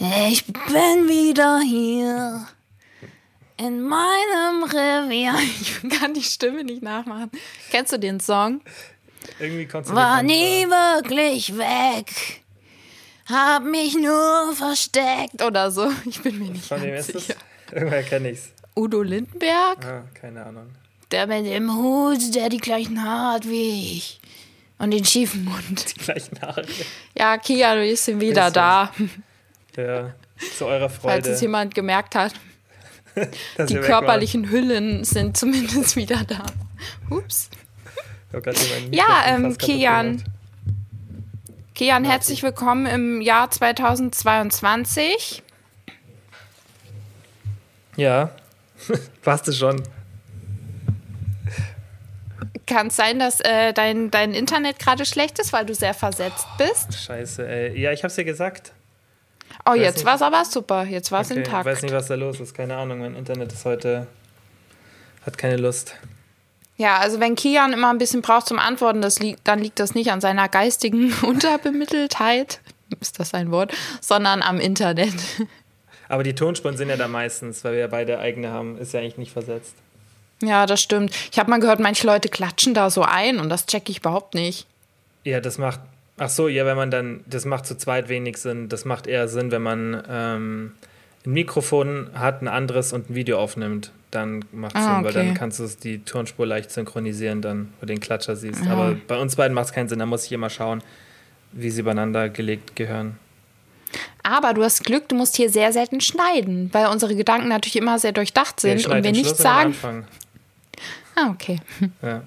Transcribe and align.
Ich 0.00 0.46
bin 0.46 1.08
wieder 1.08 1.60
hier 1.60 2.46
in 3.58 3.82
meinem 3.82 4.62
Revier. 4.64 5.34
Ich 5.60 5.98
kann 5.98 6.14
die 6.14 6.22
Stimme 6.22 6.64
nicht 6.64 6.82
nachmachen. 6.82 7.30
Kennst 7.70 7.92
du 7.92 7.98
den 7.98 8.18
Song? 8.20 8.62
Irgendwie 9.38 9.66
konntest 9.66 9.92
du 9.92 9.96
War 9.96 10.22
nie 10.22 10.66
wirklich 10.66 11.56
weg. 11.58 12.42
Hab 13.28 13.62
mich 13.64 13.94
nur 13.94 14.54
versteckt 14.54 15.42
oder 15.42 15.70
so. 15.70 15.90
Ich 16.06 16.20
bin 16.22 16.38
mir 16.38 16.50
nicht 16.50 16.64
Von 16.64 16.80
wem 16.82 16.94
ganz 16.94 17.08
ist 17.08 17.14
das? 17.16 17.26
sicher. 17.26 17.38
Irgendwer 17.70 18.02
kenne 18.02 18.30
ich's. 18.30 18.52
Udo 18.74 19.02
Lindenberg? 19.02 19.84
Ah, 19.84 20.04
keine 20.18 20.44
Ahnung. 20.46 20.70
Der 21.10 21.26
mit 21.26 21.44
dem 21.44 21.74
Hut, 21.76 22.34
der 22.34 22.48
die 22.48 22.58
gleichen 22.58 23.02
Haare 23.04 23.34
hat 23.34 23.48
wie 23.48 23.96
ich. 23.98 24.20
Und 24.78 24.92
den 24.92 25.04
schiefen 25.04 25.44
Mund. 25.44 25.94
Gleichen 25.98 26.40
Haare. 26.40 26.64
Ja, 27.16 27.36
Kia, 27.36 27.74
du 27.74 27.82
bist 27.82 28.06
wieder 28.08 28.50
Bisschen. 28.50 28.52
da. 28.54 28.92
Ja, 29.86 30.14
zu 30.56 30.66
eurer 30.66 30.90
Falls 30.90 31.24
Freude. 31.24 31.30
es 31.30 31.40
jemand 31.40 31.74
gemerkt 31.74 32.14
hat. 32.14 32.34
Die 33.68 33.74
körperlichen 33.76 34.50
Hüllen 34.50 35.04
sind 35.04 35.36
zumindest 35.36 35.96
wieder 35.96 36.24
da. 36.24 36.44
Ups. 37.08 37.50
Ja, 38.90 39.24
ähm, 39.26 39.56
Kian. 39.56 40.22
Kian, 41.74 42.04
herzlich 42.04 42.42
willkommen 42.42 42.86
im 42.86 43.20
Jahr 43.20 43.50
2022. 43.50 45.42
Ja, 47.96 48.30
warst 49.24 49.48
du 49.48 49.52
schon. 49.52 49.82
Kann 52.66 52.88
es 52.88 52.96
sein, 52.96 53.18
dass 53.18 53.40
äh, 53.40 53.72
dein, 53.72 54.10
dein 54.10 54.32
Internet 54.34 54.78
gerade 54.78 55.04
schlecht 55.04 55.38
ist, 55.38 55.52
weil 55.52 55.66
du 55.66 55.74
sehr 55.74 55.94
versetzt 55.94 56.46
bist? 56.56 56.94
Scheiße, 56.94 57.48
ey. 57.48 57.80
Ja, 57.80 57.92
ich 57.92 58.04
hab's 58.04 58.14
dir 58.14 58.24
gesagt. 58.24 58.72
Oh, 59.66 59.72
Weiß 59.72 59.80
jetzt 59.80 60.04
war 60.04 60.14
es 60.16 60.22
aber 60.22 60.44
super. 60.44 60.84
Jetzt 60.84 61.12
war 61.12 61.20
es 61.20 61.30
Okay, 61.30 61.40
intakt. 61.40 61.66
Ich 61.66 61.72
weiß 61.72 61.82
nicht, 61.82 61.92
was 61.94 62.06
da 62.06 62.14
los 62.14 62.40
ist. 62.40 62.54
Keine 62.54 62.76
Ahnung. 62.76 63.00
Mein 63.00 63.14
Internet 63.14 63.52
ist 63.52 63.64
heute. 63.64 64.06
hat 65.26 65.36
keine 65.38 65.56
Lust. 65.56 65.94
Ja, 66.76 66.96
also 66.98 67.20
wenn 67.20 67.36
Kian 67.36 67.74
immer 67.74 67.90
ein 67.90 67.98
bisschen 67.98 68.22
braucht 68.22 68.46
zum 68.46 68.58
Antworten, 68.58 69.02
das 69.02 69.18
liegt, 69.18 69.46
dann 69.46 69.58
liegt 69.58 69.78
das 69.80 69.94
nicht 69.94 70.10
an 70.12 70.22
seiner 70.22 70.48
geistigen 70.48 71.12
Unterbemitteltheit, 71.22 72.60
ist 73.00 73.20
das 73.20 73.34
ein 73.34 73.50
Wort, 73.50 73.72
sondern 74.00 74.40
am 74.42 74.58
Internet. 74.58 75.12
Aber 76.08 76.22
die 76.22 76.34
Tonspuren 76.34 76.76
sind 76.78 76.88
ja 76.88 76.96
da 76.96 77.06
meistens, 77.06 77.62
weil 77.64 77.72
wir 77.74 77.80
ja 77.80 77.86
beide 77.86 78.18
eigene 78.18 78.50
haben. 78.50 78.78
Ist 78.78 78.94
ja 78.94 79.00
eigentlich 79.00 79.18
nicht 79.18 79.32
versetzt. 79.32 79.74
Ja, 80.42 80.64
das 80.64 80.80
stimmt. 80.80 81.14
Ich 81.30 81.38
habe 81.38 81.50
mal 81.50 81.60
gehört, 81.60 81.80
manche 81.80 82.06
Leute 82.06 82.30
klatschen 82.30 82.72
da 82.72 82.88
so 82.88 83.02
ein 83.02 83.38
und 83.38 83.50
das 83.50 83.66
checke 83.66 83.92
ich 83.92 83.98
überhaupt 83.98 84.34
nicht. 84.34 84.66
Ja, 85.22 85.40
das 85.40 85.58
macht. 85.58 85.80
Ach 86.22 86.28
so, 86.28 86.48
ja, 86.48 86.66
wenn 86.66 86.76
man 86.76 86.90
dann. 86.90 87.24
Das 87.26 87.46
macht 87.46 87.64
zu 87.64 87.78
zweit 87.78 88.10
wenig 88.10 88.36
Sinn. 88.36 88.68
Das 88.68 88.84
macht 88.84 89.06
eher 89.06 89.26
Sinn, 89.26 89.50
wenn 89.50 89.62
man 89.62 90.02
ähm, 90.06 90.72
ein 91.24 91.32
Mikrofon 91.32 92.10
hat, 92.12 92.42
ein 92.42 92.48
anderes 92.48 92.92
und 92.92 93.08
ein 93.08 93.14
Video 93.14 93.38
aufnimmt. 93.38 93.90
Dann 94.10 94.44
macht 94.52 94.76
es 94.76 94.82
Ah, 94.82 94.96
Sinn, 94.96 95.04
weil 95.04 95.10
okay. 95.12 95.26
dann 95.28 95.34
kannst 95.34 95.60
du 95.60 95.66
die 95.82 96.04
Tonspur 96.04 96.46
leicht 96.46 96.70
synchronisieren, 96.72 97.40
dann, 97.40 97.72
wo 97.78 97.80
du 97.80 97.86
den 97.86 98.00
Klatscher 98.00 98.36
siehst. 98.36 98.62
Ja. 98.66 98.72
Aber 98.72 98.96
bei 99.08 99.18
uns 99.18 99.36
beiden 99.36 99.54
macht 99.54 99.66
es 99.66 99.72
keinen 99.72 99.88
Sinn. 99.88 99.98
Da 99.98 100.04
muss 100.04 100.26
ich 100.26 100.32
immer 100.32 100.50
schauen, 100.50 100.82
wie 101.52 101.70
sie 101.70 101.80
übereinander 101.80 102.28
gelegt 102.28 102.76
gehören. 102.76 103.18
Aber 104.22 104.52
du 104.52 104.62
hast 104.62 104.84
Glück, 104.84 105.08
du 105.08 105.16
musst 105.16 105.36
hier 105.36 105.48
sehr 105.48 105.72
selten 105.72 106.02
schneiden, 106.02 106.68
weil 106.72 106.86
unsere 106.88 107.16
Gedanken 107.16 107.48
natürlich 107.48 107.76
immer 107.76 107.98
sehr 107.98 108.12
durchdacht 108.12 108.62
Ja, 108.62 108.68
sind 108.68 108.80
ich 108.80 108.88
und 108.88 109.02
wir 109.02 109.12
nichts 109.12 109.38
sagen. 109.38 109.74
Ah, 111.14 111.30
okay. 111.30 111.60
Ja. 112.02 112.24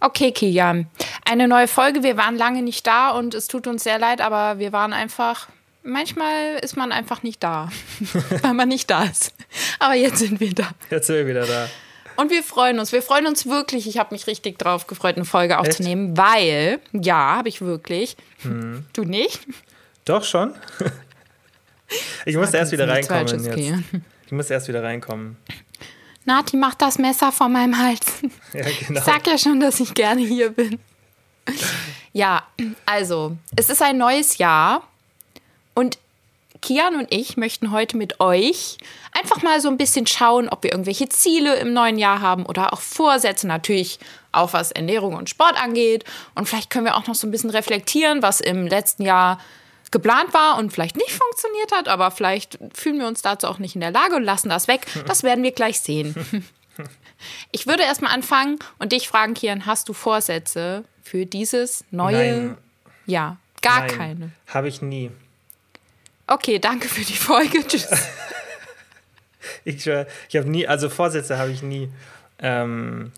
Okay, 0.00 0.32
Kian. 0.32 0.86
Eine 1.24 1.48
neue 1.48 1.68
Folge. 1.68 2.02
Wir 2.02 2.16
waren 2.16 2.36
lange 2.36 2.62
nicht 2.62 2.86
da 2.86 3.10
und 3.10 3.34
es 3.34 3.48
tut 3.48 3.66
uns 3.66 3.84
sehr 3.84 3.98
leid, 3.98 4.20
aber 4.20 4.58
wir 4.58 4.72
waren 4.72 4.92
einfach. 4.92 5.48
Manchmal 5.82 6.58
ist 6.62 6.76
man 6.76 6.90
einfach 6.90 7.22
nicht 7.22 7.42
da, 7.44 7.70
weil 8.42 8.54
man 8.54 8.68
nicht 8.68 8.90
da 8.90 9.04
ist. 9.04 9.32
Aber 9.78 9.94
jetzt 9.94 10.18
sind 10.18 10.40
wir 10.40 10.52
da. 10.52 10.70
Jetzt 10.90 11.06
sind 11.06 11.16
wir 11.16 11.26
wieder 11.28 11.46
da. 11.46 11.68
Und 12.16 12.30
wir 12.30 12.42
freuen 12.42 12.78
uns. 12.78 12.92
Wir 12.92 13.02
freuen 13.02 13.26
uns 13.26 13.46
wirklich. 13.46 13.86
Ich 13.86 13.98
habe 13.98 14.14
mich 14.14 14.26
richtig 14.26 14.58
drauf 14.58 14.86
gefreut, 14.86 15.16
eine 15.16 15.24
Folge 15.24 15.58
aufzunehmen, 15.58 16.16
weil, 16.16 16.80
ja, 16.92 17.36
habe 17.36 17.48
ich 17.48 17.60
wirklich. 17.60 18.16
Mhm. 18.42 18.86
Du 18.94 19.04
nicht? 19.04 19.46
Doch 20.04 20.24
schon? 20.24 20.54
ich 22.24 22.36
muss 22.36 22.52
erst 22.54 22.72
wieder 22.72 22.88
reinkommen. 22.88 23.44
Jetzt. 23.44 23.84
Ich 24.26 24.32
muss 24.32 24.50
erst 24.50 24.66
wieder 24.68 24.82
reinkommen. 24.82 25.36
Nati, 26.26 26.56
mach 26.56 26.74
das 26.74 26.98
Messer 26.98 27.32
von 27.32 27.52
meinem 27.52 27.78
Hals. 27.78 28.00
Ja, 28.52 28.64
genau. 28.86 29.00
Ich 29.00 29.06
sag 29.06 29.26
ja 29.26 29.38
schon, 29.38 29.60
dass 29.60 29.80
ich 29.80 29.94
gerne 29.94 30.20
hier 30.20 30.50
bin. 30.50 30.78
Ja, 32.12 32.42
also, 32.84 33.36
es 33.54 33.70
ist 33.70 33.80
ein 33.80 33.96
neues 33.96 34.38
Jahr 34.38 34.82
und 35.74 35.98
Kian 36.62 36.96
und 36.96 37.12
ich 37.12 37.36
möchten 37.36 37.70
heute 37.70 37.96
mit 37.96 38.18
euch 38.18 38.78
einfach 39.12 39.42
mal 39.42 39.60
so 39.60 39.68
ein 39.68 39.76
bisschen 39.76 40.06
schauen, 40.06 40.48
ob 40.48 40.64
wir 40.64 40.72
irgendwelche 40.72 41.08
Ziele 41.08 41.56
im 41.56 41.72
neuen 41.72 41.98
Jahr 41.98 42.20
haben 42.20 42.44
oder 42.44 42.72
auch 42.72 42.80
Vorsätze, 42.80 43.46
natürlich 43.46 44.00
auch 44.32 44.52
was 44.52 44.72
Ernährung 44.72 45.14
und 45.14 45.30
Sport 45.30 45.62
angeht. 45.62 46.04
Und 46.34 46.48
vielleicht 46.48 46.70
können 46.70 46.86
wir 46.86 46.96
auch 46.96 47.06
noch 47.06 47.14
so 47.14 47.26
ein 47.26 47.30
bisschen 47.30 47.50
reflektieren, 47.50 48.22
was 48.22 48.40
im 48.40 48.66
letzten 48.66 49.04
Jahr 49.04 49.38
geplant 49.90 50.32
war 50.34 50.58
und 50.58 50.72
vielleicht 50.72 50.96
nicht 50.96 51.12
funktioniert 51.12 51.72
hat, 51.72 51.88
aber 51.88 52.10
vielleicht 52.10 52.58
fühlen 52.74 52.98
wir 52.98 53.06
uns 53.06 53.22
dazu 53.22 53.46
auch 53.46 53.58
nicht 53.58 53.74
in 53.74 53.80
der 53.80 53.90
Lage 53.90 54.16
und 54.16 54.22
lassen 54.24 54.48
das 54.48 54.68
weg. 54.68 54.86
Das 55.06 55.22
werden 55.22 55.44
wir 55.44 55.52
gleich 55.52 55.80
sehen. 55.80 56.14
Ich 57.50 57.66
würde 57.66 57.82
erstmal 57.82 58.12
anfangen 58.12 58.58
und 58.78 58.92
dich 58.92 59.08
fragen, 59.08 59.32
Kian, 59.34 59.64
hast 59.64 59.88
du 59.88 59.94
Vorsätze 59.94 60.84
für 61.02 61.24
dieses 61.24 61.84
neue 61.90 62.48
Nein. 62.48 62.58
Jahr? 63.06 63.38
Gar 63.62 63.80
Nein, 63.80 63.90
keine. 63.90 64.30
Habe 64.48 64.68
ich 64.68 64.82
nie. 64.82 65.10
Okay, 66.26 66.58
danke 66.58 66.88
für 66.88 67.04
die 67.04 67.16
Folge. 67.16 67.66
Tschüss. 67.66 67.88
Ich, 69.64 69.86
ich 69.86 70.36
habe 70.36 70.50
nie, 70.50 70.66
also 70.66 70.88
Vorsätze 70.88 71.38
habe 71.38 71.52
ich 71.52 71.62
nie. 71.62 71.88
Ähm, 72.40 73.12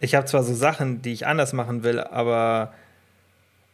ich 0.00 0.14
habe 0.14 0.26
zwar 0.26 0.42
so 0.42 0.54
Sachen, 0.54 1.02
die 1.02 1.12
ich 1.12 1.26
anders 1.26 1.52
machen 1.52 1.82
will, 1.82 2.00
aber 2.00 2.72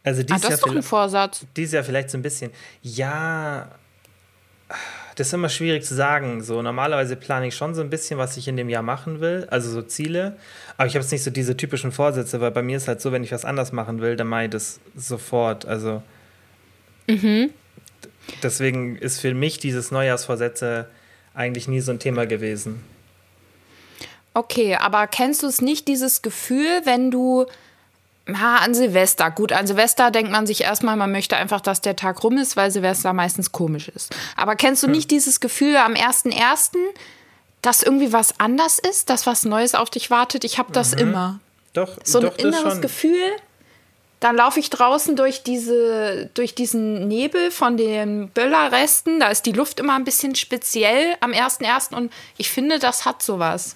also 0.03 0.21
Ah, 0.21 0.23
dieses, 0.23 0.41
das 0.41 0.43
Jahr, 0.43 0.53
ist 0.53 0.61
doch 0.61 0.67
ein 0.67 0.71
vielleicht- 0.73 0.87
Vorsatz. 0.87 1.45
dieses 1.55 1.73
Jahr 1.73 1.83
vielleicht 1.83 2.09
so 2.09 2.17
ein 2.17 2.21
bisschen. 2.21 2.51
Ja, 2.81 3.69
das 5.15 5.27
ist 5.27 5.33
immer 5.33 5.49
schwierig 5.49 5.83
zu 5.85 5.93
sagen. 5.93 6.41
So 6.43 6.61
normalerweise 6.61 7.15
plane 7.15 7.47
ich 7.47 7.55
schon 7.55 7.75
so 7.75 7.81
ein 7.81 7.89
bisschen, 7.89 8.17
was 8.17 8.37
ich 8.37 8.47
in 8.47 8.55
dem 8.57 8.69
Jahr 8.69 8.81
machen 8.83 9.19
will, 9.19 9.45
also 9.51 9.69
so 9.69 9.81
Ziele. 9.81 10.37
Aber 10.77 10.87
ich 10.87 10.93
habe 10.95 11.03
jetzt 11.03 11.11
nicht 11.11 11.23
so 11.23 11.29
diese 11.31 11.55
typischen 11.57 11.91
Vorsätze, 11.91 12.39
weil 12.41 12.51
bei 12.51 12.61
mir 12.63 12.77
ist 12.77 12.87
halt 12.87 13.01
so, 13.01 13.11
wenn 13.11 13.23
ich 13.23 13.31
was 13.31 13.43
anders 13.45 13.71
machen 13.73 13.99
will, 14.01 14.15
dann 14.15 14.27
mache 14.27 14.45
ich 14.45 14.49
das 14.49 14.79
sofort. 14.95 15.65
Also 15.65 16.01
Mhm. 17.07 17.49
deswegen 18.41 18.95
ist 18.95 19.19
für 19.19 19.33
mich 19.33 19.59
dieses 19.59 19.91
Neujahrsvorsätze 19.91 20.87
eigentlich 21.33 21.67
nie 21.67 21.81
so 21.81 21.91
ein 21.91 21.99
Thema 21.99 22.25
gewesen. 22.25 22.83
Okay, 24.33 24.75
aber 24.75 25.07
kennst 25.07 25.43
du 25.43 25.47
es 25.47 25.61
nicht, 25.61 25.87
dieses 25.89 26.21
Gefühl, 26.21 26.81
wenn 26.85 27.11
du 27.11 27.45
ja, 28.27 28.57
an 28.57 28.73
Silvester, 28.73 29.31
gut, 29.31 29.51
an 29.51 29.67
Silvester 29.67 30.11
denkt 30.11 30.31
man 30.31 30.45
sich 30.47 30.61
erstmal, 30.61 30.95
man 30.95 31.11
möchte 31.11 31.35
einfach, 31.37 31.61
dass 31.61 31.81
der 31.81 31.95
Tag 31.95 32.23
rum 32.23 32.37
ist, 32.37 32.55
weil 32.55 32.71
Silvester 32.71 33.13
meistens 33.13 33.51
komisch 33.51 33.89
ist. 33.89 34.15
Aber 34.35 34.55
kennst 34.55 34.83
du 34.83 34.87
Hm. 34.87 34.93
nicht 34.93 35.11
dieses 35.11 35.39
Gefühl 35.39 35.75
am 35.77 35.93
1.1., 35.95 36.77
dass 37.61 37.83
irgendwie 37.83 38.11
was 38.13 38.39
anders 38.39 38.79
ist, 38.79 39.09
dass 39.09 39.25
was 39.27 39.43
Neues 39.45 39.75
auf 39.75 39.89
dich 39.89 40.09
wartet? 40.09 40.43
Ich 40.43 40.57
habe 40.57 40.71
das 40.71 40.93
immer. 40.93 41.39
Doch, 41.73 41.97
so 42.03 42.19
ein 42.19 42.25
Mhm. 42.25 42.27
doch, 42.29 42.37
inneres. 42.37 42.81
Gefühl. 42.81 43.29
Dann 44.19 44.35
laufe 44.35 44.59
ich 44.59 44.69
draußen 44.69 45.15
durch, 45.15 45.41
diese, 45.41 46.29
durch 46.35 46.53
diesen 46.53 47.07
Nebel 47.07 47.49
von 47.49 47.75
den 47.75 48.29
Böllerresten. 48.29 49.19
Da 49.19 49.29
ist 49.29 49.47
die 49.47 49.51
Luft 49.51 49.79
immer 49.79 49.95
ein 49.95 50.03
bisschen 50.03 50.35
speziell 50.35 51.15
am 51.21 51.31
1.1. 51.33 51.95
Und 51.95 52.11
ich 52.37 52.49
finde, 52.51 52.77
das 52.77 53.05
hat 53.05 53.23
sowas. 53.23 53.75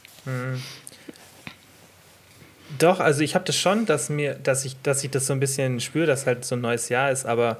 Doch, 2.80 3.00
also 3.00 3.22
ich 3.22 3.36
habe 3.36 3.46
das 3.46 3.56
schon, 3.58 3.86
dass 3.86 4.10
mir, 4.10 4.34
dass 4.36 4.66
ich, 4.66 4.76
dass 4.82 5.04
ich 5.04 5.12
das 5.12 5.28
so 5.28 5.34
ein 5.34 5.40
bisschen 5.40 5.80
spüre, 5.80 6.06
dass 6.06 6.26
halt 6.26 6.46
so 6.46 6.56
ein 6.56 6.62
neues 6.62 6.90
Jahr 6.90 7.12
ist, 7.12 7.26
aber 7.26 7.58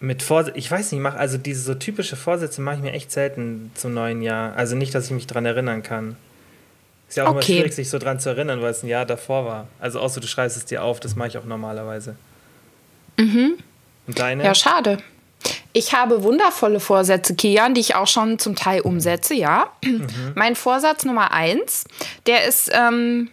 mit 0.00 0.22
Vorsätzen, 0.22 0.58
ich 0.58 0.70
weiß 0.70 0.92
nicht, 0.92 1.00
mach, 1.00 1.14
also 1.14 1.38
diese 1.38 1.62
so 1.62 1.74
typische 1.74 2.16
Vorsätze 2.16 2.60
mache 2.60 2.76
ich 2.76 2.82
mir 2.82 2.92
echt 2.92 3.10
selten 3.12 3.70
zum 3.74 3.94
neuen 3.94 4.22
Jahr. 4.22 4.54
Also 4.56 4.76
nicht, 4.76 4.94
dass 4.94 5.06
ich 5.06 5.12
mich 5.12 5.26
dran 5.26 5.46
erinnern 5.46 5.82
kann. 5.82 6.16
Ist 7.08 7.16
ja 7.16 7.24
auch 7.24 7.30
immer 7.30 7.38
Okay. 7.38 7.54
schwierig, 7.54 7.74
sich 7.74 7.88
so 7.90 7.98
dran 7.98 8.18
zu 8.18 8.30
erinnern, 8.30 8.60
weil 8.60 8.70
es 8.70 8.82
ein 8.82 8.88
Jahr 8.88 9.06
davor 9.06 9.44
war. 9.46 9.68
Also 9.78 10.00
außer 10.00 10.20
du 10.20 10.26
schreibst 10.26 10.56
es 10.56 10.64
dir 10.64 10.82
auf, 10.82 11.00
das 11.00 11.14
mache 11.16 11.28
ich 11.28 11.38
auch 11.38 11.44
normalerweise. 11.44 12.16
Und 13.16 13.58
deine? 14.18 14.44
Ja, 14.44 14.54
schade. 14.54 14.98
Ich 15.72 15.92
habe 15.92 16.22
wundervolle 16.22 16.80
Vorsätze, 16.80 17.34
Kian, 17.34 17.74
die 17.74 17.80
ich 17.80 17.94
auch 17.94 18.06
schon 18.06 18.38
zum 18.38 18.56
Teil 18.56 18.80
umsetze, 18.80 19.34
ja. 19.34 19.70
Mein 20.34 20.56
Vorsatz 20.56 21.04
Nummer 21.04 21.32
eins, 21.32 21.84
der 22.26 22.46
ist, 22.46 22.70
ähm, 22.72 23.30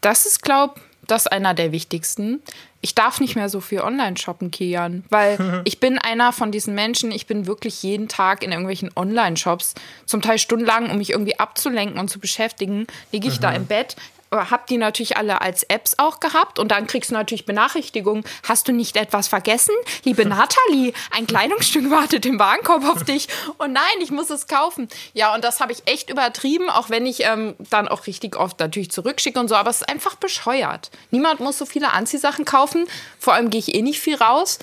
das 0.00 0.26
ist, 0.26 0.42
glaub, 0.42 0.80
das 1.06 1.22
ist 1.22 1.32
einer 1.32 1.54
der 1.54 1.72
wichtigsten. 1.72 2.42
Ich 2.80 2.94
darf 2.94 3.20
nicht 3.20 3.36
mehr 3.36 3.48
so 3.48 3.60
viel 3.60 3.80
online 3.80 4.16
shoppen, 4.16 4.50
Kian, 4.50 5.04
weil 5.10 5.62
ich 5.64 5.80
bin 5.80 5.98
einer 5.98 6.32
von 6.32 6.52
diesen 6.52 6.74
Menschen, 6.74 7.10
ich 7.10 7.26
bin 7.26 7.46
wirklich 7.46 7.82
jeden 7.82 8.08
Tag 8.08 8.42
in 8.42 8.52
irgendwelchen 8.52 8.90
Online-Shops, 8.94 9.74
zum 10.06 10.22
Teil 10.22 10.38
stundenlang, 10.38 10.90
um 10.90 10.98
mich 10.98 11.10
irgendwie 11.10 11.38
abzulenken 11.38 11.98
und 11.98 12.08
zu 12.08 12.20
beschäftigen, 12.20 12.86
liege 13.12 13.28
ich 13.28 13.40
da 13.40 13.52
im 13.52 13.66
Bett, 13.66 13.96
habe 14.32 14.62
die 14.68 14.76
natürlich 14.76 15.16
alle 15.16 15.40
als 15.40 15.64
Apps 15.64 15.98
auch 15.98 16.20
gehabt 16.20 16.58
und 16.58 16.68
dann 16.68 16.86
kriegst 16.86 17.10
du 17.10 17.14
natürlich 17.14 17.46
Benachrichtigungen. 17.46 18.24
Hast 18.48 18.68
du 18.68 18.72
nicht 18.72 18.96
etwas 18.96 19.28
vergessen? 19.28 19.74
Liebe 20.04 20.24
Nathalie, 20.28 20.92
ein 21.10 21.26
Kleidungsstück 21.26 21.90
wartet 21.90 22.26
im 22.26 22.38
Warenkorb 22.38 22.84
auf 22.84 23.04
dich. 23.04 23.28
Und 23.58 23.72
nein, 23.72 23.82
ich 24.00 24.10
muss 24.10 24.30
es 24.30 24.46
kaufen. 24.46 24.88
Ja, 25.14 25.34
und 25.34 25.42
das 25.42 25.60
habe 25.60 25.72
ich 25.72 25.82
echt 25.86 26.10
übertrieben, 26.10 26.70
auch 26.70 26.90
wenn 26.90 27.06
ich 27.06 27.24
ähm, 27.24 27.56
dann 27.70 27.88
auch 27.88 28.06
richtig 28.06 28.36
oft 28.36 28.60
natürlich 28.60 28.90
zurückschicke 28.90 29.38
und 29.38 29.48
so. 29.48 29.56
Aber 29.56 29.70
es 29.70 29.78
ist 29.82 29.88
einfach 29.88 30.14
bescheuert. 30.14 30.90
Niemand 31.10 31.40
muss 31.40 31.58
so 31.58 31.66
viele 31.66 31.92
Anziehsachen 31.92 32.44
kaufen. 32.44 32.86
Vor 33.18 33.34
allem 33.34 33.50
gehe 33.50 33.60
ich 33.60 33.74
eh 33.74 33.82
nicht 33.82 34.00
viel 34.00 34.16
raus. 34.16 34.58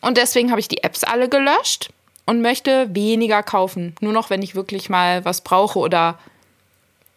Und 0.00 0.16
deswegen 0.16 0.50
habe 0.50 0.60
ich 0.60 0.68
die 0.68 0.84
Apps 0.84 1.02
alle 1.02 1.28
gelöscht 1.28 1.90
und 2.26 2.40
möchte 2.40 2.94
weniger 2.94 3.42
kaufen. 3.42 3.96
Nur 4.00 4.12
noch, 4.12 4.30
wenn 4.30 4.42
ich 4.42 4.54
wirklich 4.54 4.88
mal 4.88 5.24
was 5.24 5.40
brauche 5.40 5.78
oder 5.78 6.18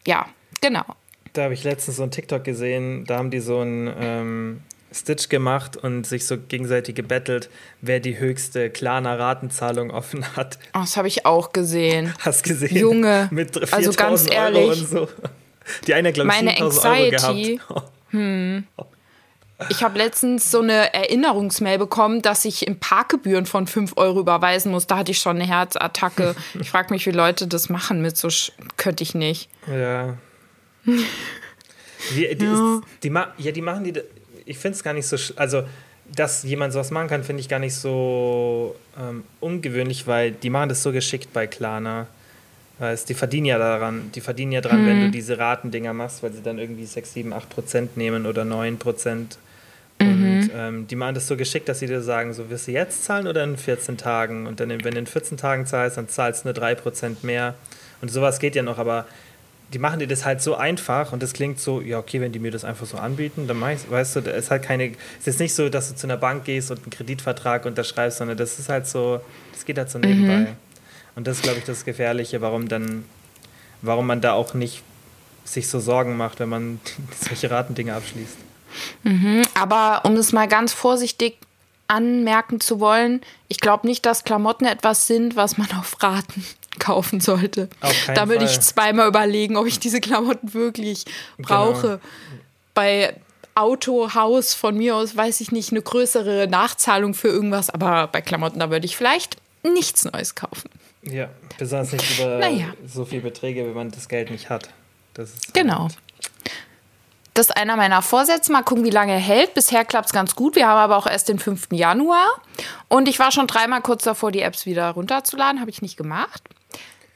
ja, 0.07 0.25
genau. 0.62 0.86
Da 1.33 1.44
habe 1.44 1.54
ich 1.54 1.63
letztens 1.63 1.98
so 1.98 2.04
ein 2.04 2.12
TikTok 2.12 2.44
gesehen, 2.44 3.06
da 3.06 3.18
haben 3.18 3.31
die 3.31 3.39
so 3.39 3.60
einen 3.60 3.94
ähm, 4.00 4.62
Stitch 4.92 5.30
gemacht 5.30 5.78
und 5.78 6.06
sich 6.06 6.28
so 6.28 6.38
gegenseitig 6.38 6.95
gebettelt, 6.95 7.50
wer 7.80 8.00
die 8.00 8.19
höchste 8.19 8.69
Klarna 8.69 9.16
Ratenzahlung 9.16 9.92
offen 9.92 10.25
hat. 10.36 10.60
Oh, 10.74 10.80
das 10.80 10.98
habe 10.98 11.07
ich 11.07 11.25
auch 11.25 11.54
gesehen. 11.54 12.13
Hast 12.19 12.44
gesehen? 12.44 12.75
Junge, 12.75 13.30
Mit 13.31 13.56
4.000 13.56 13.74
also 13.74 13.92
ganz 13.94 14.28
Euro 14.30 14.33
ehrlich, 14.33 14.81
und 14.81 14.89
so. 14.89 15.07
Die 15.88 15.94
eine, 15.94 16.12
glaube 16.12 16.30
ich, 16.30 16.36
meine 16.36 16.51
7.000 16.57 16.62
Euro 16.62 17.06
Anxiety, 17.06 17.56
gehabt. 17.57 17.92
Ich 19.69 19.83
habe 19.83 19.98
letztens 19.98 20.50
so 20.50 20.60
eine 20.60 20.94
Erinnerungsmail 20.94 21.78
bekommen, 21.78 22.22
dass 22.22 22.45
ich 22.45 22.66
im 22.68 22.80
Parkgebühren 22.80 23.45
von 23.45 23.68
5 23.68 23.94
Euro 23.95 24.19
überweisen 24.19 24.72
muss. 24.72 24.88
Da 24.88 24.98
hatte 24.98 25.12
ich 25.12 25.19
schon 25.19 25.38
eine 25.38 25.45
Herzattacke. 25.45 26.36
Ich 26.60 26.72
frage 26.72 26.92
mich, 26.92 27.06
wie 27.06 27.12
Leute 27.12 27.48
das 27.48 27.69
machen 27.69 28.01
mit 28.01 28.18
so, 28.18 28.30
Sch 28.30 28.51
könnte 28.78 29.04
ich 29.04 29.13
nicht. 29.13 29.50
Ja. 29.68 30.18
Wie, 30.86 32.36
die, 32.36 32.45
Ja. 32.45 32.75
Ist, 32.75 32.83
die, 33.04 33.13
ja, 33.44 33.51
die 33.51 33.62
machen 33.62 33.83
die. 33.83 33.94
Ich 34.45 34.57
finde 34.57 34.75
es 34.75 34.83
gar 34.83 34.94
nicht 34.94 35.07
so. 35.07 35.18
Also, 35.36 35.63
dass 36.13 36.44
jemand 36.44 36.74
sowas 36.74 36.92
machen 36.92 37.07
kann, 37.07 37.24
finde 37.24 37.42
ich 37.42 37.48
gar 37.48 37.60
nicht 37.60 37.75
so 37.75 38.75
ähm, 39.00 39.24
ungewöhnlich, 39.39 40.07
weil 40.07 40.31
die 40.31 40.50
machen 40.50 40.69
das 40.69 40.83
so 40.83 40.92
geschickt 40.92 41.31
bei 41.33 41.48
Klarna. 41.48 42.07
Weißt, 42.80 43.07
die 43.07 43.13
verdienen 43.13 43.45
ja 43.45 43.60
daran, 43.60 44.12
die 44.13 44.22
verdienen 44.22 44.51
ja 44.51 44.62
dran, 44.62 44.86
wenn 44.88 45.01
du 45.01 45.12
diese 45.12 45.38
Ratendinger 45.38 45.94
machst, 45.94 46.24
weil 46.24 46.33
sie 46.33 46.42
dann 46.42 46.57
irgendwie 46.57 46.86
6, 46.86 47.13
7, 47.13 47.31
8 47.31 47.48
Prozent 47.48 47.95
nehmen 47.95 48.25
oder 48.25 48.44
9 48.44 48.78
Prozent. 48.80 49.38
Und 50.00 50.50
ähm, 50.56 50.88
die 50.88 50.95
machen 50.95 51.13
das 51.13 51.28
so 51.28 51.38
geschickt, 51.38 51.69
dass 51.69 51.78
sie 51.78 51.86
dir 51.86 52.01
sagen, 52.01 52.33
so 52.33 52.50
wirst 52.50 52.68
du 52.68 52.72
jetzt 52.72 53.06
zahlen 53.06 53.28
oder 53.28 53.44
in 53.44 53.56
14 53.56 53.98
Tagen? 53.98 54.48
Und 54.48 54.60
dann, 54.60 54.69
wenn 54.69 54.94
du 54.95 55.00
in 55.00 55.06
14 55.06 55.38
Tagen 55.38 55.68
zahlst, 55.68 55.98
dann 55.98 56.10
zahlst 56.10 56.44
du 56.44 56.48
nur 56.48 56.54
3 56.56 56.74
Prozent 56.74 57.24
mehr. 57.24 57.54
Und 58.01 58.10
sowas 58.10 58.39
geht 58.39 58.56
ja 58.56 58.63
noch, 58.63 58.80
aber 58.80 59.06
die 59.73 59.79
machen 59.79 60.00
dir 60.00 60.07
das 60.07 60.25
halt 60.25 60.41
so 60.41 60.56
einfach 60.56 61.13
und 61.13 61.23
das 61.23 61.33
klingt 61.33 61.59
so, 61.59 61.81
ja, 61.81 62.00
okay, 62.00 62.19
wenn 62.19 62.31
die 62.31 62.39
mir 62.39 62.51
das 62.51 62.65
einfach 62.65 62.85
so 62.85 62.97
anbieten, 62.97 63.47
dann 63.47 63.57
mach 63.57 63.71
ich's, 63.71 63.89
weißt 63.89 64.18
du, 64.18 64.21
da 64.21 64.31
ist 64.31 64.51
halt 64.51 64.63
keine, 64.63 64.89
es 64.89 65.19
ist 65.19 65.27
jetzt 65.27 65.39
nicht 65.39 65.56
so, 65.56 65.69
dass 65.69 65.89
du 65.89 65.95
zu 65.95 66.07
einer 66.07 66.18
Bank 66.18 66.44
gehst 66.44 66.71
und 66.71 66.79
einen 66.79 66.89
Kreditvertrag 66.89 67.65
unterschreibst, 67.65 68.18
sondern 68.18 68.38
das 68.38 68.59
ist 68.59 68.68
halt 68.68 68.88
so, 68.88 69.21
das 69.53 69.65
geht 69.65 69.77
halt 69.77 69.89
so 69.89 70.00
nebenbei. 70.00 70.53
Und 71.15 71.27
das 71.27 71.38
ist, 71.38 71.44
glaube 71.44 71.59
ich, 71.59 71.65
das 71.65 71.85
Gefährliche, 71.85 72.41
warum 72.41 72.68
dann, 72.68 73.06
warum 73.81 74.07
man 74.07 74.21
da 74.21 74.33
auch 74.33 74.53
nicht 74.53 74.81
sich 75.44 75.68
so 75.68 75.79
Sorgen 75.79 76.18
macht, 76.18 76.39
wenn 76.39 76.50
man 76.50 76.79
solche 77.19 77.50
Ratendinge 77.50 77.94
abschließt. 77.94 78.38
Aber 79.53 80.01
um 80.06 80.15
es 80.15 80.31
mal 80.31 80.47
ganz 80.47 80.73
vorsichtig 80.73 81.38
anmerken 81.88 82.62
zu 82.62 82.79
wollen, 82.79 83.21
ich 83.50 83.59
glaube 83.59 83.88
nicht, 83.88 84.06
dass 84.06 84.23
Klamotten 84.23 84.65
etwas 84.65 85.07
sind, 85.07 85.35
was 85.35 85.57
man 85.57 85.69
auf 85.77 86.01
Raten 86.01 86.45
kaufen 86.81 87.22
sollte. 87.22 87.69
Da 88.13 88.28
würde 88.28 88.44
ich 88.44 88.60
zweimal 88.60 89.07
überlegen, 89.07 89.56
ob 89.56 89.68
ich 89.68 89.80
diese 89.80 90.01
Klamotten 90.01 90.54
wirklich 90.54 91.06
brauche. 91.38 92.01
Bei 92.74 93.16
Auto, 93.56 94.13
Haus 94.13 94.54
von 94.54 94.78
mir 94.78 94.95
aus 94.95 95.16
weiß 95.16 95.42
ich 95.42 95.51
nicht, 95.51 95.72
eine 95.72 95.81
größere 95.81 96.48
Nachzahlung 96.50 97.13
für 97.13 97.28
irgendwas, 97.28 97.69
aber 97.69 98.07
bei 98.07 98.22
Klamotten, 98.22 98.60
da 98.60 98.69
würde 98.69 98.86
ich 98.86 98.98
vielleicht 98.98 99.38
nichts 99.63 100.06
Neues 100.06 100.36
kaufen. 100.36 100.69
Ja, 101.04 101.30
besonders 101.57 101.92
nicht 101.92 102.19
über 102.19 102.38
Naja. 102.39 102.68
so 102.86 103.06
viele 103.06 103.22
Beträge, 103.22 103.66
wenn 103.66 103.74
man 103.74 103.92
das 103.92 104.07
Geld 104.07 104.31
nicht 104.31 104.50
hat. 104.50 104.69
Das 105.13 105.30
ist 105.31 105.54
Genau. 105.54 105.88
Das 107.33 107.48
ist 107.48 107.56
einer 107.56 107.78
meiner 107.78 108.01
Vorsätze. 108.01 108.51
Mal 108.51 108.62
gucken, 108.62 108.83
wie 108.83 108.89
lange 108.89 109.13
er 109.13 109.19
hält. 109.19 109.54
Bisher 109.54 109.86
klappt 109.86 110.07
es 110.07 110.13
ganz 110.13 110.36
gut. 110.36 110.56
Wir 110.57 110.68
haben 110.68 110.78
aber 110.78 110.98
auch 110.98 111.07
erst 111.07 111.30
den 111.30 111.39
5. 111.39 111.68
Januar. 111.72 112.28
Und 112.89 113.07
ich 113.07 113.19
war 113.19 113.31
schon 113.31 113.48
dreimal 113.48 113.81
kurz 113.81 114.04
davor, 114.04 114.31
die 114.33 114.42
Apps 114.42 114.66
wieder 114.66 114.89
runterzuladen. 114.92 115.62
Habe 115.62 115.69
ich 115.72 115.81
nicht 115.81 115.95
gemacht. 115.95 116.44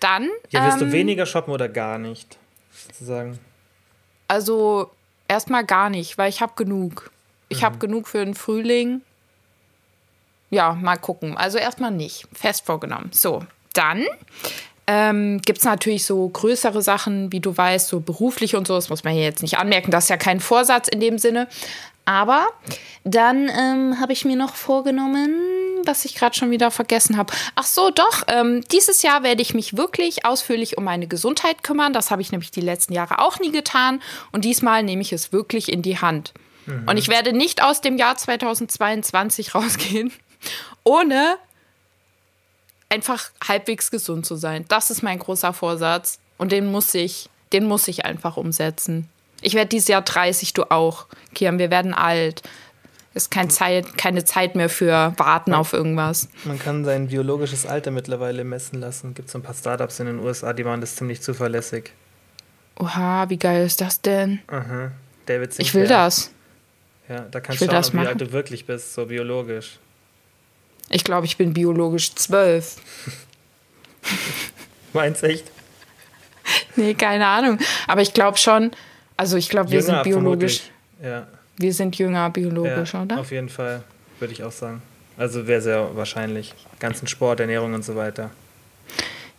Dann, 0.05 0.29
Ja, 0.51 0.63
willst 0.65 0.81
ähm, 0.81 0.89
du 0.89 0.93
weniger 0.93 1.25
shoppen 1.25 1.51
oder 1.51 1.67
gar 1.67 1.97
nicht? 1.97 2.37
Sozusagen. 2.71 3.39
also 4.27 4.91
erstmal 5.27 5.65
gar 5.65 5.89
nicht, 5.89 6.19
weil 6.19 6.29
ich 6.29 6.41
habe 6.41 6.53
genug. 6.55 7.09
Ich 7.49 7.63
habe 7.63 7.79
genug 7.79 8.07
für 8.07 8.23
den 8.23 8.35
Frühling. 8.35 9.01
Ja, 10.51 10.73
mal 10.73 10.97
gucken. 10.97 11.35
Also 11.35 11.57
erstmal 11.57 11.89
nicht. 11.89 12.27
Fest 12.33 12.67
vorgenommen. 12.67 13.09
So, 13.13 13.43
dann 13.73 14.05
ähm, 14.85 15.41
gibt 15.41 15.57
es 15.59 15.63
natürlich 15.65 16.05
so 16.05 16.29
größere 16.29 16.83
Sachen, 16.83 17.31
wie 17.31 17.39
du 17.39 17.57
weißt, 17.57 17.87
so 17.87 17.99
beruflich 17.99 18.55
und 18.55 18.67
so. 18.67 18.75
Das 18.75 18.89
muss 18.89 19.03
man 19.03 19.13
hier 19.13 19.23
jetzt 19.23 19.41
nicht 19.41 19.57
anmerken. 19.57 19.89
Das 19.89 20.03
ist 20.05 20.09
ja 20.09 20.17
kein 20.17 20.39
Vorsatz 20.39 20.87
in 20.87 20.99
dem 20.99 21.17
Sinne. 21.17 21.47
Aber 22.05 22.47
dann 23.03 23.49
ähm, 23.49 23.99
habe 23.99 24.13
ich 24.13 24.23
mir 24.25 24.35
noch 24.35 24.53
vorgenommen, 24.53 25.33
was 25.87 26.05
ich 26.05 26.15
gerade 26.15 26.35
schon 26.35 26.51
wieder 26.51 26.71
vergessen 26.71 27.17
habe. 27.17 27.33
Ach 27.55 27.65
so, 27.65 27.89
doch. 27.89 28.23
Ähm, 28.27 28.63
dieses 28.71 29.01
Jahr 29.01 29.23
werde 29.23 29.41
ich 29.41 29.53
mich 29.53 29.77
wirklich 29.77 30.25
ausführlich 30.25 30.77
um 30.77 30.83
meine 30.83 31.07
Gesundheit 31.07 31.63
kümmern. 31.63 31.93
Das 31.93 32.11
habe 32.11 32.21
ich 32.21 32.31
nämlich 32.31 32.51
die 32.51 32.61
letzten 32.61 32.93
Jahre 32.93 33.19
auch 33.19 33.39
nie 33.39 33.51
getan. 33.51 34.01
Und 34.31 34.45
diesmal 34.45 34.83
nehme 34.83 35.01
ich 35.01 35.13
es 35.13 35.31
wirklich 35.31 35.71
in 35.71 35.81
die 35.81 35.99
Hand. 35.99 36.33
Und 36.87 36.97
ich 36.97 37.09
werde 37.09 37.31
nicht 37.31 37.61
aus 37.61 37.81
dem 37.81 37.97
Jahr 37.97 38.17
2022 38.17 39.53
rausgehen, 39.55 40.11
ohne 40.83 41.37
einfach 42.89 43.29
halbwegs 43.47 43.91
gesund 43.91 44.25
zu 44.25 44.35
sein. 44.35 44.65
Das 44.67 44.89
ist 44.89 45.03
mein 45.03 45.19
großer 45.19 45.53
Vorsatz. 45.53 46.19
Und 46.37 46.51
den 46.51 46.71
muss 46.71 46.93
ich, 46.93 47.29
den 47.53 47.65
muss 47.67 47.87
ich 47.87 48.05
einfach 48.05 48.37
umsetzen. 48.37 49.09
Ich 49.41 49.53
werde 49.53 49.69
dieses 49.69 49.87
Jahr 49.87 50.01
30, 50.01 50.53
du 50.53 50.63
auch. 50.71 51.05
Kian, 51.33 51.59
wir 51.59 51.69
werden 51.69 51.93
alt. 51.93 52.41
Ist 53.15 53.31
kein 53.31 53.49
Zeit, 53.49 53.97
keine 53.97 54.25
Zeit 54.25 54.55
mehr 54.55 54.69
für 54.69 55.13
Warten 55.17 55.53
auf 55.53 55.71
irgendwas. 55.73 56.27
Man 56.43 56.59
kann 56.59 56.83
sein 56.85 57.07
biologisches 57.07 57.65
Alter 57.65 57.89
mittlerweile 57.89 58.43
messen 58.43 58.81
lassen. 58.81 59.13
Gibt 59.13 59.29
so 59.29 59.39
ein 59.39 59.41
paar 59.41 59.55
Startups 59.55 59.99
in 60.01 60.05
den 60.07 60.19
USA, 60.19 60.51
die 60.53 60.63
machen 60.65 60.81
das 60.81 60.95
ziemlich 60.97 61.21
zuverlässig. 61.21 61.91
Oha, 62.77 63.29
wie 63.29 63.37
geil 63.37 63.65
ist 63.65 63.79
das 63.79 64.01
denn? 64.01 64.39
Aha. 64.47 64.91
David 65.27 65.51
Ich 65.57 65.73
will 65.73 65.83
Sinclair. 65.87 66.05
das. 66.05 66.31
Ja, 67.07 67.21
da 67.31 67.39
kannst 67.39 67.61
du 67.61 67.65
schauen, 67.65 67.73
das 67.75 67.93
wie 67.93 67.99
alt 67.99 68.19
du 68.19 68.31
wirklich 68.33 68.65
bist, 68.65 68.93
so 68.93 69.05
biologisch. 69.05 69.79
Ich 70.89 71.03
glaube, 71.05 71.25
ich 71.25 71.37
bin 71.37 71.53
biologisch 71.53 72.13
zwölf. 72.15 72.75
Meinst 74.93 75.23
echt? 75.23 75.49
Nee, 76.75 76.93
keine 76.93 77.25
Ahnung. 77.27 77.59
Aber 77.87 78.01
ich 78.01 78.13
glaube 78.13 78.37
schon, 78.37 78.71
also 79.17 79.37
ich 79.37 79.49
glaube, 79.49 79.71
wir 79.71 79.81
sind 79.81 80.03
biologisch. 80.03 80.63
vermutlich. 80.63 80.71
Ja, 81.03 81.27
Wir 81.57 81.73
sind 81.73 81.97
jünger 81.97 82.29
biologisch, 82.29 82.93
ja 82.93 83.03
oder? 83.03 83.19
auf 83.19 83.31
jeden 83.31 83.49
Fall, 83.49 83.83
würde 84.19 84.33
ich 84.33 84.43
auch 84.43 84.51
sagen. 84.51 84.81
Also 85.17 85.47
wäre 85.47 85.61
sehr 85.61 85.95
wahrscheinlich. 85.95 86.53
Ganzen 86.79 87.07
Sport, 87.07 87.39
Ernährung 87.39 87.73
und 87.73 87.85
so 87.85 87.95
weiter. 87.95 88.31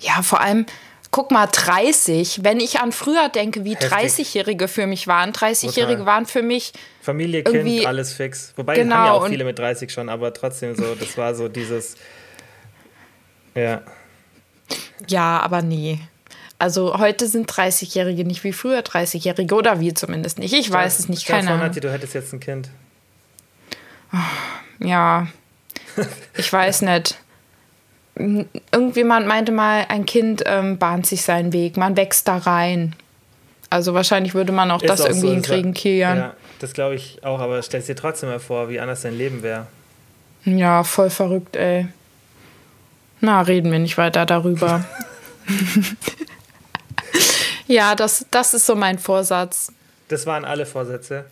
Ja, 0.00 0.23
vor 0.23 0.40
allem, 0.40 0.64
guck 1.11 1.30
mal, 1.30 1.46
30. 1.46 2.42
Wenn 2.42 2.61
ich 2.61 2.80
an 2.80 2.92
früher 2.92 3.28
denke, 3.28 3.64
wie 3.64 3.75
Heftig. 3.75 3.92
30-Jährige 3.92 4.68
für 4.68 4.87
mich 4.87 5.06
waren. 5.06 5.32
30-Jährige 5.32 5.99
Total. 5.99 6.06
waren 6.06 6.26
für 6.26 6.42
mich, 6.42 6.73
Familie, 7.02 7.44
Kind, 7.44 7.87
alles 7.87 8.14
fix. 8.14 8.54
Wobei, 8.56 8.76
Genau, 8.76 8.96
haben 8.96 9.06
ja 9.06 9.12
auch 9.12 9.28
viele 9.28 9.44
mit 9.44 9.58
30 9.58 9.92
schon, 9.92 10.08
aber 10.08 10.32
trotzdem 10.32 10.75
so, 10.75 10.94
das 10.94 11.16
war 11.18 11.35
so 11.35 11.49
dieses. 11.49 11.96
Ja, 13.54 13.82
ja, 15.08 15.40
aber 15.40 15.62
nee. 15.62 16.00
Also 16.58 16.98
heute 16.98 17.26
sind 17.26 17.50
30-Jährige 17.50 18.25
nicht 18.25 18.42
wie 18.44 18.52
früher 18.52 18.80
30-Jährige 18.80 19.54
oder 19.54 19.78
wir 19.80 19.94
zumindest 19.94 20.38
nicht. 20.38 20.54
Ich 20.54 20.70
weiß 20.70 20.98
es 20.98 21.08
nicht, 21.08 21.26
keine 21.26 21.50
Ahnung. 21.50 21.70
Du 21.72 21.92
hättest 21.92 22.14
jetzt 22.14 22.32
ein 22.32 22.40
Kind. 22.40 22.70
Ja, 24.78 25.26
ich 26.36 26.50
weiß 26.52 26.82
nicht. 26.82 27.18
Irgendjemand 28.72 29.26
meinte 29.26 29.52
mal, 29.52 29.84
ein 29.88 30.06
Kind 30.06 30.42
ähm, 30.46 30.78
bahnt 30.78 31.06
sich 31.06 31.20
seinen 31.22 31.52
Weg, 31.52 31.76
man 31.76 31.96
wächst 31.98 32.26
da 32.28 32.38
rein. 32.38 32.96
Also 33.68 33.92
wahrscheinlich 33.92 34.32
würde 34.32 34.52
man 34.52 34.70
auch 34.70 34.80
Ist 34.80 34.88
das 34.88 35.00
auch 35.02 35.06
irgendwie 35.08 35.26
so, 35.26 35.32
hinkriegen, 35.34 35.75
das- 35.75 35.82
Kilian. 35.82 36.18
Ja, 36.18 36.34
das 36.60 36.72
glaube 36.72 36.94
ich 36.94 37.22
auch, 37.25 37.40
aber 37.40 37.62
stell 37.62 37.82
dir 37.82 37.96
trotzdem 37.96 38.30
mal 38.30 38.40
vor, 38.40 38.70
wie 38.70 38.80
anders 38.80 39.02
dein 39.02 39.18
Leben 39.18 39.42
wäre. 39.42 39.66
Ja, 40.44 40.84
voll 40.84 41.10
verrückt, 41.10 41.56
ey. 41.56 41.88
Na, 43.20 43.42
reden 43.42 43.70
wir 43.72 43.78
nicht 43.78 43.98
weiter 43.98 44.25
darüber. 44.25 44.84
ja, 47.66 47.94
das, 47.94 48.26
das 48.30 48.54
ist 48.54 48.66
so 48.66 48.75
mein 48.75 48.99
Vorsatz. 48.99 49.73
Das 50.08 50.26
waren 50.26 50.44
alle 50.44 50.66
Vorsätze. 50.66 51.25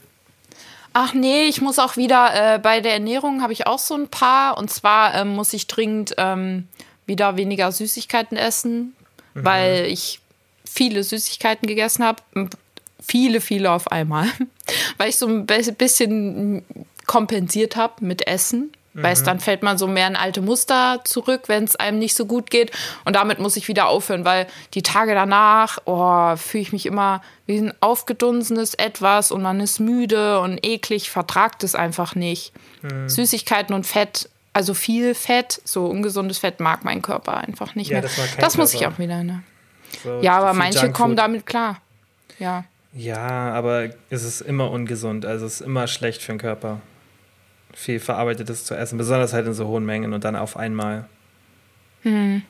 Ach 0.93 1.13
nee, 1.13 1.47
ich 1.47 1.61
muss 1.61 1.79
auch 1.79 1.97
wieder, 1.97 2.55
äh, 2.55 2.59
bei 2.59 2.81
der 2.81 2.93
Ernährung 2.93 3.43
habe 3.43 3.53
ich 3.53 3.67
auch 3.67 3.81
so 3.81 3.95
ein 3.95 4.09
paar. 4.09 4.57
Und 4.59 4.71
zwar 4.71 5.15
ähm, 5.15 5.35
muss 5.35 5.53
ich 5.53 5.67
dringend 5.67 6.15
ähm, 6.19 6.69
wieder 7.07 7.37
weniger 7.37 7.71
Süßigkeiten 7.73 8.37
essen, 8.37 8.95
weil 9.35 9.87
ich 9.87 10.21
viele 10.65 11.03
Süßigkeiten 11.03 11.67
gegessen 11.67 12.05
habe. 12.05 12.23
viele, 13.03 13.41
viele 13.41 13.73
auf 13.73 13.91
einmal, 13.91 14.29
weil 14.97 15.09
ich 15.09 15.17
so 15.17 15.27
ein 15.27 15.47
bisschen 15.47 16.65
kompensiert 17.07 17.77
habe 17.77 18.05
mit 18.05 18.27
Essen. 18.27 18.73
Mhm. 18.95 19.03
Weißt, 19.03 19.27
dann 19.27 19.41
fällt 19.41 19.63
man 19.63 19.77
so 19.77 19.87
mehr 19.87 20.07
in 20.07 20.17
alte 20.17 20.41
Muster 20.41 21.01
zurück, 21.05 21.43
wenn 21.49 21.65
es 21.65 21.77
einem 21.77 21.99
nicht 21.99 22.15
so 22.15 22.27
gut 22.27 22.51
geht. 22.51 22.71
Und 23.05 23.17
damit 23.17 23.41
muss 23.41 23.57
ich 23.57 23.69
wieder 23.69 23.89
aufhören, 23.89 24.25
weil 24.25 24.47
die 24.73 24.83
Tage 24.83 25.15
danach, 25.15 25.79
oh, 25.85 26.37
fühle 26.37 26.63
ich 26.63 26.73
mich 26.73 26.87
immer 26.87 27.21
wie 27.47 27.59
ein 27.59 27.75
aufgedunsenes 27.81 28.75
Etwas 28.75 29.33
und 29.33 29.43
man 29.43 29.61
ist 29.61 29.81
müde 29.81 30.41
und 30.41 30.65
eklig, 30.65 31.11
vertragt 31.11 31.65
es 31.65 31.75
einfach 31.75 32.15
nicht. 32.15 32.53
Mhm. 32.83 33.09
Süßigkeiten 33.09 33.75
und 33.75 33.85
Fett, 33.85 34.31
also 34.53 34.73
viel 34.75 35.15
Fett, 35.15 35.61
so 35.65 35.87
ungesundes 35.87 36.39
Fett 36.39 36.61
mag 36.61 36.85
mein 36.85 37.03
Körper 37.03 37.37
einfach 37.37 37.75
nicht 37.75 37.91
ja, 37.91 38.01
mehr. 38.01 38.03
Das, 38.03 38.37
das 38.39 38.57
muss 38.57 38.73
ich 38.75 38.87
auch 38.87 38.99
wieder, 38.99 39.25
ne? 39.25 39.43
So 40.03 40.21
ja, 40.21 40.39
aber 40.39 40.55
manche 40.55 40.79
Junkfood. 40.79 40.95
kommen 40.97 41.17
damit 41.17 41.47
klar. 41.47 41.81
Ja. 42.39 42.65
Ja, 42.93 43.53
aber 43.53 43.91
es 44.11 44.23
ist 44.23 44.41
immer 44.41 44.71
ungesund, 44.71 45.27
also 45.27 45.47
es 45.47 45.55
ist 45.55 45.67
immer 45.67 45.89
schlecht 45.89 46.23
für 46.23 46.33
den 46.33 46.39
Körper 46.39 46.81
viel 47.75 48.01
Verarbeitetes 48.01 48.65
zu 48.65 48.75
essen, 48.75 48.99
besonders 48.99 49.33
halt 49.33 49.47
in 49.47 49.55
so 49.55 49.67
hohen 49.67 49.85
Mengen 49.85 50.13
und 50.13 50.25
dann 50.25 50.37
auf 50.37 50.57
einmal. 50.57 51.09
Hm. 52.03 52.43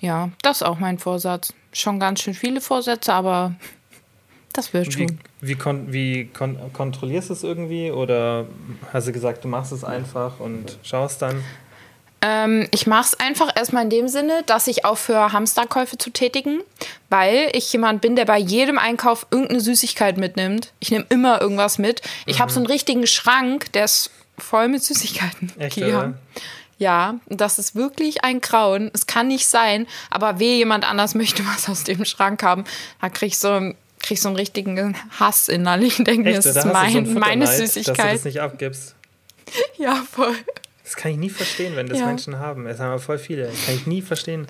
Ja, 0.00 0.30
das 0.42 0.58
ist 0.58 0.62
auch 0.62 0.78
mein 0.78 0.98
Vorsatz. 0.98 1.52
Schon 1.72 1.98
ganz 1.98 2.22
schön 2.22 2.34
viele 2.34 2.60
Vorsätze, 2.60 3.12
aber 3.12 3.54
das 4.52 4.72
wird 4.72 4.92
schon. 4.92 5.08
Wie, 5.08 5.18
wie, 5.40 5.54
kon 5.56 5.92
wie 5.92 6.26
kon 6.26 6.56
kontrollierst 6.72 7.30
du 7.30 7.32
es 7.32 7.42
irgendwie 7.42 7.90
oder 7.90 8.46
hast 8.92 9.08
du 9.08 9.12
gesagt, 9.12 9.44
du 9.44 9.48
machst 9.48 9.72
es 9.72 9.84
einfach 9.84 10.40
und 10.40 10.78
schaust 10.82 11.22
dann? 11.22 11.42
Ähm, 12.26 12.66
ich 12.70 12.86
mache 12.86 13.08
es 13.12 13.20
einfach 13.20 13.54
erstmal 13.54 13.84
in 13.84 13.90
dem 13.90 14.08
Sinne, 14.08 14.42
dass 14.46 14.66
ich 14.66 14.86
aufhöre, 14.86 15.32
Hamsterkäufe 15.32 15.98
zu 15.98 16.08
tätigen, 16.08 16.60
weil 17.10 17.50
ich 17.52 17.70
jemand 17.70 18.00
bin, 18.00 18.16
der 18.16 18.24
bei 18.24 18.38
jedem 18.38 18.78
Einkauf 18.78 19.26
irgendeine 19.30 19.60
Süßigkeit 19.60 20.16
mitnimmt. 20.16 20.72
Ich 20.80 20.90
nehme 20.90 21.04
immer 21.10 21.42
irgendwas 21.42 21.76
mit. 21.76 22.00
Ich 22.24 22.36
mhm. 22.36 22.40
habe 22.40 22.52
so 22.52 22.60
einen 22.60 22.66
richtigen 22.66 23.06
Schrank, 23.06 23.70
der 23.74 23.84
ist 23.84 24.10
voll 24.38 24.68
mit 24.68 24.82
Süßigkeiten. 24.82 25.52
Echt, 25.58 25.76
ja. 25.76 26.14
Ja, 26.78 27.16
das 27.28 27.58
ist 27.58 27.76
wirklich 27.76 28.24
ein 28.24 28.40
Grauen. 28.40 28.90
Es 28.94 29.06
kann 29.06 29.28
nicht 29.28 29.46
sein, 29.46 29.86
aber 30.08 30.38
weh, 30.40 30.56
jemand 30.56 30.88
anders 30.88 31.14
möchte 31.14 31.44
was 31.46 31.68
aus 31.68 31.84
dem 31.84 32.06
Schrank 32.06 32.42
haben. 32.42 32.64
Da 33.02 33.10
krieg 33.10 33.32
ich 33.32 33.38
so, 33.38 33.50
krieg 34.00 34.12
ich 34.12 34.22
so 34.22 34.28
einen 34.30 34.36
richtigen 34.36 34.96
Hass 35.20 35.50
innerlich 35.50 35.98
und 35.98 36.08
denke 36.08 36.30
mir, 36.30 36.36
das 36.36 36.46
ist 36.46 36.64
mein, 36.64 37.04
so 37.04 37.18
meine 37.18 37.46
Süßigkeit. 37.46 37.98
Dass 37.98 38.06
du 38.06 38.12
das 38.14 38.24
nicht 38.24 38.40
abgibst. 38.40 38.94
Ja, 39.76 40.02
voll. 40.10 40.34
Das 40.84 40.96
kann 40.96 41.12
ich 41.12 41.16
nie 41.16 41.30
verstehen, 41.30 41.76
wenn 41.76 41.88
das 41.88 41.98
ja. 41.98 42.06
Menschen 42.06 42.38
haben. 42.38 42.66
Es 42.66 42.78
haben 42.78 42.90
aber 42.90 43.00
voll 43.00 43.18
viele. 43.18 43.46
Das 43.46 43.66
kann 43.66 43.74
ich 43.74 43.86
nie 43.86 44.02
verstehen. 44.02 44.46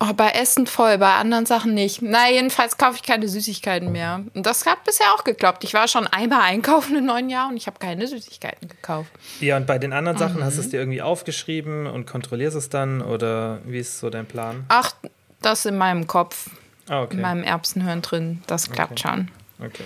Oh, 0.00 0.12
bei 0.12 0.30
Essen 0.30 0.68
voll, 0.68 0.96
bei 0.98 1.14
anderen 1.14 1.44
Sachen 1.44 1.74
nicht. 1.74 2.02
Na, 2.02 2.30
jedenfalls 2.30 2.78
kaufe 2.78 2.96
ich 2.96 3.02
keine 3.02 3.26
Süßigkeiten 3.26 3.90
mehr. 3.90 4.20
Und 4.34 4.46
das 4.46 4.64
hat 4.64 4.84
bisher 4.84 5.12
auch 5.14 5.24
geklappt. 5.24 5.64
Ich 5.64 5.74
war 5.74 5.88
schon 5.88 6.06
einmal 6.06 6.42
einkaufen 6.42 6.96
im 6.96 7.06
neuen 7.06 7.28
Jahr 7.30 7.48
und 7.48 7.56
ich 7.56 7.66
habe 7.66 7.80
keine 7.80 8.06
Süßigkeiten 8.06 8.68
gekauft. 8.68 9.10
Ja, 9.40 9.56
und 9.56 9.66
bei 9.66 9.78
den 9.78 9.92
anderen 9.92 10.16
Sachen 10.16 10.36
mhm. 10.36 10.44
hast 10.44 10.56
du 10.56 10.60
es 10.60 10.68
dir 10.68 10.78
irgendwie 10.78 11.02
aufgeschrieben 11.02 11.88
und 11.88 12.06
kontrollierst 12.06 12.56
es 12.56 12.68
dann? 12.68 13.02
Oder 13.02 13.60
wie 13.64 13.80
ist 13.80 13.98
so 13.98 14.08
dein 14.08 14.26
Plan? 14.26 14.64
Ach, 14.68 14.94
das 15.42 15.66
in 15.66 15.76
meinem 15.76 16.06
Kopf. 16.06 16.50
Ah, 16.88 17.02
okay. 17.02 17.16
In 17.16 17.22
meinem 17.22 17.42
Erbsenhirn 17.42 18.02
drin. 18.02 18.42
Das 18.46 18.70
klappt 18.70 19.04
okay. 19.04 19.08
schon. 19.08 19.30
Okay. 19.58 19.84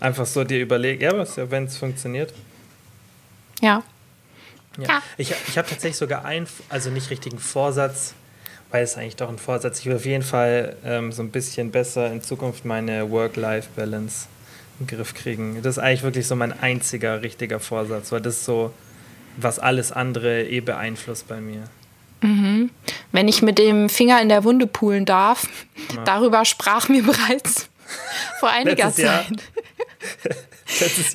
Einfach 0.00 0.24
so 0.24 0.44
dir 0.44 0.60
überlegen, 0.60 1.02
ja, 1.02 1.12
wenn 1.50 1.64
es 1.64 1.76
funktioniert. 1.76 2.32
Ja. 3.64 3.82
ja. 4.78 5.02
Ich, 5.16 5.32
ich 5.48 5.58
habe 5.58 5.68
tatsächlich 5.68 5.96
sogar 5.96 6.24
einen, 6.24 6.46
also 6.68 6.90
nicht 6.90 7.10
richtigen 7.10 7.38
Vorsatz, 7.38 8.14
weil 8.70 8.84
es 8.84 8.96
eigentlich 8.96 9.16
doch 9.16 9.28
ein 9.28 9.38
Vorsatz. 9.38 9.80
Ich 9.80 9.86
will 9.86 9.96
auf 9.96 10.04
jeden 10.04 10.22
Fall 10.22 10.76
ähm, 10.84 11.12
so 11.12 11.22
ein 11.22 11.30
bisschen 11.30 11.70
besser 11.70 12.12
in 12.12 12.22
Zukunft 12.22 12.64
meine 12.64 13.10
Work-Life-Balance 13.10 14.26
den 14.80 14.86
Griff 14.86 15.14
kriegen. 15.14 15.62
Das 15.62 15.76
ist 15.76 15.82
eigentlich 15.82 16.02
wirklich 16.02 16.26
so 16.26 16.36
mein 16.36 16.58
einziger 16.60 17.22
richtiger 17.22 17.60
Vorsatz, 17.60 18.12
weil 18.12 18.20
das 18.20 18.36
ist 18.36 18.44
so, 18.44 18.74
was 19.36 19.58
alles 19.58 19.92
andere 19.92 20.44
eh 20.44 20.60
beeinflusst 20.60 21.28
bei 21.28 21.40
mir. 21.40 21.64
Mhm. 22.20 22.70
Wenn 23.12 23.28
ich 23.28 23.42
mit 23.42 23.58
dem 23.58 23.88
Finger 23.88 24.20
in 24.20 24.28
der 24.28 24.44
Wunde 24.44 24.66
poolen 24.66 25.04
darf, 25.04 25.46
ja. 25.94 26.04
darüber 26.04 26.44
sprach 26.44 26.88
mir 26.88 27.02
bereits 27.02 27.68
vor 28.40 28.50
einiger 28.50 28.92
Zeit. 28.92 29.28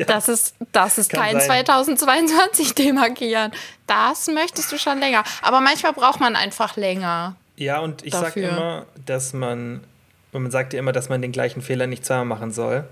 Das 0.07 0.29
ist, 0.29 0.55
das 0.71 0.97
ist 0.97 1.11
kein 1.11 1.37
2022-Thema, 1.37 3.09
Kian. 3.11 3.51
Das 3.87 4.27
möchtest 4.27 4.71
du 4.71 4.77
schon 4.77 4.99
länger. 4.99 5.23
Aber 5.41 5.61
manchmal 5.61 5.93
braucht 5.93 6.19
man 6.19 6.35
einfach 6.35 6.75
länger. 6.75 7.35
Ja, 7.55 7.79
und 7.79 8.05
ich 8.05 8.13
sage 8.13 8.41
immer, 8.41 8.85
dass 9.05 9.33
man, 9.33 9.83
und 10.31 10.43
man 10.43 10.51
sagt 10.51 10.73
ja 10.73 10.79
immer, 10.79 10.91
dass 10.91 11.09
man 11.09 11.21
den 11.21 11.31
gleichen 11.31 11.61
Fehler 11.61 11.87
nicht 11.87 12.05
zweimal 12.05 12.25
machen 12.25 12.51
soll. 12.51 12.85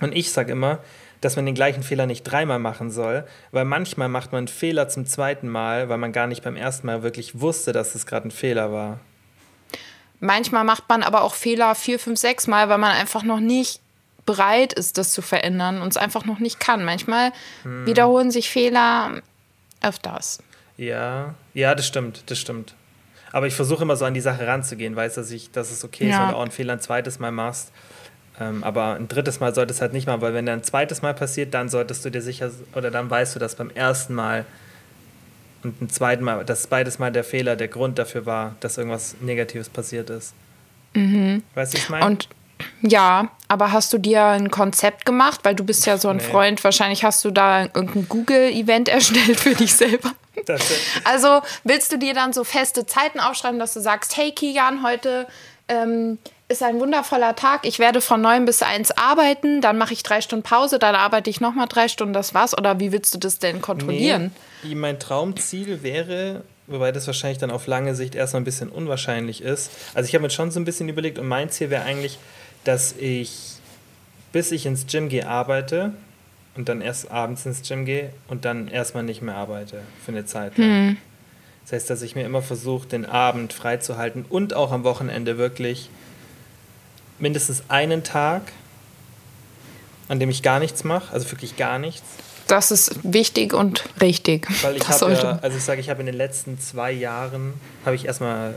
Und 0.00 0.14
ich 0.14 0.32
sage 0.32 0.52
immer, 0.52 0.80
dass 1.20 1.36
man 1.36 1.46
den 1.46 1.54
gleichen 1.54 1.82
Fehler 1.82 2.06
nicht 2.06 2.24
dreimal 2.24 2.58
machen 2.58 2.90
soll, 2.90 3.26
weil 3.50 3.64
manchmal 3.64 4.08
macht 4.08 4.32
man 4.32 4.40
einen 4.40 4.48
Fehler 4.48 4.88
zum 4.88 5.06
zweiten 5.06 5.48
Mal, 5.48 5.88
weil 5.88 5.96
man 5.96 6.12
gar 6.12 6.26
nicht 6.26 6.42
beim 6.42 6.56
ersten 6.56 6.86
Mal 6.86 7.02
wirklich 7.02 7.40
wusste, 7.40 7.72
dass 7.72 7.94
es 7.94 8.04
gerade 8.04 8.28
ein 8.28 8.30
Fehler 8.30 8.72
war. 8.72 9.00
Manchmal 10.20 10.64
macht 10.64 10.88
man 10.88 11.02
aber 11.02 11.22
auch 11.22 11.34
Fehler 11.34 11.74
vier, 11.74 11.98
fünf, 11.98 12.18
sechs 12.18 12.46
Mal, 12.46 12.68
weil 12.68 12.78
man 12.78 12.92
einfach 12.92 13.22
noch 13.22 13.40
nicht 13.40 13.80
bereit 14.26 14.72
ist, 14.72 14.98
das 14.98 15.12
zu 15.12 15.22
verändern 15.22 15.82
und 15.82 15.88
es 15.88 15.96
einfach 15.96 16.24
noch 16.24 16.38
nicht 16.38 16.60
kann. 16.60 16.84
Manchmal 16.84 17.32
hm. 17.62 17.86
wiederholen 17.86 18.30
sich 18.30 18.50
Fehler 18.50 19.22
öfters. 19.82 20.38
Ja, 20.76 21.34
ja, 21.52 21.74
das 21.74 21.86
stimmt, 21.86 22.24
das 22.26 22.38
stimmt. 22.38 22.74
Aber 23.32 23.46
ich 23.46 23.54
versuche 23.54 23.82
immer 23.82 23.96
so 23.96 24.04
an 24.04 24.14
die 24.14 24.20
Sache 24.20 24.46
ranzugehen, 24.46 24.94
weiß, 24.94 25.14
dass 25.14 25.30
ich, 25.30 25.50
dass 25.50 25.70
es 25.70 25.84
okay 25.84 26.08
ist, 26.08 26.18
wenn 26.18 26.28
du 26.28 26.36
auch 26.36 26.42
einen 26.42 26.50
Fehler 26.50 26.74
ein 26.74 26.80
zweites 26.80 27.18
Mal 27.18 27.32
machst. 27.32 27.72
Ähm, 28.40 28.64
aber 28.64 28.94
ein 28.94 29.08
drittes 29.08 29.40
Mal 29.40 29.54
sollte 29.54 29.72
es 29.72 29.80
halt 29.80 29.92
nicht 29.92 30.06
mal, 30.06 30.20
weil 30.20 30.34
wenn 30.34 30.46
der 30.46 30.54
ein 30.54 30.64
zweites 30.64 31.02
Mal 31.02 31.14
passiert, 31.14 31.54
dann 31.54 31.68
solltest 31.68 32.04
du 32.04 32.10
dir 32.10 32.22
sicher, 32.22 32.50
oder 32.74 32.90
dann 32.90 33.10
weißt 33.10 33.34
du, 33.34 33.38
dass 33.38 33.54
beim 33.54 33.70
ersten 33.70 34.14
Mal 34.14 34.44
und 35.64 35.80
ein 35.80 35.88
zweites 35.88 36.24
Mal, 36.24 36.44
dass 36.44 36.66
beides 36.66 36.98
Mal 36.98 37.10
der 37.10 37.24
Fehler 37.24 37.56
der 37.56 37.68
Grund 37.68 37.98
dafür 37.98 38.26
war, 38.26 38.54
dass 38.60 38.76
irgendwas 38.76 39.16
Negatives 39.20 39.68
passiert 39.68 40.10
ist. 40.10 40.34
Mhm. 40.94 41.42
Weißt 41.54 41.72
du, 41.74 41.78
was 41.78 41.84
ich 41.84 41.90
meine? 41.90 42.06
Und 42.06 42.28
ja, 42.82 43.28
aber 43.48 43.72
hast 43.72 43.92
du 43.92 43.98
dir 43.98 44.24
ein 44.24 44.50
Konzept 44.50 45.06
gemacht? 45.06 45.40
Weil 45.42 45.54
du 45.54 45.64
bist 45.64 45.86
ja 45.86 45.96
so 45.98 46.08
ein 46.08 46.16
nee. 46.16 46.22
Freund. 46.22 46.62
Wahrscheinlich 46.64 47.04
hast 47.04 47.24
du 47.24 47.30
da 47.30 47.62
irgendein 47.62 48.08
Google-Event 48.08 48.88
erstellt 48.90 49.40
für 49.40 49.54
dich 49.54 49.74
selber. 49.74 50.12
also 51.04 51.40
willst 51.62 51.92
du 51.92 51.98
dir 51.98 52.14
dann 52.14 52.32
so 52.32 52.44
feste 52.44 52.86
Zeiten 52.86 53.20
aufschreiben, 53.20 53.58
dass 53.58 53.74
du 53.74 53.80
sagst, 53.80 54.16
hey 54.16 54.32
Kian, 54.32 54.82
heute 54.82 55.26
ähm, 55.68 56.18
ist 56.48 56.62
ein 56.62 56.78
wundervoller 56.78 57.34
Tag. 57.34 57.66
Ich 57.66 57.78
werde 57.78 58.00
von 58.00 58.20
neun 58.20 58.44
bis 58.44 58.62
eins 58.62 58.90
arbeiten, 58.90 59.60
dann 59.60 59.78
mache 59.78 59.94
ich 59.94 60.02
drei 60.02 60.20
Stunden 60.20 60.42
Pause, 60.42 60.78
dann 60.78 60.94
arbeite 60.94 61.30
ich 61.30 61.40
nochmal 61.40 61.66
drei 61.68 61.88
Stunden, 61.88 62.12
das 62.12 62.34
war's. 62.34 62.56
Oder 62.56 62.80
wie 62.80 62.92
willst 62.92 63.14
du 63.14 63.18
das 63.18 63.38
denn 63.38 63.62
kontrollieren? 63.62 64.32
Nee, 64.62 64.74
mein 64.74 65.00
Traumziel 65.00 65.82
wäre, 65.82 66.42
wobei 66.66 66.92
das 66.92 67.06
wahrscheinlich 67.06 67.38
dann 67.38 67.50
auf 67.50 67.66
lange 67.66 67.94
Sicht 67.94 68.14
erstmal 68.14 68.42
ein 68.42 68.44
bisschen 68.44 68.68
unwahrscheinlich 68.68 69.40
ist. 69.42 69.70
Also 69.94 70.08
ich 70.08 70.14
habe 70.14 70.22
mir 70.22 70.30
schon 70.30 70.50
so 70.50 70.60
ein 70.60 70.64
bisschen 70.64 70.88
überlegt 70.88 71.18
und 71.18 71.28
mein 71.28 71.50
Ziel 71.50 71.70
wäre 71.70 71.84
eigentlich, 71.84 72.18
dass 72.64 72.94
ich, 72.98 73.56
bis 74.32 74.50
ich 74.52 74.66
ins 74.66 74.86
Gym 74.86 75.08
gehe, 75.08 75.28
arbeite 75.28 75.92
und 76.56 76.68
dann 76.68 76.80
erst 76.80 77.10
abends 77.10 77.46
ins 77.46 77.62
Gym 77.66 77.84
gehe 77.84 78.10
und 78.28 78.44
dann 78.44 78.68
erstmal 78.68 79.02
nicht 79.02 79.22
mehr 79.22 79.36
arbeite 79.36 79.82
für 80.04 80.12
eine 80.12 80.24
Zeit 80.24 80.56
lang. 80.58 80.68
Hm. 80.68 80.96
Das 81.64 81.72
heißt, 81.72 81.90
dass 81.90 82.02
ich 82.02 82.14
mir 82.14 82.24
immer 82.24 82.42
versuche, 82.42 82.86
den 82.86 83.06
Abend 83.06 83.52
freizuhalten 83.52 84.24
und 84.28 84.54
auch 84.54 84.70
am 84.70 84.84
Wochenende 84.84 85.38
wirklich 85.38 85.88
mindestens 87.18 87.64
einen 87.68 88.04
Tag, 88.04 88.52
an 90.08 90.20
dem 90.20 90.28
ich 90.28 90.42
gar 90.42 90.58
nichts 90.58 90.84
mache, 90.84 91.12
also 91.12 91.30
wirklich 91.30 91.56
gar 91.56 91.78
nichts. 91.78 92.04
Das 92.46 92.70
ist 92.70 93.00
wichtig 93.02 93.54
und 93.54 93.84
richtig. 94.02 94.46
Weil 94.62 94.76
ich 94.76 94.86
habe 94.86 95.12
ja, 95.12 95.38
also 95.40 95.56
ich 95.56 95.64
sage, 95.64 95.80
ich 95.80 95.88
habe 95.88 96.00
in 96.00 96.06
den 96.06 96.14
letzten 96.14 96.60
zwei 96.60 96.92
Jahren, 96.92 97.54
habe 97.86 97.96
ich 97.96 98.04
erstmal 98.04 98.54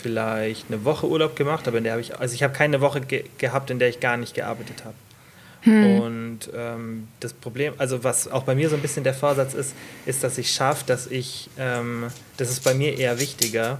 vielleicht 0.00 0.66
eine 0.68 0.84
Woche 0.84 1.08
Urlaub 1.08 1.36
gemacht, 1.36 1.66
aber 1.66 1.78
in 1.78 1.84
der 1.84 1.94
habe 1.94 2.02
ich, 2.02 2.18
also 2.18 2.34
ich 2.34 2.42
habe 2.42 2.52
keine 2.52 2.80
Woche 2.80 3.00
ge 3.00 3.24
gehabt, 3.38 3.70
in 3.70 3.78
der 3.78 3.88
ich 3.88 4.00
gar 4.00 4.16
nicht 4.16 4.34
gearbeitet 4.34 4.84
habe. 4.84 4.94
Hm. 5.62 6.00
Und 6.00 6.38
ähm, 6.54 7.08
das 7.18 7.32
Problem, 7.32 7.74
also 7.78 8.04
was 8.04 8.28
auch 8.28 8.44
bei 8.44 8.54
mir 8.54 8.68
so 8.68 8.76
ein 8.76 8.82
bisschen 8.82 9.02
der 9.02 9.14
Vorsatz 9.14 9.54
ist, 9.54 9.74
ist, 10.06 10.22
dass 10.22 10.38
ich 10.38 10.52
schaffe, 10.52 10.84
dass 10.86 11.08
ich, 11.08 11.50
ähm, 11.58 12.06
das 12.36 12.50
ist 12.50 12.62
bei 12.62 12.72
mir 12.72 12.96
eher 12.96 13.18
wichtiger, 13.18 13.78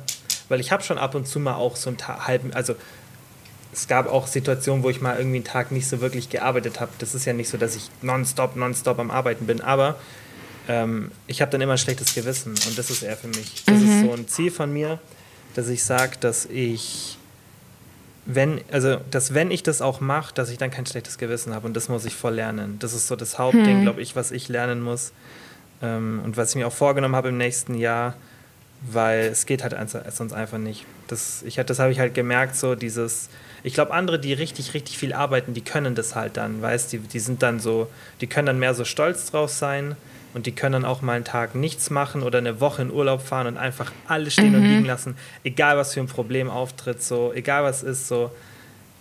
weil 0.48 0.58
ich 0.60 0.72
habe 0.72 0.82
schon 0.82 0.98
ab 0.98 1.14
und 1.14 1.28
zu 1.28 1.38
mal 1.38 1.54
auch 1.54 1.76
so 1.76 1.90
einen 1.90 1.98
halben, 2.26 2.52
also 2.54 2.74
es 3.72 3.86
gab 3.86 4.10
auch 4.10 4.26
Situationen, 4.26 4.82
wo 4.82 4.90
ich 4.90 5.00
mal 5.00 5.16
irgendwie 5.16 5.36
einen 5.36 5.44
Tag 5.44 5.70
nicht 5.70 5.86
so 5.86 6.00
wirklich 6.00 6.30
gearbeitet 6.30 6.80
habe. 6.80 6.92
Das 6.98 7.14
ist 7.14 7.26
ja 7.26 7.34
nicht 7.34 7.50
so, 7.50 7.58
dass 7.58 7.76
ich 7.76 7.90
nonstop, 8.00 8.56
nonstop 8.56 8.98
am 8.98 9.10
Arbeiten 9.10 9.46
bin, 9.46 9.60
aber 9.60 9.96
ähm, 10.66 11.12
ich 11.26 11.40
habe 11.40 11.52
dann 11.52 11.60
immer 11.60 11.72
ein 11.72 11.78
schlechtes 11.78 12.14
Gewissen 12.14 12.50
und 12.50 12.76
das 12.76 12.90
ist 12.90 13.02
eher 13.02 13.16
für 13.16 13.28
mich. 13.28 13.62
Das 13.66 13.78
mhm. 13.78 13.90
ist 13.90 14.06
so 14.06 14.12
ein 14.12 14.28
Ziel 14.28 14.50
von 14.50 14.72
mir, 14.72 14.98
dass 15.56 15.68
ich 15.68 15.84
sage, 15.84 16.18
dass 16.20 16.44
ich, 16.44 17.16
wenn, 18.26 18.60
also, 18.70 18.98
dass 19.10 19.32
wenn 19.32 19.50
ich 19.50 19.62
das 19.62 19.80
auch 19.80 20.00
mache, 20.00 20.34
dass 20.34 20.50
ich 20.50 20.58
dann 20.58 20.70
kein 20.70 20.84
schlechtes 20.84 21.16
Gewissen 21.16 21.54
habe 21.54 21.66
und 21.66 21.74
das 21.74 21.88
muss 21.88 22.04
ich 22.04 22.14
voll 22.14 22.34
lernen. 22.34 22.76
Das 22.78 22.92
ist 22.92 23.06
so 23.06 23.16
das 23.16 23.38
Hauptding, 23.38 23.78
hm. 23.78 23.82
glaube 23.82 24.02
ich, 24.02 24.14
was 24.14 24.32
ich 24.32 24.48
lernen 24.48 24.82
muss 24.82 25.12
ähm, 25.80 26.20
und 26.22 26.36
was 26.36 26.50
ich 26.50 26.56
mir 26.56 26.66
auch 26.66 26.74
vorgenommen 26.74 27.16
habe 27.16 27.30
im 27.30 27.38
nächsten 27.38 27.74
Jahr, 27.74 28.16
weil 28.82 29.20
es 29.20 29.46
geht 29.46 29.62
halt 29.62 29.74
sonst 30.12 30.34
einfach 30.34 30.58
nicht. 30.58 30.84
Das, 31.08 31.42
ich, 31.42 31.54
das 31.54 31.78
habe 31.78 31.90
ich 31.90 32.00
halt 32.00 32.12
gemerkt, 32.12 32.54
so 32.54 32.74
dieses, 32.74 33.30
ich 33.62 33.72
glaube, 33.72 33.94
andere, 33.94 34.18
die 34.18 34.34
richtig, 34.34 34.74
richtig 34.74 34.98
viel 34.98 35.14
arbeiten, 35.14 35.54
die 35.54 35.62
können 35.62 35.94
das 35.94 36.14
halt 36.14 36.36
dann, 36.36 36.60
weißt 36.60 36.92
die, 36.92 36.98
die 36.98 37.18
sind 37.18 37.42
dann 37.42 37.60
so, 37.60 37.88
die 38.20 38.26
können 38.26 38.44
dann 38.44 38.58
mehr 38.58 38.74
so 38.74 38.84
stolz 38.84 39.30
drauf 39.30 39.50
sein 39.50 39.96
und 40.36 40.44
die 40.44 40.52
können 40.52 40.74
dann 40.74 40.84
auch 40.84 41.00
mal 41.00 41.14
einen 41.14 41.24
Tag 41.24 41.54
nichts 41.54 41.88
machen 41.88 42.22
oder 42.22 42.36
eine 42.36 42.60
Woche 42.60 42.82
in 42.82 42.92
Urlaub 42.92 43.22
fahren 43.22 43.46
und 43.46 43.56
einfach 43.56 43.90
alles 44.06 44.34
stehen 44.34 44.50
mhm. 44.50 44.56
und 44.56 44.62
liegen 44.64 44.84
lassen, 44.84 45.16
egal 45.44 45.78
was 45.78 45.94
für 45.94 46.00
ein 46.00 46.08
Problem 46.08 46.50
auftritt, 46.50 47.02
so, 47.02 47.32
egal 47.32 47.64
was 47.64 47.82
ist, 47.82 48.06
so. 48.06 48.30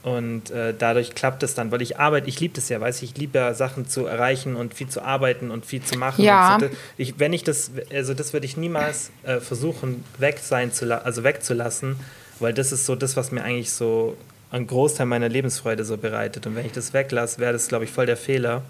Und 0.01 0.49
äh, 0.51 0.73
dadurch 0.77 1.13
klappt 1.13 1.43
es 1.43 1.53
dann, 1.53 1.73
weil 1.73 1.81
ich 1.81 1.99
arbeite, 1.99 2.29
ich 2.29 2.39
liebe 2.39 2.53
das 2.53 2.69
ja, 2.69 2.79
weiß 2.79 3.01
ich, 3.01 3.11
ich 3.11 3.17
liebe 3.17 3.37
ja 3.37 3.53
Sachen 3.53 3.85
zu 3.85 4.05
erreichen 4.05 4.55
und 4.55 4.73
viel 4.73 4.87
zu 4.87 5.01
arbeiten 5.01 5.51
und 5.51 5.65
viel 5.65 5.81
zu 5.81 5.99
machen. 5.99 6.23
Ja. 6.23 6.57
So. 6.57 6.69
Ich, 6.95 7.19
wenn 7.19 7.33
ich 7.33 7.43
das, 7.43 7.71
also 7.91 8.13
das 8.13 8.31
würde 8.31 8.45
ich 8.45 8.55
niemals 8.55 9.11
äh, 9.23 9.41
versuchen, 9.41 10.05
weg 10.17 10.39
sein 10.41 10.71
zu 10.71 11.03
also 11.03 11.25
wegzulassen, 11.25 11.97
weil 12.39 12.53
das 12.53 12.71
ist 12.71 12.85
so 12.85 12.95
das, 12.95 13.17
was 13.17 13.33
mir 13.33 13.43
eigentlich 13.43 13.71
so 13.71 14.15
einen 14.51 14.67
Großteil 14.67 15.05
meiner 15.05 15.27
Lebensfreude 15.27 15.83
so 15.83 15.97
bereitet. 15.97 16.47
Und 16.47 16.55
wenn 16.55 16.65
ich 16.65 16.71
das 16.71 16.93
weglasse, 16.93 17.41
wäre 17.41 17.51
das, 17.51 17.67
glaube 17.67 17.83
ich, 17.83 17.91
voll 17.91 18.05
der 18.05 18.15
Fehler, 18.15 18.61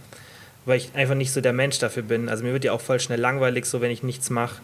weil 0.65 0.77
ich 0.77 0.91
einfach 0.95 1.15
nicht 1.15 1.31
so 1.31 1.41
der 1.41 1.53
Mensch 1.53 1.79
dafür 1.79 2.03
bin. 2.03 2.29
Also 2.29 2.43
mir 2.43 2.53
wird 2.53 2.63
ja 2.63 2.71
auch 2.71 2.81
voll 2.81 2.99
schnell 2.99 3.19
langweilig, 3.19 3.65
so 3.65 3.81
wenn 3.81 3.91
ich 3.91 4.03
nichts 4.03 4.29
mache. 4.29 4.61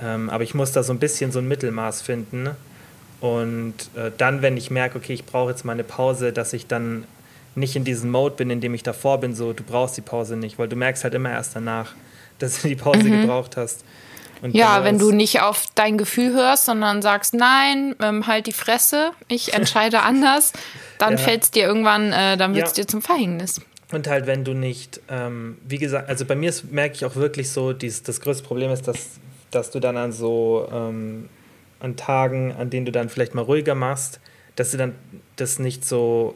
Ähm, 0.00 0.30
aber 0.30 0.44
ich 0.44 0.54
muss 0.54 0.72
da 0.72 0.82
so 0.82 0.92
ein 0.92 0.98
bisschen 0.98 1.32
so 1.32 1.38
ein 1.38 1.48
Mittelmaß 1.48 2.02
finden. 2.02 2.50
Und 3.20 3.74
äh, 3.96 4.10
dann, 4.16 4.42
wenn 4.42 4.56
ich 4.56 4.70
merke, 4.70 4.98
okay, 4.98 5.12
ich 5.12 5.24
brauche 5.24 5.50
jetzt 5.50 5.64
mal 5.64 5.72
eine 5.72 5.84
Pause, 5.84 6.32
dass 6.32 6.52
ich 6.52 6.66
dann 6.66 7.04
nicht 7.54 7.74
in 7.74 7.84
diesem 7.84 8.10
Mode 8.10 8.36
bin, 8.36 8.50
in 8.50 8.60
dem 8.60 8.74
ich 8.74 8.82
davor 8.82 9.18
bin, 9.18 9.34
so, 9.34 9.52
du 9.52 9.64
brauchst 9.64 9.96
die 9.96 10.02
Pause 10.02 10.36
nicht, 10.36 10.58
weil 10.58 10.68
du 10.68 10.76
merkst 10.76 11.02
halt 11.02 11.14
immer 11.14 11.30
erst 11.30 11.56
danach, 11.56 11.94
dass 12.38 12.62
du 12.62 12.68
die 12.68 12.76
Pause 12.76 13.04
mhm. 13.04 13.22
gebraucht 13.22 13.56
hast. 13.56 13.84
Und 14.40 14.54
ja, 14.54 14.84
wenn 14.84 15.00
du 15.00 15.10
nicht 15.10 15.40
auf 15.40 15.64
dein 15.74 15.98
Gefühl 15.98 16.32
hörst, 16.32 16.66
sondern 16.66 17.02
sagst, 17.02 17.34
nein, 17.34 17.96
ähm, 18.00 18.28
halt 18.28 18.46
die 18.46 18.52
Fresse, 18.52 19.10
ich 19.26 19.52
entscheide 19.52 20.02
anders, 20.02 20.52
dann 20.98 21.12
ja. 21.12 21.18
fällt 21.18 21.42
es 21.42 21.50
dir 21.50 21.66
irgendwann, 21.66 22.12
äh, 22.12 22.36
dann 22.36 22.54
wird 22.54 22.68
es 22.68 22.76
ja. 22.76 22.84
dir 22.84 22.88
zum 22.88 23.02
Verhängnis. 23.02 23.60
Und 23.90 24.06
halt, 24.06 24.26
wenn 24.26 24.44
du 24.44 24.52
nicht, 24.52 25.00
ähm, 25.08 25.56
wie 25.66 25.78
gesagt, 25.78 26.08
also 26.08 26.24
bei 26.26 26.34
mir 26.34 26.52
merke 26.70 26.94
ich 26.94 27.04
auch 27.04 27.16
wirklich 27.16 27.50
so, 27.50 27.72
dies, 27.72 28.02
das 28.02 28.20
größte 28.20 28.44
Problem 28.44 28.70
ist, 28.70 28.86
dass, 28.86 29.18
dass 29.50 29.70
du 29.70 29.80
dann 29.80 29.96
an 29.96 30.12
so 30.12 30.68
ähm, 30.70 31.28
an 31.80 31.96
Tagen, 31.96 32.52
an 32.52 32.70
denen 32.70 32.86
du 32.86 32.92
dann 32.92 33.08
vielleicht 33.08 33.34
mal 33.34 33.42
ruhiger 33.42 33.74
machst, 33.74 34.20
dass 34.56 34.72
du 34.72 34.76
dann 34.76 34.94
das 35.36 35.58
nicht 35.58 35.84
so, 35.84 36.34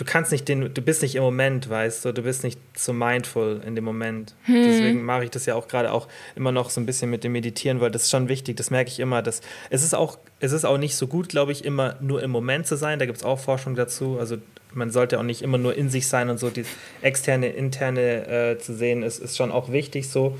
du 0.00 0.06
kannst 0.06 0.32
nicht 0.32 0.48
den, 0.48 0.72
du 0.72 0.80
bist 0.80 1.02
nicht 1.02 1.14
im 1.14 1.22
Moment, 1.22 1.68
weißt 1.68 2.06
du, 2.06 2.12
du 2.12 2.22
bist 2.22 2.42
nicht 2.42 2.58
so 2.74 2.94
mindful 2.94 3.60
in 3.66 3.74
dem 3.74 3.84
Moment. 3.84 4.34
Hm. 4.44 4.54
Deswegen 4.54 5.04
mache 5.04 5.24
ich 5.24 5.30
das 5.30 5.44
ja 5.44 5.54
auch 5.54 5.68
gerade 5.68 5.92
auch 5.92 6.08
immer 6.34 6.52
noch 6.52 6.70
so 6.70 6.80
ein 6.80 6.86
bisschen 6.86 7.10
mit 7.10 7.22
dem 7.22 7.32
Meditieren, 7.32 7.82
weil 7.82 7.90
das 7.90 8.04
ist 8.04 8.10
schon 8.10 8.30
wichtig, 8.30 8.56
das 8.56 8.70
merke 8.70 8.88
ich 8.88 8.98
immer, 8.98 9.20
dass 9.20 9.42
es 9.68 9.82
ist 9.82 9.94
auch, 9.94 10.18
es 10.40 10.52
ist 10.52 10.64
auch 10.64 10.78
nicht 10.78 10.96
so 10.96 11.06
gut, 11.06 11.28
glaube 11.28 11.52
ich, 11.52 11.66
immer 11.66 11.96
nur 12.00 12.22
im 12.22 12.30
Moment 12.30 12.66
zu 12.66 12.76
sein, 12.76 12.98
da 12.98 13.04
gibt 13.04 13.18
es 13.18 13.24
auch 13.24 13.38
Forschung 13.38 13.74
dazu, 13.74 14.18
also 14.18 14.38
man 14.72 14.90
sollte 14.90 15.18
auch 15.18 15.22
nicht 15.22 15.42
immer 15.42 15.58
nur 15.58 15.76
in 15.76 15.90
sich 15.90 16.08
sein 16.08 16.30
und 16.30 16.38
so 16.38 16.48
die 16.48 16.64
externe, 17.02 17.50
interne 17.50 18.26
äh, 18.26 18.58
zu 18.58 18.74
sehen, 18.74 19.02
ist, 19.02 19.18
ist 19.18 19.36
schon 19.36 19.52
auch 19.52 19.70
wichtig 19.70 20.08
so 20.08 20.38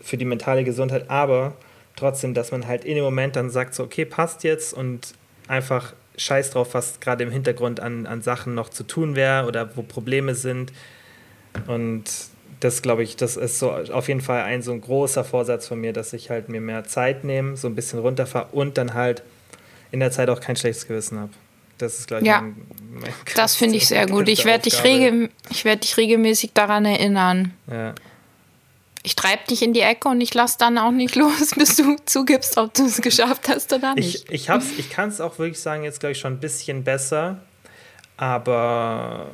für 0.00 0.16
die 0.16 0.24
mentale 0.24 0.62
Gesundheit, 0.62 1.10
aber 1.10 1.54
trotzdem, 1.96 2.34
dass 2.34 2.52
man 2.52 2.68
halt 2.68 2.84
in 2.84 2.94
dem 2.94 3.04
Moment 3.04 3.34
dann 3.34 3.50
sagt, 3.50 3.74
so, 3.74 3.82
okay, 3.82 4.04
passt 4.04 4.44
jetzt 4.44 4.72
und 4.72 5.14
einfach 5.48 5.94
scheiß 6.16 6.50
drauf, 6.50 6.74
was 6.74 7.00
gerade 7.00 7.24
im 7.24 7.30
Hintergrund 7.30 7.80
an, 7.80 8.06
an 8.06 8.22
Sachen 8.22 8.54
noch 8.54 8.68
zu 8.68 8.84
tun 8.84 9.16
wäre 9.16 9.46
oder 9.46 9.76
wo 9.76 9.82
Probleme 9.82 10.34
sind. 10.34 10.72
Und 11.66 12.04
das 12.60 12.82
glaube 12.82 13.02
ich, 13.02 13.16
das 13.16 13.36
ist 13.36 13.58
so 13.58 13.72
auf 13.72 14.08
jeden 14.08 14.20
Fall 14.20 14.42
ein 14.42 14.62
so 14.62 14.72
ein 14.72 14.80
großer 14.80 15.24
Vorsatz 15.24 15.66
von 15.66 15.80
mir, 15.80 15.92
dass 15.92 16.12
ich 16.12 16.30
halt 16.30 16.48
mir 16.48 16.60
mehr 16.60 16.84
Zeit 16.84 17.24
nehme, 17.24 17.56
so 17.56 17.66
ein 17.68 17.74
bisschen 17.74 17.98
runterfahre 17.98 18.48
und 18.52 18.78
dann 18.78 18.94
halt 18.94 19.22
in 19.90 20.00
der 20.00 20.10
Zeit 20.10 20.28
auch 20.28 20.40
kein 20.40 20.56
schlechtes 20.56 20.86
Gewissen 20.86 21.18
habe. 21.18 21.32
Das 21.78 21.98
ist, 21.98 22.06
glaube 22.06 22.22
ich, 22.22 22.28
ja, 22.28 22.42
mein, 22.42 22.54
mein 23.00 23.12
das 23.34 23.56
finde 23.56 23.76
ich 23.76 23.88
sehr 23.88 24.06
gut. 24.06 24.28
Ich 24.28 24.44
werde 24.44 24.62
dich, 24.62 24.84
regel, 24.84 25.30
werd 25.64 25.82
dich 25.82 25.96
regelmäßig 25.96 26.52
daran 26.52 26.84
erinnern. 26.84 27.52
Ja 27.68 27.94
ich 29.02 29.16
treibe 29.16 29.42
dich 29.48 29.62
in 29.62 29.72
die 29.72 29.80
Ecke 29.80 30.08
und 30.08 30.20
ich 30.20 30.32
lasse 30.34 30.58
dann 30.58 30.78
auch 30.78 30.92
nicht 30.92 31.14
los, 31.16 31.52
bis 31.56 31.76
du 31.76 31.96
zugibst, 32.04 32.56
ob 32.58 32.72
du 32.74 32.86
es 32.86 33.00
geschafft 33.00 33.48
hast 33.48 33.72
oder 33.72 33.94
nicht. 33.94 34.30
Ich, 34.30 34.48
ich, 34.48 34.78
ich 34.78 34.90
kann 34.90 35.08
es 35.08 35.20
auch 35.20 35.38
wirklich 35.38 35.60
sagen, 35.60 35.84
jetzt 35.84 36.00
glaube 36.00 36.12
ich 36.12 36.18
schon 36.18 36.34
ein 36.34 36.40
bisschen 36.40 36.84
besser, 36.84 37.40
aber 38.16 39.28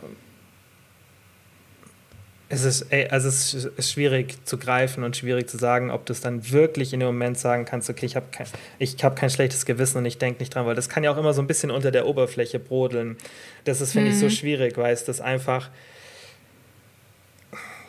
es 2.51 2.65
ist, 2.65 2.83
ey, 2.91 3.09
also 3.09 3.29
es 3.29 3.53
ist 3.53 3.93
schwierig 3.93 4.47
zu 4.47 4.57
greifen 4.57 5.05
und 5.05 5.17
schwierig 5.17 5.51
zu 5.51 5.59
sagen, 5.59 5.91
ob 5.91 6.07
du 6.07 6.15
es 6.15 6.23
dann 6.23 6.51
wirklich 6.51 6.95
in 6.95 7.01
dem 7.01 7.09
Moment 7.09 7.39
sagen 7.39 7.67
kannst, 7.67 7.91
okay, 7.91 8.07
ich 8.07 8.17
habe 8.17 8.27
kein, 8.33 8.47
hab 8.81 9.17
kein 9.17 9.29
schlechtes 9.29 9.67
Gewissen 9.67 9.99
und 9.99 10.07
ich 10.07 10.17
denke 10.17 10.41
nicht 10.41 10.55
dran, 10.55 10.65
weil 10.65 10.75
das 10.75 10.89
kann 10.89 11.05
ja 11.05 11.13
auch 11.13 11.19
immer 11.19 11.35
so 11.35 11.43
ein 11.43 11.47
bisschen 11.47 11.71
unter 11.71 11.91
der 11.91 12.07
Oberfläche 12.07 12.59
brodeln. 12.59 13.19
Das 13.65 13.83
ist, 13.83 13.93
finde 13.93 14.09
mhm. 14.09 14.15
ich, 14.15 14.19
so 14.19 14.27
mhm. 14.27 14.31
schwierig, 14.31 14.79
weil 14.79 14.95
es 14.95 15.05
das 15.05 15.21
einfach, 15.21 15.69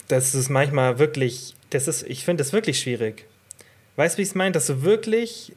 das 0.09 0.35
ist 0.35 0.49
manchmal 0.49 0.99
wirklich 0.99 1.55
das 1.69 1.87
ist, 1.87 2.03
ich 2.03 2.25
finde 2.25 2.43
das 2.43 2.53
wirklich 2.53 2.79
schwierig. 2.79 3.25
Weißt 3.95 4.15
du, 4.15 4.17
wie 4.19 4.21
ich 4.23 4.29
es 4.29 4.35
meine? 4.35 4.51
Dass 4.51 4.67
du 4.67 4.81
wirklich, 4.83 5.53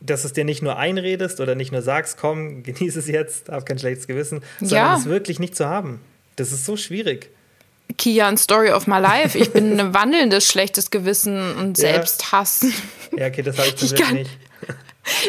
dass 0.00 0.24
es 0.24 0.32
dir 0.32 0.44
nicht 0.44 0.62
nur 0.62 0.76
einredest 0.76 1.40
oder 1.40 1.54
nicht 1.54 1.72
nur 1.72 1.82
sagst, 1.82 2.16
komm, 2.18 2.62
genieße 2.62 2.98
es 2.98 3.08
jetzt, 3.08 3.48
hab 3.48 3.66
kein 3.66 3.78
schlechtes 3.78 4.06
Gewissen, 4.06 4.42
sondern 4.58 4.76
ja. 4.76 4.96
es 4.96 5.06
wirklich 5.06 5.38
nicht 5.38 5.56
zu 5.56 5.66
haben. 5.66 6.00
Das 6.36 6.52
ist 6.52 6.64
so 6.64 6.76
schwierig. 6.76 7.30
Kian, 7.98 8.36
Story 8.36 8.70
of 8.70 8.86
my 8.86 8.98
life. 8.98 9.36
Ich 9.36 9.50
bin 9.52 9.78
ein 9.80 9.92
wandelndes 9.94 10.46
schlechtes 10.46 10.90
Gewissen 10.90 11.56
und 11.56 11.76
Selbsthass. 11.76 12.64
Ja, 13.16 13.26
okay, 13.26 13.42
das 13.42 13.58
habe 13.58 13.68
ich 13.68 13.76
persönlich 13.76 14.12
nicht. 14.12 14.30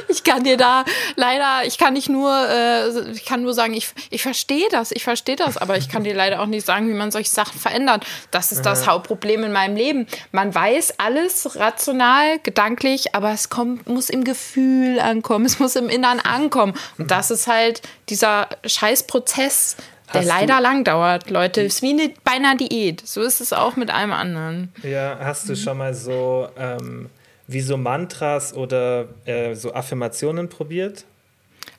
Ich 0.09 0.23
kann 0.23 0.43
dir 0.43 0.57
da 0.57 0.83
leider, 1.15 1.65
ich 1.65 1.77
kann 1.77 1.93
nicht 1.93 2.09
nur, 2.09 2.31
äh, 2.49 3.11
ich 3.11 3.25
kann 3.25 3.41
nur 3.41 3.53
sagen, 3.53 3.73
ich, 3.73 3.89
ich 4.09 4.21
verstehe 4.21 4.67
das, 4.69 4.91
ich 4.91 5.03
verstehe 5.03 5.35
das, 5.35 5.57
aber 5.57 5.77
ich 5.77 5.89
kann 5.89 6.03
dir 6.03 6.13
leider 6.13 6.41
auch 6.41 6.45
nicht 6.45 6.65
sagen, 6.65 6.89
wie 6.89 6.93
man 6.93 7.11
solche 7.11 7.29
Sachen 7.29 7.59
verändert. 7.59 8.05
Das 8.31 8.51
ist 8.51 8.65
das 8.65 8.87
Hauptproblem 8.87 9.43
in 9.45 9.51
meinem 9.51 9.75
Leben. 9.75 10.07
Man 10.31 10.53
weiß 10.53 10.95
alles 10.99 11.57
rational, 11.57 12.39
gedanklich, 12.39 13.15
aber 13.15 13.31
es 13.31 13.49
kommt, 13.49 13.87
muss 13.87 14.09
im 14.09 14.23
Gefühl 14.23 14.99
ankommen, 14.99 15.45
es 15.45 15.59
muss 15.59 15.75
im 15.75 15.89
Innern 15.89 16.19
ankommen. 16.19 16.73
Und 16.97 17.11
das 17.11 17.31
ist 17.31 17.47
halt 17.47 17.81
dieser 18.09 18.49
Scheißprozess, 18.65 19.77
der 20.13 20.23
leider 20.23 20.59
lang 20.59 20.83
dauert, 20.83 21.29
Leute. 21.29 21.61
Es 21.61 21.75
ist 21.75 21.81
wie 21.81 21.91
eine, 21.91 22.13
bei 22.23 22.33
einer 22.33 22.55
Diät. 22.55 23.07
So 23.07 23.21
ist 23.21 23.39
es 23.39 23.53
auch 23.53 23.77
mit 23.77 23.89
allem 23.89 24.11
anderen. 24.11 24.73
Ja, 24.83 25.17
hast 25.21 25.47
du 25.47 25.55
schon 25.55 25.77
mal 25.77 25.93
so 25.93 26.49
ähm, 26.57 27.09
wie 27.51 27.61
so 27.61 27.77
Mantras 27.77 28.53
oder 28.53 29.07
äh, 29.25 29.55
so 29.55 29.73
Affirmationen 29.73 30.49
probiert? 30.49 31.05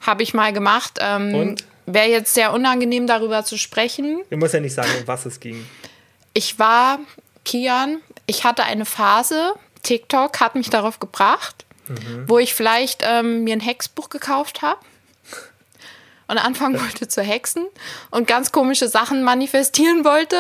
Habe 0.00 0.22
ich 0.22 0.34
mal 0.34 0.52
gemacht. 0.52 0.98
Ähm, 1.00 1.34
Und? 1.34 1.64
Wäre 1.86 2.08
jetzt 2.08 2.34
sehr 2.34 2.52
unangenehm, 2.52 3.08
darüber 3.08 3.44
zu 3.44 3.58
sprechen. 3.58 4.22
Du 4.30 4.36
musst 4.36 4.54
ja 4.54 4.60
nicht 4.60 4.74
sagen, 4.74 4.90
um 5.00 5.06
was 5.08 5.26
es 5.26 5.40
ging. 5.40 5.66
Ich 6.32 6.58
war, 6.60 7.00
Kian, 7.44 7.98
ich 8.26 8.44
hatte 8.44 8.62
eine 8.62 8.84
Phase, 8.84 9.54
TikTok 9.82 10.38
hat 10.38 10.54
mich 10.54 10.70
darauf 10.70 11.00
gebracht, 11.00 11.64
mhm. 11.88 12.28
wo 12.28 12.38
ich 12.38 12.54
vielleicht 12.54 13.02
ähm, 13.04 13.42
mir 13.42 13.56
ein 13.56 13.60
Hexbuch 13.60 14.10
gekauft 14.10 14.62
habe 14.62 14.78
und 16.32 16.38
anfangen 16.38 16.80
wollte 16.80 17.06
zu 17.08 17.22
hexen 17.22 17.66
und 18.10 18.26
ganz 18.26 18.52
komische 18.52 18.88
Sachen 18.88 19.22
manifestieren 19.22 20.02
wollte 20.02 20.36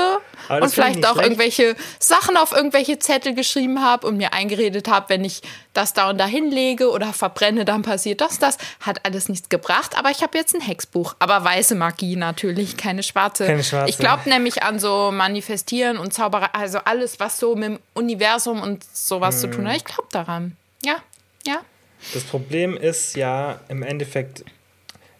und 0.48 0.72
vielleicht 0.72 1.04
auch 1.04 1.12
schlecht. 1.12 1.28
irgendwelche 1.28 1.76
Sachen 1.98 2.38
auf 2.38 2.52
irgendwelche 2.52 2.98
Zettel 2.98 3.34
geschrieben 3.34 3.84
habe 3.84 4.06
und 4.06 4.16
mir 4.16 4.32
eingeredet 4.32 4.88
habe, 4.88 5.10
wenn 5.10 5.22
ich 5.22 5.42
das 5.74 5.92
da 5.92 6.08
und 6.08 6.18
da 6.18 6.24
hinlege 6.24 6.90
oder 6.90 7.12
verbrenne, 7.12 7.66
dann 7.66 7.82
passiert 7.82 8.22
das, 8.22 8.38
das. 8.38 8.56
Hat 8.80 9.04
alles 9.04 9.28
nichts 9.28 9.50
gebracht, 9.50 9.98
aber 9.98 10.10
ich 10.10 10.22
habe 10.22 10.38
jetzt 10.38 10.54
ein 10.54 10.62
Hexbuch. 10.62 11.14
Aber 11.18 11.44
weiße 11.44 11.74
Magie 11.74 12.16
natürlich, 12.16 12.78
keine 12.78 13.02
schwarze. 13.02 13.46
Keine 13.46 13.62
schwarze. 13.62 13.90
Ich 13.90 13.98
glaube 13.98 14.28
nämlich 14.28 14.62
an 14.62 14.78
so 14.78 15.10
Manifestieren 15.12 15.98
und 15.98 16.14
Zauberei, 16.14 16.48
also 16.54 16.78
alles, 16.78 17.20
was 17.20 17.38
so 17.38 17.54
mit 17.54 17.64
dem 17.64 17.78
Universum 17.92 18.62
und 18.62 18.82
sowas 18.92 19.34
hm. 19.34 19.40
zu 19.40 19.56
tun 19.56 19.68
hat. 19.68 19.76
Ich 19.76 19.84
glaube 19.84 20.08
daran. 20.10 20.56
Ja, 20.82 20.96
ja. 21.46 21.60
Das 22.14 22.24
Problem 22.24 22.76
ist 22.76 23.14
ja 23.14 23.60
im 23.68 23.82
Endeffekt, 23.82 24.44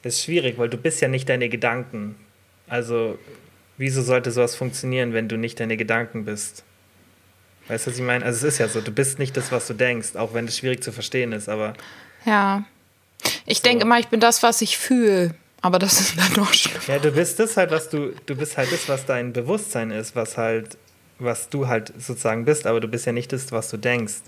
das 0.03 0.15
ist 0.15 0.25
schwierig, 0.25 0.59
weil 0.59 0.69
du 0.69 0.77
bist 0.77 1.01
ja 1.01 1.09
nicht 1.09 1.29
deine 1.29 1.49
Gedanken. 1.49 2.17
Also, 2.69 3.19
wieso 3.79 4.03
sollte 4.03 4.31
sowas 4.31 4.57
funktionieren, 4.57 5.13
wenn 5.13 5.29
du 5.29 5.37
nicht 5.37 5.61
deine 5.61 5.77
Gedanken 5.77 6.25
bist? 6.25 6.65
Weißt 7.69 7.87
du, 7.87 7.91
was 7.91 7.99
ich 7.99 8.05
meine? 8.05 8.25
Also, 8.25 8.47
es 8.47 8.55
ist 8.55 8.59
ja 8.59 8.69
so, 8.69 8.81
du 8.81 8.91
bist 8.91 9.19
nicht 9.19 9.37
das, 9.37 9.53
was 9.53 9.67
du 9.67 9.75
denkst, 9.75 10.17
auch 10.17 10.35
wenn 10.35 10.47
es 10.47 10.59
schwierig 10.59 10.83
zu 10.83 10.93
verstehen 10.93 11.33
ist, 11.33 11.49
aber. 11.49 11.75
Ja. 12.25 12.65
Ich 13.47 13.59
so. 13.59 13.63
denke 13.65 13.85
immer, 13.85 13.99
ich 13.99 14.09
bin 14.09 14.21
das, 14.21 14.43
was 14.43 14.61
ich 14.63 14.77
fühle. 14.77 15.35
Aber 15.65 15.79
das 15.79 16.01
ist 16.01 16.19
dann 16.19 16.33
doch 16.35 16.53
schlimm. 16.53 16.83
Ja, 16.89 16.99
du 16.99 17.13
bist 17.13 17.39
das 17.39 17.57
halt, 17.57 17.71
was 17.71 17.89
du, 17.89 18.13
du 18.27 18.35
bist 18.35 18.59
halt 18.59 18.73
das, 18.73 18.89
was 18.89 19.07
dein 19.07 19.33
Bewusstsein 19.33 19.93
ist, 19.93 20.17
was 20.17 20.37
halt, 20.37 20.77
was 21.21 21.49
du 21.49 21.69
halt 21.69 21.93
sozusagen 21.97 22.45
bist, 22.45 22.67
aber 22.67 22.81
du 22.81 22.89
bist 22.89 23.07
ja 23.07 23.13
nicht 23.13 23.33
das, 23.33 23.53
was 23.53 23.71
du 23.71 23.77
denkst. 23.77 24.23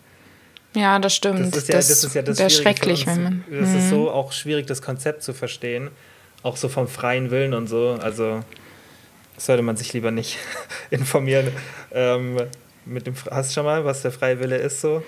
Ja, 0.75 0.99
das 0.99 1.15
stimmt. 1.15 1.55
Das 1.55 1.63
ist 1.63 1.69
ja 1.69 1.77
das, 1.77 1.89
das, 1.89 2.05
ist 2.05 2.15
ja 2.15 2.23
das 2.23 2.53
schrecklich, 2.53 3.07
wenn 3.07 3.23
man. 3.23 3.45
Das 3.51 3.69
mhm. 3.71 3.79
ist 3.79 3.91
so 3.91 4.11
auch 4.11 4.33
schwierig, 4.33 4.67
das 4.67 4.83
Konzept 4.83 5.23
zu 5.23 5.33
verstehen. 5.33 5.91
Auch 6.43 6.57
so 6.57 6.69
vom 6.69 6.89
freien 6.89 7.31
Willen 7.31 7.55
und 7.55 7.69
so. 7.69 7.97
Also 8.01 8.41
sollte 9.37 9.63
man 9.63 9.77
sich 9.77 9.93
lieber 9.93 10.11
nicht 10.11 10.39
informieren. 10.91 11.53
Ähm, 11.93 12.39
mit 12.85 13.07
dem, 13.07 13.15
hast 13.31 13.51
du 13.51 13.55
schon 13.55 13.65
mal, 13.65 13.85
was 13.85 14.03
der 14.03 14.11
freie 14.11 14.41
Wille 14.41 14.57
ist 14.57 14.81
so? 14.81 15.03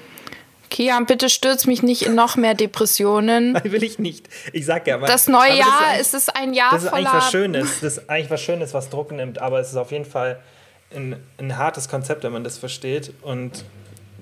Kian, 0.71 1.07
bitte 1.07 1.29
stürz 1.29 1.67
mich 1.67 1.83
nicht 1.83 2.03
in 2.03 2.15
noch 2.15 2.37
mehr 2.37 2.55
Depressionen. 2.55 3.53
Nein, 3.53 3.73
will 3.73 3.83
ich 3.83 3.99
nicht. 3.99 4.29
Ich 4.53 4.67
sag 4.67 4.87
ja, 4.87 4.97
aber, 4.97 5.07
Das 5.07 5.29
neue 5.29 5.51
aber 5.51 5.59
Jahr 5.59 5.83
das 5.99 6.09
ist 6.09 6.15
es 6.15 6.29
ein 6.29 6.55
Jahr 6.55 6.73
Das 6.73 6.85
ist 6.85 6.91
voller. 6.91 7.09
eigentlich 7.09 7.23
was 7.23 7.31
Schönes. 7.31 7.81
Das 7.81 7.97
ist 7.99 8.11
eigentlich 8.11 8.31
was 8.31 8.43
Schönes, 8.43 8.75
was 8.75 8.91
Druck 8.91 9.13
nimmt, 9.13 9.39
aber 9.39 9.61
es 9.61 9.71
ist 9.71 9.77
auf 9.77 9.93
jeden 9.93 10.05
Fall 10.05 10.41
ein, 10.95 11.17
ein 11.39 11.57
hartes 11.57 11.89
Konzept, 11.89 12.25
wenn 12.25 12.33
man 12.33 12.45
das 12.45 12.59
versteht. 12.59 13.13
Und 13.23 13.65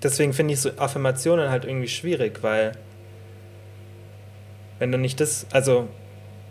deswegen 0.04 0.32
finde 0.32 0.54
ich 0.54 0.60
so 0.60 0.70
Affirmationen 0.76 1.50
halt 1.50 1.64
irgendwie 1.64 1.88
schwierig, 1.88 2.42
weil 2.42 2.72
wenn 4.78 4.92
du 4.92 4.98
nicht 4.98 5.20
das, 5.20 5.46
also 5.50 5.88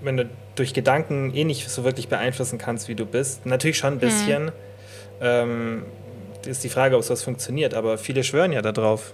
wenn 0.02 0.18
du 0.18 0.30
durch 0.56 0.74
Gedanken 0.74 1.34
eh 1.34 1.44
nicht 1.46 1.70
so 1.70 1.84
wirklich 1.84 2.10
beeinflussen 2.10 2.58
kannst, 2.58 2.88
wie 2.88 2.96
du 2.96 3.06
bist, 3.06 3.46
natürlich 3.46 3.78
schon 3.78 3.94
ein 3.94 4.00
bisschen, 4.00 4.52
ähm, 5.22 5.84
ist 6.46 6.64
die 6.64 6.70
Frage, 6.70 6.98
ob 6.98 7.04
sowas 7.04 7.24
funktioniert, 7.24 7.74
aber 7.74 7.98
viele 7.98 8.24
schwören 8.24 8.52
ja 8.52 8.62
darauf. 8.62 9.14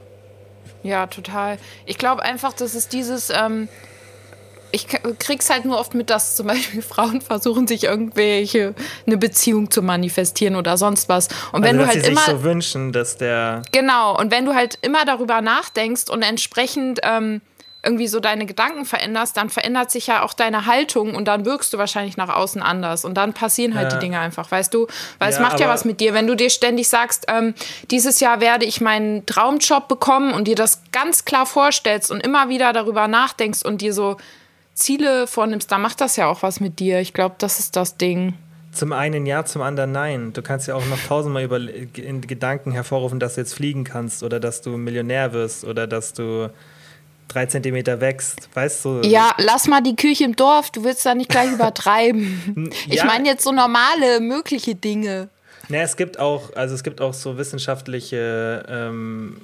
Ja, 0.81 1.07
total. 1.07 1.57
Ich 1.85 1.97
glaube 1.97 2.23
einfach, 2.23 2.53
dass 2.53 2.73
es 2.73 2.87
dieses. 2.87 3.29
Ähm, 3.29 3.67
ich 4.71 4.87
krieg's 5.19 5.49
halt 5.49 5.65
nur 5.65 5.79
oft 5.79 5.93
mit, 5.93 6.09
dass 6.09 6.35
zum 6.35 6.47
Beispiel 6.47 6.81
Frauen 6.83 7.21
versuchen, 7.21 7.67
sich 7.67 7.83
irgendwelche 7.83 8.73
eine 9.05 9.17
Beziehung 9.17 9.71
zu 9.71 9.81
manifestieren 9.81 10.55
oder 10.55 10.77
sonst 10.77 11.09
was. 11.09 11.27
Und 11.51 11.63
wenn 11.63 11.77
also, 11.77 11.79
du 11.79 11.85
dass 11.85 11.95
halt 11.95 12.05
sie 12.05 12.11
immer 12.11 12.21
sich 12.21 12.33
so 12.33 12.43
wünschen, 12.43 12.91
dass 12.91 13.17
der 13.17 13.61
Genau, 13.71 14.17
und 14.17 14.31
wenn 14.31 14.45
du 14.45 14.53
halt 14.55 14.77
immer 14.81 15.05
darüber 15.05 15.41
nachdenkst 15.41 16.09
und 16.09 16.21
entsprechend 16.21 16.99
ähm, 17.03 17.41
irgendwie 17.81 18.07
so 18.07 18.19
deine 18.19 18.45
Gedanken 18.45 18.83
veränderst, 18.83 19.37
dann 19.37 19.49
verändert 19.49 19.89
sich 19.89 20.07
ja 20.07 20.23
auch 20.23 20.33
deine 20.33 20.65
Haltung 20.65 21.15
und 21.15 21.29
dann 21.29 21.45
wirkst 21.45 21.71
du 21.71 21.77
wahrscheinlich 21.77 22.17
nach 22.17 22.27
außen 22.27 22.61
anders 22.61 23.05
und 23.05 23.13
dann 23.15 23.31
passieren 23.33 23.73
halt 23.73 23.93
Ja. 23.93 23.97
die 23.97 24.05
Dinge 24.05 24.19
einfach, 24.19 24.51
weißt 24.51 24.73
du? 24.73 24.87
Weil 25.17 25.29
es 25.29 25.37
Ja, 25.37 25.43
macht 25.43 25.61
ja 25.61 25.69
was 25.69 25.85
mit 25.85 26.01
dir, 26.01 26.13
wenn 26.13 26.27
du 26.27 26.35
dir 26.35 26.49
ständig 26.49 26.89
sagst, 26.89 27.25
ähm, 27.29 27.53
dieses 27.89 28.19
Jahr 28.19 28.41
werde 28.41 28.65
ich 28.65 28.81
meinen 28.81 29.25
Traumjob 29.25 29.87
bekommen 29.87 30.33
und 30.33 30.49
dir 30.49 30.55
das 30.55 30.81
ganz 30.91 31.23
klar 31.23 31.45
vorstellst 31.45 32.11
und 32.11 32.19
immer 32.19 32.49
wieder 32.49 32.73
darüber 32.73 33.07
nachdenkst 33.07 33.63
und 33.63 33.79
dir 33.79 33.93
so 33.93 34.17
Ziele 34.79 35.27
vornimmst, 35.27 35.71
dann 35.71 35.81
macht 35.81 36.01
das 36.01 36.15
ja 36.15 36.27
auch 36.27 36.41
was 36.43 36.59
mit 36.59 36.79
dir. 36.79 36.99
Ich 36.99 37.13
glaube, 37.13 37.35
das 37.37 37.59
ist 37.59 37.75
das 37.75 37.97
Ding. 37.97 38.33
Zum 38.71 38.93
einen 38.93 39.25
ja, 39.25 39.45
zum 39.45 39.61
anderen 39.61 39.91
nein. 39.91 40.31
Du 40.33 40.41
kannst 40.41 40.67
ja 40.67 40.75
auch 40.75 40.85
noch 40.85 40.99
tausendmal 41.07 41.43
über, 41.43 41.57
in 41.57 42.21
Gedanken 42.21 42.71
hervorrufen, 42.71 43.19
dass 43.19 43.35
du 43.35 43.41
jetzt 43.41 43.53
fliegen 43.53 43.83
kannst 43.83 44.23
oder 44.23 44.39
dass 44.39 44.61
du 44.61 44.77
Millionär 44.77 45.33
wirst 45.33 45.65
oder 45.65 45.87
dass 45.87 46.13
du 46.13 46.49
drei 47.27 47.45
Zentimeter 47.47 47.99
wächst. 47.99 48.49
Weißt 48.53 48.85
du? 48.85 49.01
Ja, 49.03 49.31
lass 49.37 49.67
mal 49.67 49.81
die 49.81 49.95
Kirche 49.95 50.23
im 50.23 50.35
Dorf, 50.35 50.69
du 50.71 50.83
willst 50.83 51.05
da 51.05 51.15
nicht 51.15 51.29
gleich 51.29 51.51
übertreiben. 51.51 52.71
Ich 52.87 52.95
Ja. 52.95 53.05
meine 53.05 53.27
jetzt 53.27 53.43
so 53.43 53.51
normale, 53.51 54.19
mögliche 54.19 54.75
Dinge. 54.75 55.29
Ne, 55.67 55.81
es 55.81 55.95
gibt 55.97 56.17
auch, 56.19 56.55
also 56.55 56.73
es 56.73 56.83
gibt 56.83 57.01
auch 57.01 57.13
so 57.13 57.37
wissenschaftliche 57.37 58.65
ähm, 58.67 59.37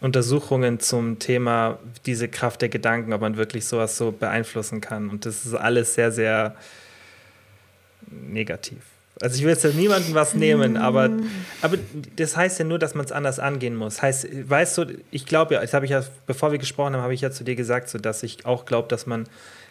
Untersuchungen 0.00 0.80
zum 0.80 1.18
Thema 1.18 1.78
diese 2.06 2.28
Kraft 2.28 2.62
der 2.62 2.68
Gedanken, 2.68 3.12
ob 3.12 3.20
man 3.20 3.36
wirklich 3.36 3.66
sowas 3.66 3.96
so 3.96 4.12
beeinflussen 4.12 4.80
kann. 4.80 5.10
Und 5.10 5.26
das 5.26 5.44
ist 5.44 5.54
alles 5.54 5.94
sehr, 5.94 6.10
sehr 6.10 6.54
negativ. 8.10 8.78
Also 9.20 9.36
ich 9.36 9.42
will 9.42 9.50
jetzt 9.50 9.64
niemandem 9.74 10.14
was 10.14 10.34
nehmen, 10.34 10.78
aber, 10.78 11.10
aber 11.60 11.76
das 12.16 12.38
heißt 12.38 12.58
ja 12.58 12.64
nur, 12.64 12.78
dass 12.78 12.94
man 12.94 13.04
es 13.04 13.12
anders 13.12 13.38
angehen 13.38 13.76
muss. 13.76 14.00
Heißt, 14.00 14.26
weißt 14.48 14.78
du, 14.78 14.86
ich 15.10 15.26
glaube 15.26 15.54
ja, 15.54 15.60
das 15.60 15.74
habe 15.74 15.84
ich 15.84 15.90
ja, 15.90 16.02
bevor 16.26 16.52
wir 16.52 16.58
gesprochen 16.58 16.94
haben, 16.94 17.02
habe 17.02 17.12
ich 17.12 17.20
ja 17.20 17.30
zu 17.30 17.44
dir 17.44 17.54
gesagt, 17.54 17.90
so 17.90 17.98
dass 17.98 18.22
ich 18.22 18.46
auch 18.46 18.64
glaube, 18.64 18.88
dass 18.88 19.06
man 19.06 19.26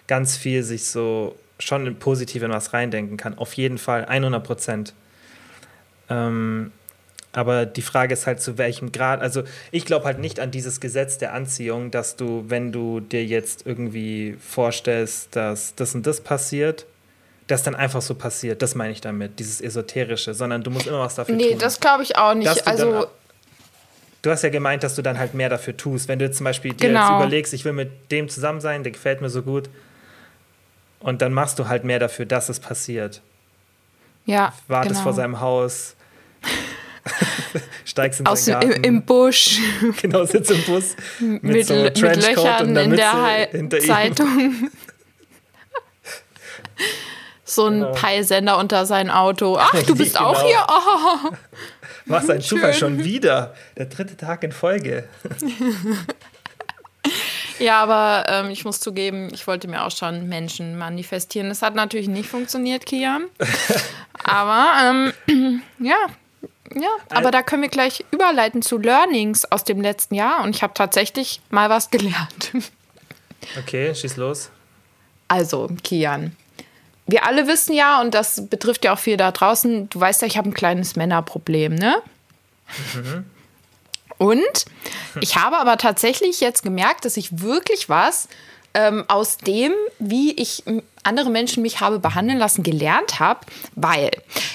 ganz 0.05 0.37
viel 0.37 0.61
sich 0.61 0.85
so 0.85 1.35
schon 1.57 1.95
positiv 1.95 2.43
in 2.43 2.51
was 2.51 2.73
reindenken 2.73 3.17
kann. 3.17 3.37
Auf 3.37 3.53
jeden 3.53 3.79
Fall, 3.79 4.05
100 4.05 4.43
Prozent. 4.43 4.93
Ähm, 6.09 6.71
aber 7.31 7.65
die 7.65 7.81
Frage 7.81 8.13
ist 8.13 8.25
halt, 8.27 8.41
zu 8.41 8.57
welchem 8.57 8.91
Grad. 8.91 9.21
Also, 9.21 9.43
ich 9.71 9.85
glaube 9.85 10.05
halt 10.05 10.19
nicht 10.19 10.39
an 10.39 10.51
dieses 10.51 10.79
Gesetz 10.79 11.17
der 11.17 11.33
Anziehung, 11.33 11.91
dass 11.91 12.15
du, 12.15 12.45
wenn 12.47 12.71
du 12.71 12.99
dir 12.99 13.23
jetzt 13.25 13.65
irgendwie 13.65 14.35
vorstellst, 14.39 15.35
dass 15.35 15.75
das 15.75 15.93
und 15.95 16.07
das 16.07 16.21
passiert, 16.21 16.85
das 17.47 17.63
dann 17.63 17.75
einfach 17.75 18.01
so 18.01 18.15
passiert. 18.15 18.61
Das 18.61 18.75
meine 18.75 18.91
ich 18.93 19.01
damit, 19.01 19.39
dieses 19.39 19.61
Esoterische, 19.61 20.33
sondern 20.33 20.63
du 20.63 20.71
musst 20.71 20.87
immer 20.87 20.99
was 20.99 21.15
dafür 21.15 21.35
Nee, 21.35 21.51
tun. 21.51 21.59
das 21.59 21.79
glaube 21.79 22.03
ich 22.03 22.15
auch 22.17 22.33
nicht. 22.33 22.49
du 22.55 22.67
Also, 22.67 22.91
dann- 22.91 23.05
Du 24.21 24.29
hast 24.31 24.41
ja 24.43 24.49
gemeint, 24.49 24.83
dass 24.83 24.95
du 24.95 25.01
dann 25.01 25.17
halt 25.17 25.33
mehr 25.33 25.47
dafür 25.47 25.77
tust. 25.77 26.09
Wenn 26.09 26.19
du 26.19 26.25
jetzt 26.25 26.35
zum 26.37 26.43
Beispiel 26.43 26.73
dir 26.73 26.89
Genau. 26.89 26.99
jetzt 26.99 27.15
überlegst, 27.21 27.53
ich 27.53 27.63
will 27.63 27.71
mit 27.71 28.11
dem 28.11 28.27
zusammen 28.27 28.59
sein, 28.59 28.83
der 28.83 28.91
gefällt 28.91 29.21
mir 29.21 29.29
so 29.29 29.43
gut, 29.43 29.69
und 30.99 31.21
dann 31.21 31.31
machst 31.31 31.57
du 31.57 31.69
halt 31.69 31.85
mehr 31.85 31.99
dafür, 31.99 32.25
dass 32.25 32.49
es 32.49 32.59
passiert. 32.59 33.21
ja, 34.25 34.51
Wartest 34.67 34.95
genau. 34.95 35.03
vor 35.03 35.13
seinem 35.13 35.39
Haus, 35.39 35.95
steigst 37.89 38.19
in 38.19 38.27
Aus, 38.27 38.45
seinen 38.45 38.61
im, 38.61 38.69
Garten, 38.69 38.83
im 38.83 39.01
Busch 39.03 39.59
genau, 40.01 40.23
sitzt 40.25 40.51
im 40.51 40.61
Bus 40.63 40.95
mit, 41.19 41.43
mit, 41.43 41.67
so 41.67 41.73
mit 41.73 41.99
Löchern 41.99 42.75
in 42.77 42.89
Mütze 42.89 42.97
der 43.51 43.53
ihm. 43.53 43.69
Zeitung. 43.87 44.69
so 47.43 47.65
ein 47.65 47.79
Genau. 47.79 47.91
Peilsender 47.93 48.57
unter 48.57 48.85
sein 48.85 49.09
Auto. 49.09 49.57
Ach, 49.59 49.73
du 49.83 49.95
bist 49.95 50.15
Genau. 50.17 50.29
auch 50.29 50.43
hier? 50.43 50.65
Oh. 50.67 51.31
Was 52.05 52.29
ein 52.29 52.41
Zufall, 52.41 52.73
Schön. 52.73 52.79
schon 52.97 53.03
wieder. 53.03 53.53
Der 53.77 53.85
dritte 53.87 54.15
Tag 54.17 54.43
in 54.43 54.51
Folge. 54.51 55.07
Ja, 57.59 57.81
aber 57.83 58.25
ähm, 58.29 58.49
ich 58.51 58.65
muss 58.65 58.79
zugeben, 58.79 59.29
ich 59.33 59.45
wollte 59.45 59.67
mir 59.67 59.83
auch 59.83 59.91
schon 59.91 60.29
Menschen 60.29 60.77
manifestieren. 60.77 61.49
Das 61.49 61.61
hat 61.61 61.75
natürlich 61.75 62.07
nicht 62.07 62.29
funktioniert, 62.29 62.85
Kian. 62.85 63.25
aber 64.23 65.11
ähm, 65.27 65.61
ja, 65.79 65.97
ja, 66.75 66.89
aber 67.09 67.31
da 67.31 67.41
können 67.41 67.61
wir 67.61 67.69
gleich 67.69 68.05
überleiten 68.11 68.61
zu 68.61 68.77
Learnings 68.77 69.45
aus 69.51 69.63
dem 69.63 69.81
letzten 69.81 70.15
Jahr. 70.15 70.43
Und 70.43 70.55
ich 70.55 70.63
habe 70.63 70.73
tatsächlich 70.73 71.41
mal 71.49 71.69
was 71.69 71.89
gelernt. 71.91 72.51
Okay, 73.57 73.93
schieß 73.93 74.17
los. 74.17 74.49
Also, 75.27 75.69
Kian. 75.83 76.35
Wir 77.07 77.25
alle 77.25 77.47
wissen 77.47 77.73
ja, 77.73 78.01
und 78.01 78.13
das 78.13 78.49
betrifft 78.49 78.85
ja 78.85 78.93
auch 78.93 78.99
viel 78.99 79.17
da 79.17 79.31
draußen, 79.31 79.89
du 79.89 79.99
weißt 79.99 80.21
ja, 80.21 80.27
ich 80.27 80.37
habe 80.37 80.49
ein 80.49 80.53
kleines 80.53 80.95
Männerproblem, 80.95 81.73
ne? 81.73 82.03
Und 84.19 84.65
ich 85.21 85.35
habe 85.37 85.57
aber 85.57 85.77
tatsächlich 85.77 86.39
jetzt 86.39 86.61
gemerkt, 86.61 87.05
dass 87.05 87.17
ich 87.17 87.41
wirklich 87.41 87.89
was 87.89 88.27
ähm, 88.79 89.03
aus 89.07 89.37
dem, 89.37 89.73
wie 89.99 90.31
ich 90.31 90.63
andere 91.03 91.29
Menschen 91.29 91.63
mich 91.63 91.81
habe 91.81 91.99
behandeln 91.99 92.39
lassen, 92.39 92.63
gelernt 92.63 93.19
habe, 93.19 93.41
weil 93.75 94.11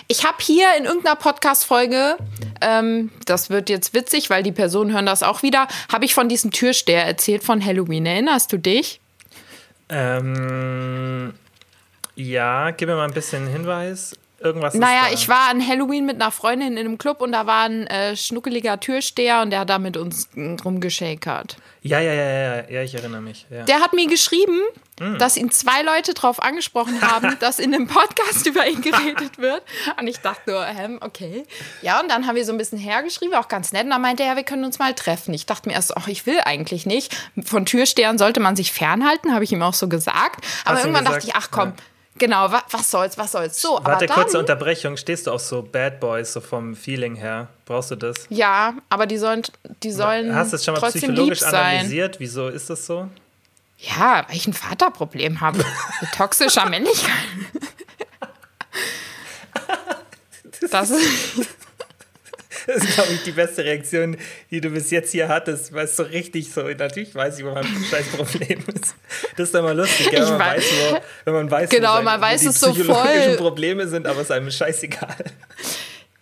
ich 0.09 0.25
habe 0.25 0.37
hier 0.41 0.69
in 0.79 0.85
irgendeiner 0.85 1.17
Podcast-Folge, 1.17 2.17
ähm, 2.61 3.11
das 3.27 3.51
wird 3.51 3.69
jetzt 3.69 3.93
witzig, 3.93 4.31
weil 4.31 4.43
die 4.43 4.53
Personen 4.53 4.93
hören 4.93 5.07
das 5.07 5.23
auch 5.23 5.43
wieder, 5.43 5.69
habe 5.93 6.07
ich 6.07 6.15
von 6.15 6.29
diesem 6.29 6.51
Türsteher 6.51 7.05
erzählt 7.05 7.45
von 7.45 7.65
Halloween. 7.65 8.07
Erinnerst 8.07 8.53
du 8.53 8.59
dich? 8.59 9.01
Ähm, 9.91 11.35
ja, 12.15 12.71
gib 12.71 12.89
mir 12.89 12.97
mal 12.97 13.09
ein 13.09 13.15
bisschen 13.15 13.47
Hinweis. 13.47 14.17
Irgendwas 14.45 14.75
Naja, 14.75 15.07
ich 15.13 15.29
war 15.29 15.49
an 15.51 15.67
Halloween 15.67 16.05
mit 16.05 16.21
einer 16.21 16.31
Freundin 16.31 16.73
in 16.73 16.79
einem 16.79 16.99
Club 16.99 17.23
und 17.23 17.33
da 17.33 17.47
war 17.47 17.65
ein 17.65 17.87
äh, 17.87 18.15
schnuckeliger 18.15 18.79
Türsteher 18.79 19.41
und 19.41 19.51
der 19.51 19.61
hat 19.61 19.71
da 19.71 19.79
mit 19.79 19.97
uns 19.97 20.29
mm, 20.35 20.57
rumgeschäkert. 20.65 21.57
Ja, 21.83 21.99
ja, 21.99 22.13
ja, 22.13 22.29
ja, 22.29 22.71
ja, 22.71 22.83
ich 22.83 22.95
erinnere 22.95 23.23
mich. 23.23 23.47
Ja. 23.51 23.65
Der 23.65 23.81
hat 23.81 23.95
mir 23.95 24.07
geschrieben, 24.07 24.61
Hm. 25.01 25.19
dass 25.19 25.37
ihn 25.37 25.51
zwei 25.51 25.83
Leute 25.83 26.15
drauf 26.15 26.41
angesprochen 26.41 27.03
haben, 27.03 27.37
dass 27.41 27.59
in 27.59 27.75
einem 27.75 27.89
Podcast 27.89 28.47
über 28.47 28.65
ihn 28.67 28.81
geredet 28.81 29.39
wird. 29.39 29.63
Und 29.99 30.07
ich 30.07 30.21
dachte 30.21 30.53
nur, 30.53 30.65
ähm, 30.65 30.99
okay. 31.01 31.45
Ja, 31.83 32.01
und 32.01 32.09
dann 32.09 32.29
haben 32.29 32.37
wir 32.37 32.45
so 32.45 32.53
ein 32.53 32.59
bisschen 32.59 32.79
hergeschrieben, 32.79 33.35
auch 33.35 33.49
ganz 33.49 33.73
nett. 33.73 33.85
Und 33.85 33.91
dann 33.91 34.03
meinte 34.03 34.23
er, 34.23 34.31
ja, 34.31 34.37
wir 34.37 34.45
können 34.45 34.65
uns 34.65 34.79
mal 34.79 34.95
treffen. 34.95 35.35
Ich 35.35 35.47
dachte 35.47 35.69
mir 35.69 35.75
erst, 35.75 35.97
ach, 35.97 36.07
ich 36.07 36.27
will 36.27 36.39
eigentlich 36.45 36.87
nicht. 36.87 37.17
Von 37.45 37.67
Türstehern 37.67 38.19
sollte 38.19 38.39
man 38.39 38.55
sich 38.55 38.73
fernhalten, 38.73 39.35
habe 39.35 39.43
ich 39.43 39.51
ihm 39.51 39.63
auch 39.63 39.75
so 39.75 39.89
gesagt. 39.89 40.45
Aber 40.65 40.77
Hast 40.77 40.85
irgendwann 40.85 41.05
gesagt? 41.07 41.25
dachte 41.25 41.29
ich, 41.29 41.35
ach 41.35 41.51
komm, 41.51 41.73
genau, 42.18 42.50
wa 42.50 42.62
was 42.70 42.90
soll's, 42.90 43.18
was 43.18 43.33
soll's. 43.33 43.61
So, 43.61 43.74
Warte, 43.74 43.90
aber 43.90 44.07
dann, 44.07 44.16
kurze 44.16 44.38
Unterbrechung. 44.38 44.96
Stehst 44.96 45.27
du 45.27 45.33
auf 45.33 45.40
so 45.40 45.62
Bad 45.62 46.00
Boys, 46.00 46.33
so 46.33 46.40
vom 46.40 46.74
Feeling 46.74 47.14
her? 47.16 47.48
Brauchst 47.66 47.90
du 47.90 47.96
das? 47.96 48.27
Ja, 48.29 48.74
aber 48.88 49.07
die 49.07 49.18
sollen, 49.18 49.42
die 49.83 49.92
sollen 49.92 50.35
Hast 50.35 50.53
du 50.53 50.57
es 50.57 50.64
schon 50.64 50.74
mal 50.74 50.90
psychologisch 50.90 51.42
analysiert? 51.42 52.20
Wieso 52.20 52.48
ist 52.48 52.70
das 52.70 52.87
so? 52.87 53.09
Ja, 53.79 54.24
weil 54.29 54.37
ich 54.37 54.46
ein 54.46 54.53
Vaterproblem 54.53 55.40
habe. 55.40 55.59
Mit 56.00 56.12
toxischer 56.12 56.68
Männlichkeit. 56.68 57.12
Das 60.70 60.90
ist, 60.90 61.00
Das 62.66 62.77
ist, 62.83 62.94
glaube 62.94 63.12
ich, 63.12 63.22
die 63.24 63.33
beste 63.33 63.64
Reaktion, 63.64 64.16
die 64.50 64.61
du 64.61 64.70
bis 64.70 64.90
jetzt 64.90 65.12
hier 65.12 65.29
hattest, 65.29 65.72
weil 65.74 65.85
es 65.85 65.96
so 65.96 66.03
richtig 66.03 66.50
so, 66.53 66.62
natürlich 66.62 67.14
weiß 67.14 67.38
ich, 67.38 67.44
wo 67.44 67.50
mein 67.50 67.64
scheiß 67.90 68.07
Problem 68.09 68.64
ist. 68.74 68.94
Das 69.37 69.48
ist 69.48 69.55
doch 69.55 69.62
mal 69.62 69.77
lustig, 69.77 70.11
gell, 70.11 70.20
man 70.24 70.40
weiß- 70.40 70.62
wo, 70.92 70.98
wenn 71.27 71.35
man 71.35 71.50
weiß, 71.50 71.70
Genau, 71.70 71.98
wo, 71.98 72.03
man 72.03 72.20
weiß 72.20 72.40
die 72.40 72.46
es 72.48 72.61
so 72.61 72.72
psychologischen 72.72 73.22
voll. 73.22 73.37
Probleme 73.37 73.87
sind, 73.88 74.07
aber 74.07 74.18
es 74.20 74.24
ist 74.27 74.31
einem 74.31 74.50
scheißegal. 74.50 75.16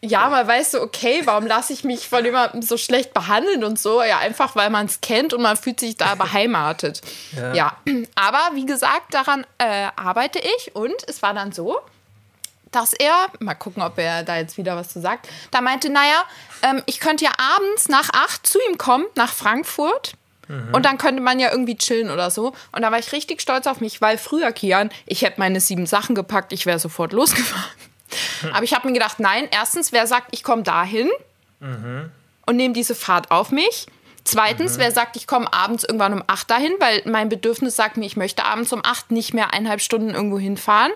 ja, 0.00 0.28
man 0.28 0.46
weiß 0.48 0.72
so, 0.72 0.80
okay, 0.82 1.22
warum 1.24 1.46
lasse 1.46 1.72
ich 1.72 1.84
mich 1.84 2.08
von 2.08 2.24
jemandem 2.24 2.60
so 2.62 2.76
schlecht 2.76 3.14
behandeln 3.14 3.62
und 3.62 3.78
so? 3.78 4.02
Ja, 4.02 4.18
einfach 4.18 4.56
weil 4.56 4.68
man 4.70 4.86
es 4.86 5.00
kennt 5.00 5.32
und 5.32 5.42
man 5.42 5.56
fühlt 5.56 5.78
sich 5.78 5.96
da 5.96 6.14
beheimatet. 6.16 7.02
Ja. 7.54 7.76
aber 8.16 8.40
wie 8.54 8.66
gesagt, 8.66 9.14
daran 9.14 9.46
äh, 9.58 9.86
arbeite 9.94 10.40
ich 10.40 10.74
und 10.74 10.94
es 11.06 11.22
war 11.22 11.34
dann 11.34 11.52
so, 11.52 11.78
dass 12.72 12.92
er, 12.92 13.28
mal 13.38 13.54
gucken, 13.54 13.82
ob 13.82 13.98
er 13.98 14.22
da 14.24 14.36
jetzt 14.36 14.58
wieder 14.58 14.76
was 14.76 14.88
zu 14.88 15.00
sagt, 15.00 15.28
da 15.50 15.60
meinte, 15.60 15.90
naja, 15.90 16.24
ähm, 16.62 16.82
ich 16.86 17.00
könnte 17.00 17.24
ja 17.24 17.30
abends 17.38 17.88
nach 17.88 18.10
acht 18.12 18.46
zu 18.46 18.58
ihm 18.68 18.78
kommen, 18.78 19.06
nach 19.14 19.32
Frankfurt. 19.32 20.14
Und 20.72 20.84
dann 20.84 20.98
könnte 20.98 21.22
man 21.22 21.38
ja 21.40 21.50
irgendwie 21.50 21.76
chillen 21.76 22.10
oder 22.10 22.30
so. 22.30 22.52
Und 22.72 22.82
da 22.82 22.90
war 22.90 22.98
ich 22.98 23.12
richtig 23.12 23.40
stolz 23.40 23.66
auf 23.66 23.80
mich, 23.80 24.02
weil 24.02 24.18
früher, 24.18 24.52
Kian, 24.52 24.90
ich 25.06 25.22
hätte 25.22 25.40
meine 25.40 25.60
sieben 25.60 25.86
Sachen 25.86 26.14
gepackt, 26.14 26.52
ich 26.52 26.66
wäre 26.66 26.78
sofort 26.78 27.12
losgefahren. 27.14 27.64
Aber 28.52 28.62
ich 28.62 28.74
habe 28.74 28.86
mir 28.86 28.92
gedacht, 28.92 29.18
nein, 29.20 29.48
erstens, 29.50 29.92
wer 29.92 30.06
sagt, 30.06 30.28
ich 30.32 30.42
komme 30.42 30.62
dahin 30.62 31.08
und 32.44 32.56
nehme 32.56 32.74
diese 32.74 32.94
Fahrt 32.94 33.30
auf 33.30 33.50
mich. 33.50 33.86
Zweitens, 34.24 34.78
wer 34.78 34.92
sagt, 34.92 35.16
ich 35.16 35.26
komme 35.26 35.52
abends 35.52 35.84
irgendwann 35.84 36.12
um 36.12 36.22
acht 36.26 36.50
dahin, 36.50 36.72
weil 36.80 37.02
mein 37.06 37.28
Bedürfnis 37.28 37.74
sagt 37.74 37.96
mir, 37.96 38.04
ich 38.04 38.16
möchte 38.16 38.44
abends 38.44 38.72
um 38.72 38.82
acht 38.84 39.10
nicht 39.10 39.32
mehr 39.32 39.54
eineinhalb 39.54 39.80
Stunden 39.80 40.10
irgendwo 40.10 40.38
hinfahren. 40.38 40.92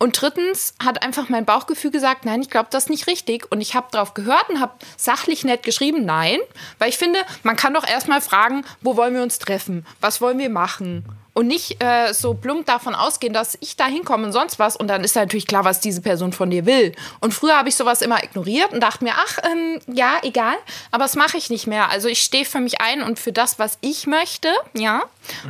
Und 0.00 0.20
drittens 0.20 0.74
hat 0.82 1.02
einfach 1.02 1.28
mein 1.28 1.44
Bauchgefühl 1.44 1.90
gesagt, 1.90 2.24
nein, 2.24 2.40
ich 2.40 2.50
glaube, 2.50 2.68
das 2.70 2.84
ist 2.84 2.90
nicht 2.90 3.08
richtig. 3.08 3.50
Und 3.50 3.60
ich 3.60 3.74
habe 3.74 3.88
drauf 3.90 4.14
gehört 4.14 4.48
und 4.48 4.60
habe 4.60 4.74
sachlich 4.96 5.44
nett 5.44 5.64
geschrieben, 5.64 6.04
nein. 6.04 6.38
Weil 6.78 6.88
ich 6.88 6.98
finde, 6.98 7.18
man 7.42 7.56
kann 7.56 7.74
doch 7.74 7.86
erstmal 7.86 8.20
fragen, 8.20 8.64
wo 8.80 8.96
wollen 8.96 9.14
wir 9.14 9.22
uns 9.22 9.40
treffen? 9.40 9.84
Was 10.00 10.20
wollen 10.20 10.38
wir 10.38 10.50
machen? 10.50 11.04
Und 11.34 11.48
nicht 11.48 11.82
äh, 11.82 12.12
so 12.14 12.34
plump 12.34 12.66
davon 12.66 12.94
ausgehen, 12.94 13.32
dass 13.32 13.58
ich 13.60 13.76
da 13.76 13.86
hinkomme 13.86 14.26
und 14.26 14.32
sonst 14.32 14.60
was. 14.60 14.76
Und 14.76 14.86
dann 14.86 15.02
ist 15.02 15.16
natürlich 15.16 15.46
klar, 15.48 15.64
was 15.64 15.80
diese 15.80 16.00
Person 16.00 16.32
von 16.32 16.50
dir 16.50 16.64
will. 16.64 16.94
Und 17.20 17.34
früher 17.34 17.56
habe 17.56 17.68
ich 17.68 17.74
sowas 17.74 18.00
immer 18.00 18.22
ignoriert 18.22 18.72
und 18.72 18.80
dachte 18.80 19.02
mir, 19.02 19.14
ach, 19.16 19.38
ähm, 19.50 19.80
ja, 19.92 20.18
egal. 20.22 20.54
Aber 20.92 21.04
das 21.04 21.16
mache 21.16 21.36
ich 21.38 21.50
nicht 21.50 21.66
mehr. 21.66 21.90
Also 21.90 22.06
ich 22.06 22.22
stehe 22.22 22.44
für 22.44 22.60
mich 22.60 22.80
ein 22.80 23.02
und 23.02 23.18
für 23.18 23.32
das, 23.32 23.58
was 23.58 23.78
ich 23.80 24.06
möchte, 24.06 24.48
ja. 24.74 25.02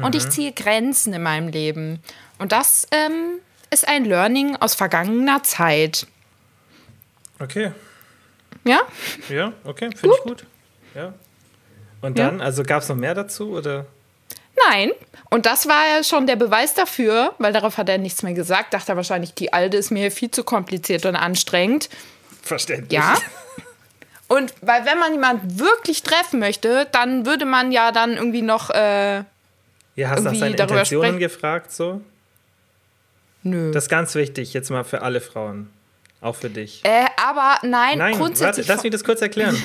Und 0.03 0.15
ich 0.15 0.29
ziehe 0.31 0.53
Grenzen 0.53 1.13
in 1.13 1.23
meinem 1.23 1.49
Leben. 1.49 2.03
Und 2.39 2.53
das 2.53 2.87
ähm, 2.91 3.41
ist 3.71 3.87
ein 3.89 4.05
Learning 4.05 4.57
aus 4.57 4.75
vergangener 4.75 5.43
Zeit. 5.43 6.07
Okay. 7.39 7.73
Ja? 8.65 8.81
Ja, 9.29 9.53
okay, 9.65 9.91
finde 9.97 10.17
ich 10.19 10.23
gut. 10.25 10.45
Ja. 10.95 11.15
Und 12.01 12.19
dann, 12.19 12.41
also 12.41 12.63
gab 12.63 12.83
es 12.83 12.89
noch 12.89 12.97
mehr 12.97 13.15
dazu 13.15 13.51
oder? 13.53 13.87
Nein. 14.71 14.91
Und 15.31 15.47
das 15.47 15.69
war 15.69 15.87
ja 15.97 16.03
schon 16.05 16.27
der 16.27 16.37
Beweis 16.37 16.75
dafür, 16.75 17.35
weil 17.39 17.53
darauf 17.53 17.77
hat 17.79 17.89
er 17.89 17.99
nichts 17.99 18.23
mehr 18.23 18.35
gesagt. 18.35 18.75
Dachte 18.75 18.93
er 18.93 18.97
wahrscheinlich, 18.97 19.35
die 19.35 19.53
Alte 19.53 19.77
ist 19.77 19.91
mir 19.91 20.11
viel 20.11 20.31
zu 20.31 20.43
kompliziert 20.43 21.07
und 21.07 21.17
anstrengend. 21.17 21.89
Verständlich. 22.43 22.93
Ja. 22.93 23.17
Und 24.31 24.53
weil 24.61 24.85
wenn 24.85 24.99
man 24.99 25.13
jemanden 25.13 25.59
wirklich 25.59 26.03
treffen 26.03 26.39
möchte, 26.39 26.87
dann 26.93 27.25
würde 27.25 27.47
man 27.47 27.73
ja 27.73 27.93
dann 27.93 28.13
irgendwie 28.17 28.43
noch. 28.43 28.69
Äh, 28.69 29.19
Ja, 29.95 30.11
hast 30.11 30.19
du 30.19 30.25
nach 30.25 30.33
irgendwie 30.33 30.39
seine 30.41 30.55
darüber 30.57 30.75
Intentionen 30.81 31.05
sprechen- 31.15 31.19
gefragt 31.19 31.73
so? 31.73 32.03
Nö. 33.51 33.71
Das 33.73 33.85
ist 33.85 33.91
ganz 33.91 34.15
wichtig, 34.15 34.53
jetzt 34.55 34.71
mal 34.71 34.85
für 34.85 35.03
alle 35.03 35.21
Frauen. 35.21 35.71
Auch 36.21 36.35
für 36.35 36.51
dich. 36.51 36.81
äh, 36.85 37.07
aber 37.17 37.59
nein, 37.63 37.99
Nein, 37.99 38.01
warte, 38.01 38.19
grundsätzlich. 38.19 38.67
lass 38.69 38.83
mich 38.83 38.91
das 38.93 39.05
kurz 39.05 39.21
erklären. 39.23 39.57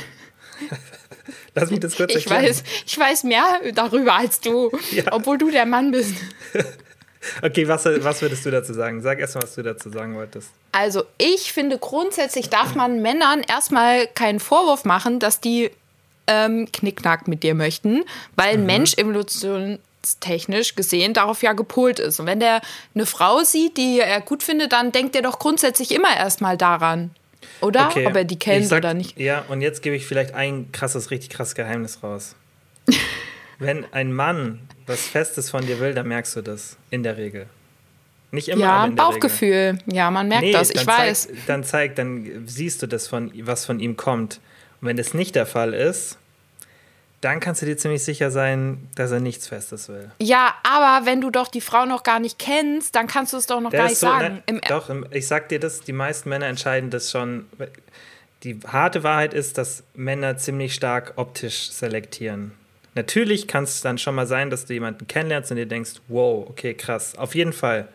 lass 1.55 1.69
mich 1.71 1.79
das 1.79 1.95
kurz 1.95 2.11
ich 2.15 2.25
erklären. 2.27 2.45
weiß, 2.45 2.63
ich 2.85 2.97
weiß 2.99 3.23
mehr 3.23 3.43
darüber 3.73 4.15
als 4.15 4.39
du, 4.39 4.71
Ja. 4.91 5.05
obwohl 5.11 5.37
du 5.37 5.49
der 5.51 5.65
Mann 5.65 5.91
bist. 5.91 6.15
Okay, 7.41 7.65
was, 7.69 7.85
was 7.85 8.21
würdest 8.21 8.45
du 8.45 8.51
dazu 8.51 8.73
sagen? 8.73 9.01
Sag 9.01 9.17
erst 9.17 9.35
mal, 9.35 9.43
was 9.43 9.55
du 9.55 9.63
dazu 9.63 9.89
sagen 9.89 10.13
wolltest. 10.15 10.49
Also 10.73 11.05
ich 11.17 11.53
finde 11.53 11.77
grundsätzlich 11.77 12.49
darf 12.49 12.75
man 12.75 13.01
Männern 13.01 13.43
erstmal 13.47 14.07
keinen 14.07 14.41
Vorwurf 14.41 14.83
machen, 14.83 15.19
dass 15.21 15.39
die 15.39 15.71
ähm, 16.27 16.67
Knickknack 16.73 17.29
mit 17.29 17.43
dir 17.43 17.55
möchten, 17.55 18.03
weil 18.35 18.55
ein 18.55 18.65
Mensch 18.65 18.93
evolutionstechnisch 20.03 20.75
gesehen 20.75 21.13
darauf 21.13 21.41
ja 21.43 21.53
gepolt 21.53 21.99
ist. 21.99 22.19
Und 22.19 22.25
wenn 22.25 22.39
der 22.39 22.61
eine 22.93 23.05
Frau 23.05 23.43
sieht, 23.43 23.77
die 23.77 23.99
er 23.99 24.21
gut 24.21 24.43
findet, 24.43 24.71
dann 24.71 24.91
denkt 24.91 25.15
er 25.15 25.21
doch 25.21 25.39
grundsätzlich 25.39 25.91
immer 25.91 26.15
erstmal 26.15 26.57
daran. 26.57 27.11
Oder? 27.61 27.87
Okay, 27.87 28.05
Ob 28.07 28.15
er 28.15 28.23
die 28.23 28.39
kennt 28.39 28.67
sag- 28.67 28.79
oder 28.79 28.93
nicht. 28.93 29.19
Ja, 29.19 29.43
und 29.47 29.61
jetzt 29.61 29.81
gebe 29.81 29.95
ich 29.95 30.05
vielleicht 30.05 30.33
ein 30.33 30.71
krasses, 30.71 31.11
richtig 31.11 31.29
krasses 31.29 31.55
Geheimnis 31.55 32.01
raus. 32.03 32.35
Wenn 33.59 33.85
ein 33.93 34.11
Mann 34.13 34.59
was 34.85 35.01
Festes 35.07 35.49
von 35.49 35.65
dir 35.65 35.79
will, 35.79 35.93
dann 35.93 36.07
merkst 36.07 36.35
du 36.35 36.41
das. 36.41 36.77
In 36.89 37.03
der 37.03 37.15
Regel. 37.17 37.45
Nicht 38.31 38.49
immer, 38.49 38.61
Ja, 38.61 38.71
aber 38.71 38.81
der 38.81 38.91
Regel. 38.91 38.95
Bauchgefühl. 38.95 39.77
Ja, 39.85 40.11
man 40.11 40.27
merkt 40.27 40.43
Nee, 40.43 40.51
das. 40.51 40.71
Ich 40.71 40.85
weiß. 40.85 41.27
Zeig, 41.27 41.37
dann 41.47 41.63
zeig, 41.63 41.95
dann 41.95 42.43
siehst 42.47 42.81
du 42.81 42.87
das, 42.87 43.07
von, 43.07 43.31
was 43.43 43.65
von 43.65 43.79
ihm 43.79 43.95
kommt. 43.95 44.41
Und 44.81 44.87
wenn 44.87 44.97
das 44.97 45.13
nicht 45.13 45.35
der 45.35 45.45
Fall 45.45 45.73
ist, 45.73 46.17
dann 47.23 47.39
kannst 47.39 47.61
du 47.61 47.65
dir 47.65 47.77
ziemlich 47.77 48.03
sicher 48.03 48.31
sein, 48.31 48.87
dass 48.95 49.11
er 49.11 49.19
nichts 49.19 49.47
Festes 49.47 49.87
will. 49.89 50.11
Ja, 50.19 50.55
aber 50.63 51.05
wenn 51.05 51.21
du 51.21 51.29
doch 51.29 51.47
die 51.47 51.61
Frau 51.61 51.85
noch 51.85 52.03
gar 52.03 52.19
nicht 52.19 52.37
kennst, 52.39 52.95
dann 52.95 53.07
kannst 53.07 53.33
du 53.33 53.37
es 53.37 53.45
doch 53.45 53.61
noch 53.61 53.69
Der 53.71 53.79
gar 53.79 53.87
nicht 53.87 53.97
so, 53.97 54.07
sagen. 54.07 54.43
ne, 54.49 54.61
doch, 54.67 54.89
ich 55.11 55.27
sag 55.27 55.49
dir 55.49 55.59
das, 55.59 55.81
die 55.81 55.93
meisten 55.93 56.29
Männer 56.29 56.47
entscheiden 56.47 56.89
das 56.89 57.11
schon. 57.11 57.45
Die 58.43 58.59
harte 58.67 59.03
Wahrheit 59.03 59.33
ist, 59.33 59.57
dass 59.57 59.83
Männer 59.93 60.37
ziemlich 60.37 60.73
stark 60.73 61.13
optisch 61.15 61.71
selektieren. 61.71 62.51
Natürlich 62.95 63.47
kann 63.47 63.63
es 63.63 63.81
dann 63.81 63.97
schon 63.97 64.15
mal 64.15 64.27
sein, 64.27 64.49
dass 64.49 64.65
du 64.65 64.73
jemanden 64.73 65.07
kennenlernst 65.07 65.49
und 65.51 65.57
dir 65.57 65.65
denkst, 65.65 65.93
wow, 66.09 66.45
okay, 66.49 66.73
krass, 66.73 67.17
auf 67.17 67.35
jeden 67.35 67.53
Fall. 67.53 67.87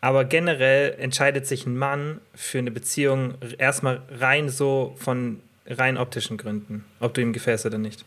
Aber 0.00 0.24
generell 0.24 0.94
entscheidet 0.98 1.46
sich 1.46 1.66
ein 1.66 1.76
Mann 1.76 2.20
für 2.34 2.58
eine 2.58 2.70
Beziehung 2.70 3.34
erstmal 3.58 4.02
rein 4.10 4.48
so 4.48 4.94
von 4.98 5.40
rein 5.66 5.96
optischen 5.96 6.36
Gründen, 6.38 6.84
ob 7.00 7.14
du 7.14 7.20
ihm 7.20 7.32
gefällst 7.32 7.66
oder 7.66 7.78
nicht. 7.78 8.04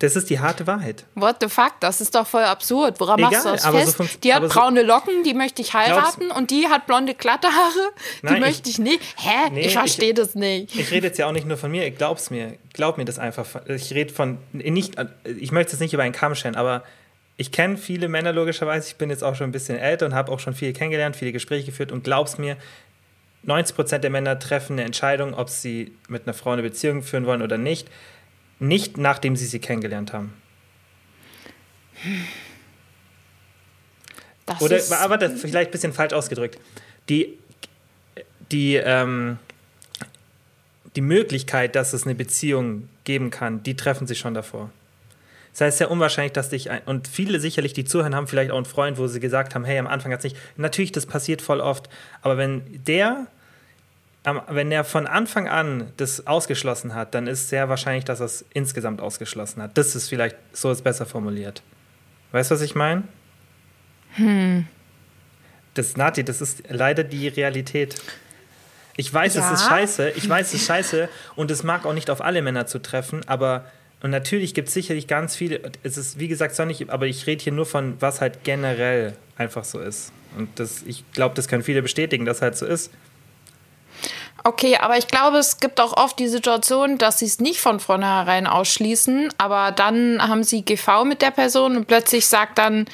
Das 0.00 0.16
ist 0.16 0.28
die 0.30 0.40
harte 0.40 0.66
Wahrheit. 0.66 1.04
What 1.14 1.36
the 1.40 1.48
fuck? 1.48 1.72
Das 1.80 2.00
ist 2.00 2.14
doch 2.14 2.26
voll 2.26 2.42
absurd. 2.44 2.98
Woran 3.00 3.18
Egal, 3.18 3.30
machst 3.32 3.44
du 3.46 3.50
das 3.50 3.62
so 3.62 3.70
fest? 3.72 3.96
funkt- 3.96 4.24
die 4.24 4.34
hat 4.34 4.42
so- 4.42 4.48
braune 4.48 4.82
Locken, 4.82 5.22
die 5.24 5.34
möchte 5.34 5.62
ich 5.62 5.72
heiraten 5.74 6.30
und 6.30 6.50
die 6.50 6.66
hat 6.68 6.86
blonde 6.86 7.14
glatte 7.14 7.48
Haare, 7.48 7.90
die 8.22 8.26
Nein, 8.26 8.34
ich- 8.36 8.40
möchte 8.40 8.70
ich 8.70 8.78
nicht. 8.78 9.00
Hä? 9.16 9.50
Nee, 9.52 9.60
ich 9.66 9.72
verstehe 9.74 10.10
ich- 10.10 10.14
das 10.14 10.34
nicht. 10.34 10.74
Ich 10.74 10.90
rede 10.90 11.06
jetzt 11.06 11.18
ja 11.18 11.26
auch 11.26 11.32
nicht 11.32 11.46
nur 11.46 11.56
von 11.56 11.70
mir, 11.70 11.90
glaub's 11.90 12.30
mir. 12.30 12.56
Glaub 12.72 12.98
mir 12.98 13.04
das 13.04 13.18
einfach. 13.18 13.46
Ich 13.68 13.92
rede 13.94 14.12
von, 14.12 14.38
nicht, 14.52 14.94
ich 15.24 15.52
möchte 15.52 15.74
es 15.74 15.80
nicht 15.80 15.94
über 15.94 16.02
einen 16.02 16.12
Kamm 16.14 16.34
stellen, 16.34 16.56
aber 16.56 16.82
ich 17.36 17.50
kenne 17.52 17.76
viele 17.76 18.08
Männer 18.08 18.32
logischerweise. 18.32 18.86
Ich 18.88 18.96
bin 18.96 19.10
jetzt 19.10 19.24
auch 19.24 19.34
schon 19.34 19.48
ein 19.48 19.52
bisschen 19.52 19.78
älter 19.78 20.06
und 20.06 20.14
habe 20.14 20.30
auch 20.30 20.40
schon 20.40 20.54
viele 20.54 20.72
kennengelernt, 20.72 21.16
viele 21.16 21.32
Gespräche 21.32 21.66
geführt 21.66 21.90
und 21.92 22.04
glaub's 22.04 22.38
mir, 22.38 22.56
90% 23.46 24.04
der 24.04 24.10
Männer 24.10 24.38
treffen 24.38 24.74
eine 24.74 24.84
Entscheidung, 24.84 25.34
ob 25.34 25.50
sie 25.50 25.92
mit 26.08 26.22
einer 26.26 26.32
Frau 26.34 26.50
eine 26.52 26.62
Beziehung 26.62 27.02
führen 27.02 27.26
wollen 27.26 27.42
oder 27.42 27.58
nicht, 27.58 27.88
nicht 28.68 28.98
nachdem 28.98 29.36
sie 29.36 29.46
sie 29.46 29.58
kennengelernt 29.58 30.12
haben. 30.12 30.32
Das 34.46 34.60
Oder, 34.60 34.76
ist, 34.76 34.92
aber 34.92 35.16
das 35.16 35.40
vielleicht 35.40 35.70
ein 35.70 35.72
bisschen 35.72 35.92
falsch 35.92 36.12
ausgedrückt. 36.12 36.58
Die, 37.08 37.38
die, 38.52 38.76
ähm, 38.76 39.38
die 40.96 41.00
Möglichkeit, 41.00 41.74
dass 41.76 41.92
es 41.92 42.04
eine 42.04 42.14
Beziehung 42.14 42.88
geben 43.04 43.30
kann, 43.30 43.62
die 43.62 43.76
treffen 43.76 44.06
sich 44.06 44.18
schon 44.18 44.34
davor. 44.34 44.70
Das 45.52 45.60
heißt, 45.60 45.78
sehr 45.78 45.90
unwahrscheinlich, 45.90 46.32
dass 46.32 46.48
dich 46.48 46.70
ein, 46.70 46.82
und 46.84 47.06
viele 47.06 47.38
sicherlich, 47.38 47.72
die 47.72 47.84
zuhören, 47.84 48.14
haben 48.14 48.26
vielleicht 48.26 48.50
auch 48.50 48.56
einen 48.56 48.64
Freund, 48.64 48.98
wo 48.98 49.06
sie 49.06 49.20
gesagt 49.20 49.54
haben, 49.54 49.64
hey, 49.64 49.78
am 49.78 49.86
Anfang 49.86 50.12
hat 50.12 50.18
es 50.18 50.24
nicht. 50.24 50.36
Natürlich, 50.56 50.90
das 50.90 51.06
passiert 51.06 51.40
voll 51.42 51.60
oft, 51.60 51.88
aber 52.22 52.36
wenn 52.36 52.82
der, 52.84 53.28
wenn 54.48 54.70
der 54.70 54.84
von 54.84 55.06
Anfang 55.06 55.48
an 55.48 55.92
das 55.98 56.26
ausgeschlossen 56.26 56.94
hat, 56.94 57.14
dann 57.14 57.26
ist 57.26 57.50
sehr 57.50 57.68
wahrscheinlich, 57.68 58.04
dass 58.04 58.20
er 58.20 58.26
es 58.26 58.44
insgesamt 58.54 59.00
ausgeschlossen 59.00 59.60
hat. 59.62 59.76
Das 59.76 59.94
ist 59.94 60.08
vielleicht, 60.08 60.36
so 60.52 60.70
ist 60.70 60.82
besser 60.82 61.04
formuliert. 61.04 61.62
Weißt 62.32 62.50
du, 62.50 62.54
was 62.54 62.62
ich 62.62 62.74
meine? 62.74 63.02
Das, 65.74 65.96
Nati, 65.96 66.24
das 66.24 66.40
ist 66.40 66.62
leider 66.68 67.04
die 67.04 67.28
Realität. 67.28 67.96
Ich 68.96 69.12
weiß, 69.12 69.34
Ja. 69.34 69.52
es 69.52 69.60
ist 69.60 69.66
scheiße, 69.66 70.10
ich 70.10 70.28
weiß, 70.28 70.48
es 70.48 70.54
ist 70.54 70.66
scheiße 70.66 71.08
und 71.34 71.50
es 71.50 71.64
mag 71.64 71.84
auch 71.84 71.94
nicht 71.94 72.10
auf 72.10 72.20
alle 72.22 72.42
Männer 72.42 72.66
zu 72.66 72.78
treffen, 72.80 73.22
aber 73.26 73.64
und 74.02 74.10
natürlich 74.10 74.52
gibt 74.54 74.68
es 74.68 74.74
sicherlich 74.74 75.06
ganz 75.08 75.34
viele, 75.34 75.60
es 75.82 75.96
ist 75.96 76.18
wie 76.18 76.28
gesagt 76.28 76.54
sonnig, 76.54 76.90
aber 76.90 77.06
ich 77.06 77.26
rede 77.26 77.42
hier 77.42 77.52
nur 77.52 77.64
von, 77.66 77.96
was 78.00 78.20
halt 78.20 78.44
generell 78.44 79.16
einfach 79.36 79.64
so 79.64 79.80
ist. 79.80 80.12
Und 80.36 80.60
das, 80.60 80.82
ich 80.82 81.10
glaube, 81.12 81.34
das 81.34 81.48
können 81.48 81.62
viele 81.62 81.80
bestätigen, 81.80 82.24
dass 82.26 82.42
halt 82.42 82.56
so 82.56 82.66
ist. 82.66 82.90
Okay, 84.44 84.76
aber 84.76 84.96
ich 84.98 85.08
glaube, 85.08 85.38
es 85.38 85.58
gibt 85.58 85.80
auch 85.80 85.96
oft 85.96 86.18
die 86.18 86.28
Situation, 86.28 86.98
dass 86.98 87.18
sie 87.18 87.26
es 87.26 87.40
nicht 87.40 87.60
von 87.60 87.80
vornherein 87.80 88.46
ausschließen, 88.46 89.32
aber 89.38 89.72
dann 89.72 90.20
haben 90.22 90.44
sie 90.44 90.62
GV 90.64 91.04
mit 91.04 91.22
der 91.22 91.30
Person 91.30 91.76
und 91.76 91.86
plötzlich 91.86 92.26
sagt 92.26 92.58
dann 92.58 92.86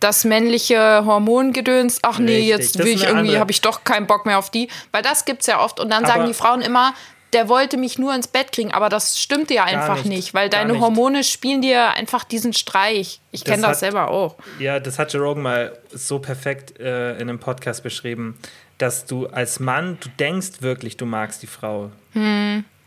das 0.00 0.24
männliche 0.24 1.04
Hormongedöns, 1.06 2.00
ach 2.02 2.18
nee, 2.18 2.32
Richtig, 2.36 2.48
jetzt 2.48 2.78
das 2.78 2.86
will 2.86 2.92
ich 2.94 3.04
irgendwie, 3.04 3.38
habe 3.38 3.50
ich 3.50 3.60
doch 3.62 3.82
keinen 3.84 4.06
Bock 4.06 4.26
mehr 4.26 4.38
auf 4.38 4.50
die, 4.50 4.68
weil 4.92 5.02
das 5.02 5.24
gibt's 5.24 5.46
ja 5.46 5.60
oft 5.62 5.80
und 5.80 5.90
dann 5.90 6.04
sagen 6.04 6.20
Aber- 6.20 6.28
die 6.28 6.34
Frauen 6.34 6.60
immer, 6.60 6.92
der 7.32 7.48
wollte 7.48 7.76
mich 7.76 7.98
nur 7.98 8.14
ins 8.14 8.28
Bett 8.28 8.52
kriegen, 8.52 8.72
aber 8.72 8.88
das 8.88 9.18
stimmte 9.20 9.54
ja 9.54 9.64
einfach 9.64 9.96
nicht, 9.96 10.06
nicht, 10.06 10.34
weil 10.34 10.48
deine 10.48 10.74
nicht. 10.74 10.82
Hormone 10.82 11.24
spielen 11.24 11.60
dir 11.60 11.88
einfach 11.90 12.24
diesen 12.24 12.52
Streich. 12.52 13.20
Ich 13.32 13.42
Das 13.42 13.50
kenne 13.50 13.62
das 13.62 13.70
hat- 13.72 13.78
selber 13.78 14.10
auch. 14.10 14.36
Ja, 14.58 14.78
das 14.80 14.98
hat 14.98 15.12
Joe 15.12 15.22
Rogan 15.22 15.42
mal 15.42 15.78
so 15.92 16.18
perfekt 16.18 16.78
äh, 16.78 17.14
in 17.14 17.22
einem 17.28 17.38
Podcast 17.40 17.82
beschrieben, 17.82 18.38
dass 18.78 19.06
du 19.06 19.26
als 19.26 19.60
Mann, 19.60 19.98
du 20.00 20.08
denkst 20.18 20.60
wirklich, 20.60 20.96
du 20.96 21.06
magst 21.06 21.42
die 21.42 21.46
Frau. 21.46 21.90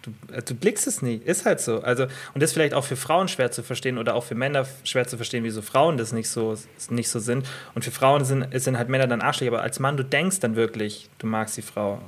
Du, 0.02 0.12
äh, 0.34 0.42
du 0.42 0.56
blickst 0.56 0.88
es 0.88 1.02
nie, 1.02 1.16
ist 1.16 1.46
halt 1.46 1.60
so. 1.60 1.82
Also, 1.82 2.04
und 2.04 2.42
das 2.42 2.52
ist 2.52 2.54
vielleicht 2.54 2.74
auch 2.74 2.86
für 2.86 2.96
Frauen 2.96 3.28
schwer 3.28 3.52
zu 3.52 3.64
verstehen 3.64 3.98
oder 3.98 4.16
auch 4.16 4.24
für 4.24 4.36
Männer 4.36 4.66
schwer 4.84 5.08
zu 5.08 5.18
verstehen, 5.18 5.44
wieso 5.44 5.62
Frauen 5.62 5.98
das 5.98 6.14
nicht 6.14 6.30
so, 6.30 6.56
nicht 6.90 7.10
so 7.10 7.20
sind. 7.20 7.46
Und 7.76 7.84
für 7.84 7.92
Frauen 7.92 8.24
sind, 8.24 8.48
sind 8.62 8.78
halt 8.78 8.90
Männer 8.90 9.08
dann 9.08 9.22
arschlich, 9.22 9.50
aber 9.50 9.62
als 9.62 9.80
Mann, 9.80 9.98
du 9.98 10.04
denkst 10.04 10.40
dann 10.40 10.56
wirklich, 10.56 11.10
du 11.18 11.28
magst 11.28 11.58
die 11.58 11.62
Frau. 11.62 12.02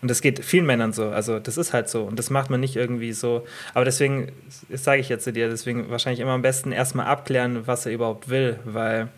Und 0.00 0.08
das 0.08 0.20
geht 0.20 0.44
vielen 0.44 0.66
Männern 0.66 0.92
so. 0.92 1.08
Also, 1.08 1.38
das 1.40 1.56
ist 1.56 1.72
halt 1.72 1.88
so. 1.88 2.04
Und 2.04 2.18
das 2.18 2.30
macht 2.30 2.50
man 2.50 2.60
nicht 2.60 2.76
irgendwie 2.76 3.12
so. 3.12 3.44
Aber 3.74 3.84
deswegen, 3.84 4.30
das 4.68 4.84
sage 4.84 5.00
ich 5.00 5.08
jetzt 5.08 5.24
zu 5.24 5.32
dir, 5.32 5.48
deswegen 5.48 5.90
wahrscheinlich 5.90 6.20
immer 6.20 6.32
am 6.32 6.42
besten 6.42 6.72
erstmal 6.72 7.06
abklären, 7.06 7.66
was 7.66 7.86
er 7.86 7.92
überhaupt 7.92 8.28
will, 8.28 8.60
weil 8.64 9.08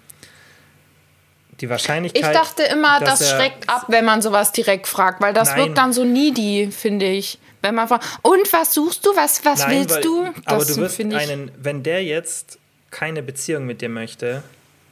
die 1.61 1.69
Wahrscheinlichkeit. 1.69 2.23
Ich 2.23 2.31
dachte 2.31 2.63
immer, 2.63 3.01
das 3.01 3.31
schreckt 3.31 3.69
ab, 3.69 3.85
wenn 3.89 4.05
man 4.05 4.23
sowas 4.23 4.53
direkt 4.53 4.87
fragt, 4.87 5.21
weil 5.21 5.35
das 5.35 5.51
Nein. 5.51 5.59
wirkt 5.59 5.79
dann 5.79 5.93
so 5.93 6.05
needy, 6.05 6.71
finde 6.71 7.07
ich. 7.07 7.39
Wenn 7.63 7.75
man 7.75 7.89
fragt, 7.89 8.05
und 8.23 8.53
was 8.53 8.73
suchst 8.73 9.05
du, 9.05 9.15
was, 9.15 9.45
was 9.45 9.61
Nein, 9.61 9.71
willst 9.71 9.97
weil, 9.97 10.03
du? 10.03 10.25
Das 10.45 10.55
aber 10.55 10.65
du 10.65 10.77
wirst 10.77 11.01
einen, 11.01 11.51
wenn 11.59 11.83
der 11.83 12.03
jetzt 12.03 12.59
keine 12.91 13.23
Beziehung 13.23 13.67
mit 13.67 13.83
dir 13.83 13.89
möchte, 13.89 14.43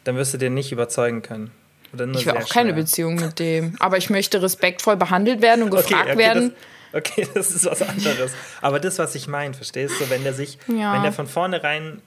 dann 0.04 0.16
wirst 0.16 0.34
du 0.34 0.38
den 0.38 0.54
nicht 0.54 0.70
überzeugen 0.70 1.22
können. 1.22 1.50
ich 1.92 1.98
will 1.98 2.08
auch 2.32 2.36
schwer. 2.36 2.46
keine 2.46 2.74
Beziehung 2.74 3.16
mit 3.16 3.38
dem. 3.38 3.76
Aber 3.78 3.96
ich 3.96 4.10
möchte 4.10 4.42
respektvoll 4.42 4.96
behandelt 4.96 5.40
werden 5.40 5.64
und 5.64 5.70
gefragt 5.72 6.02
okay, 6.02 6.12
okay, 6.12 6.18
werden. 6.18 6.54
Das, 6.92 6.98
okay, 7.00 7.28
das 7.34 7.50
ist 7.50 7.64
was 7.64 7.82
anderes. 7.82 8.32
Aber 8.60 8.80
das, 8.80 8.98
was 8.98 9.14
ich 9.14 9.28
meine, 9.28 9.54
verstehst 9.54 9.94
du, 10.00 10.08
wenn 10.10 10.22
der 10.24 10.34
sich, 10.34 10.58
ja. 10.66 10.94
wenn 10.94 11.02
der 11.02 11.12
von 11.12 11.26
vornherein 11.26 12.02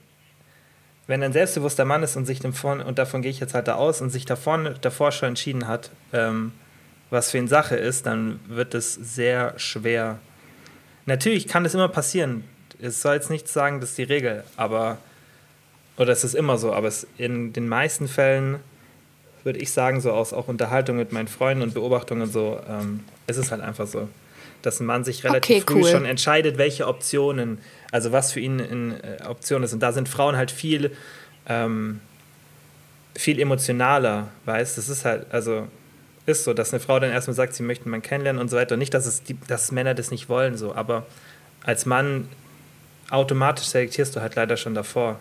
wenn 1.06 1.22
ein 1.22 1.32
selbstbewusster 1.32 1.84
Mann 1.84 2.02
ist 2.02 2.16
und 2.16 2.26
sich 2.26 2.40
davon, 2.40 2.80
und 2.80 2.98
davon 2.98 3.22
gehe 3.22 3.30
ich 3.30 3.40
jetzt 3.40 3.54
halt 3.54 3.68
da 3.68 3.74
aus, 3.74 4.00
und 4.00 4.10
sich 4.10 4.24
davon, 4.24 4.74
davor 4.80 5.12
schon 5.12 5.30
entschieden 5.30 5.66
hat, 5.66 5.90
ähm, 6.12 6.52
was 7.10 7.30
für 7.30 7.38
eine 7.38 7.48
Sache 7.48 7.76
ist, 7.76 8.06
dann 8.06 8.40
wird 8.46 8.74
es 8.74 8.94
sehr 8.94 9.54
schwer. 9.58 10.18
Natürlich 11.06 11.48
kann 11.48 11.64
das 11.64 11.74
immer 11.74 11.88
passieren. 11.88 12.44
Es 12.80 13.02
soll 13.02 13.14
jetzt 13.14 13.30
nicht 13.30 13.48
sagen, 13.48 13.80
das 13.80 13.90
ist 13.90 13.98
die 13.98 14.04
Regel, 14.04 14.44
aber, 14.56 14.98
oder 15.96 16.12
es 16.12 16.24
ist 16.24 16.34
immer 16.34 16.56
so, 16.56 16.72
aber 16.72 16.88
es, 16.88 17.06
in 17.18 17.52
den 17.52 17.68
meisten 17.68 18.08
Fällen 18.08 18.60
würde 19.44 19.58
ich 19.58 19.72
sagen, 19.72 20.00
so 20.00 20.12
aus 20.12 20.32
auch 20.32 20.48
Unterhaltung 20.48 20.96
mit 20.96 21.12
meinen 21.12 21.28
Freunden 21.28 21.62
und 21.62 21.74
Beobachtungen 21.74 22.22
und 22.22 22.32
so, 22.32 22.60
ähm, 22.68 23.00
ist 23.26 23.36
es 23.36 23.50
halt 23.50 23.60
einfach 23.60 23.86
so, 23.86 24.08
dass 24.62 24.80
ein 24.80 24.86
Mann 24.86 25.04
sich 25.04 25.24
relativ 25.24 25.62
okay, 25.62 25.72
früh 25.72 25.90
schon 25.90 26.04
entscheidet, 26.04 26.58
welche 26.58 26.86
Optionen 26.86 27.58
also 27.92 28.10
was 28.10 28.32
für 28.32 28.40
ihn 28.40 28.60
eine 28.60 29.20
äh, 29.20 29.26
Option 29.26 29.62
ist. 29.62 29.72
Und 29.72 29.80
da 29.80 29.92
sind 29.92 30.08
Frauen 30.08 30.36
halt 30.36 30.50
viel, 30.50 30.96
ähm, 31.46 32.00
viel 33.14 33.38
emotionaler, 33.38 34.28
weißt 34.46 34.78
Das 34.78 34.88
ist 34.88 35.04
halt, 35.04 35.26
also 35.30 35.68
ist 36.24 36.44
so, 36.44 36.54
dass 36.54 36.72
eine 36.72 36.80
Frau 36.80 36.98
dann 36.98 37.10
erstmal 37.10 37.34
sagt, 37.34 37.54
sie 37.54 37.62
möchte 37.62 37.88
man 37.88 38.00
kennenlernen 38.00 38.40
und 38.40 38.48
so 38.48 38.56
weiter. 38.56 38.74
Und 38.74 38.78
nicht, 38.78 38.94
dass, 38.94 39.06
es 39.06 39.22
die, 39.22 39.36
dass 39.46 39.72
Männer 39.72 39.94
das 39.94 40.10
nicht 40.10 40.28
wollen, 40.28 40.56
so, 40.56 40.74
aber 40.74 41.06
als 41.62 41.84
Mann 41.84 42.28
automatisch 43.10 43.66
selektierst 43.66 44.16
du 44.16 44.20
halt 44.22 44.36
leider 44.36 44.56
schon 44.56 44.74
davor. 44.74 45.20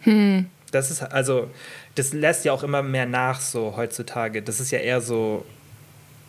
Hm. 0.00 0.46
Das 0.70 0.90
ist 0.90 1.02
also, 1.02 1.50
das 1.96 2.14
lässt 2.14 2.44
ja 2.46 2.52
auch 2.52 2.62
immer 2.62 2.82
mehr 2.82 3.06
nach 3.06 3.40
so 3.40 3.76
heutzutage. 3.76 4.40
Das 4.40 4.58
ist 4.58 4.70
ja 4.70 4.78
eher 4.78 5.00
so 5.02 5.44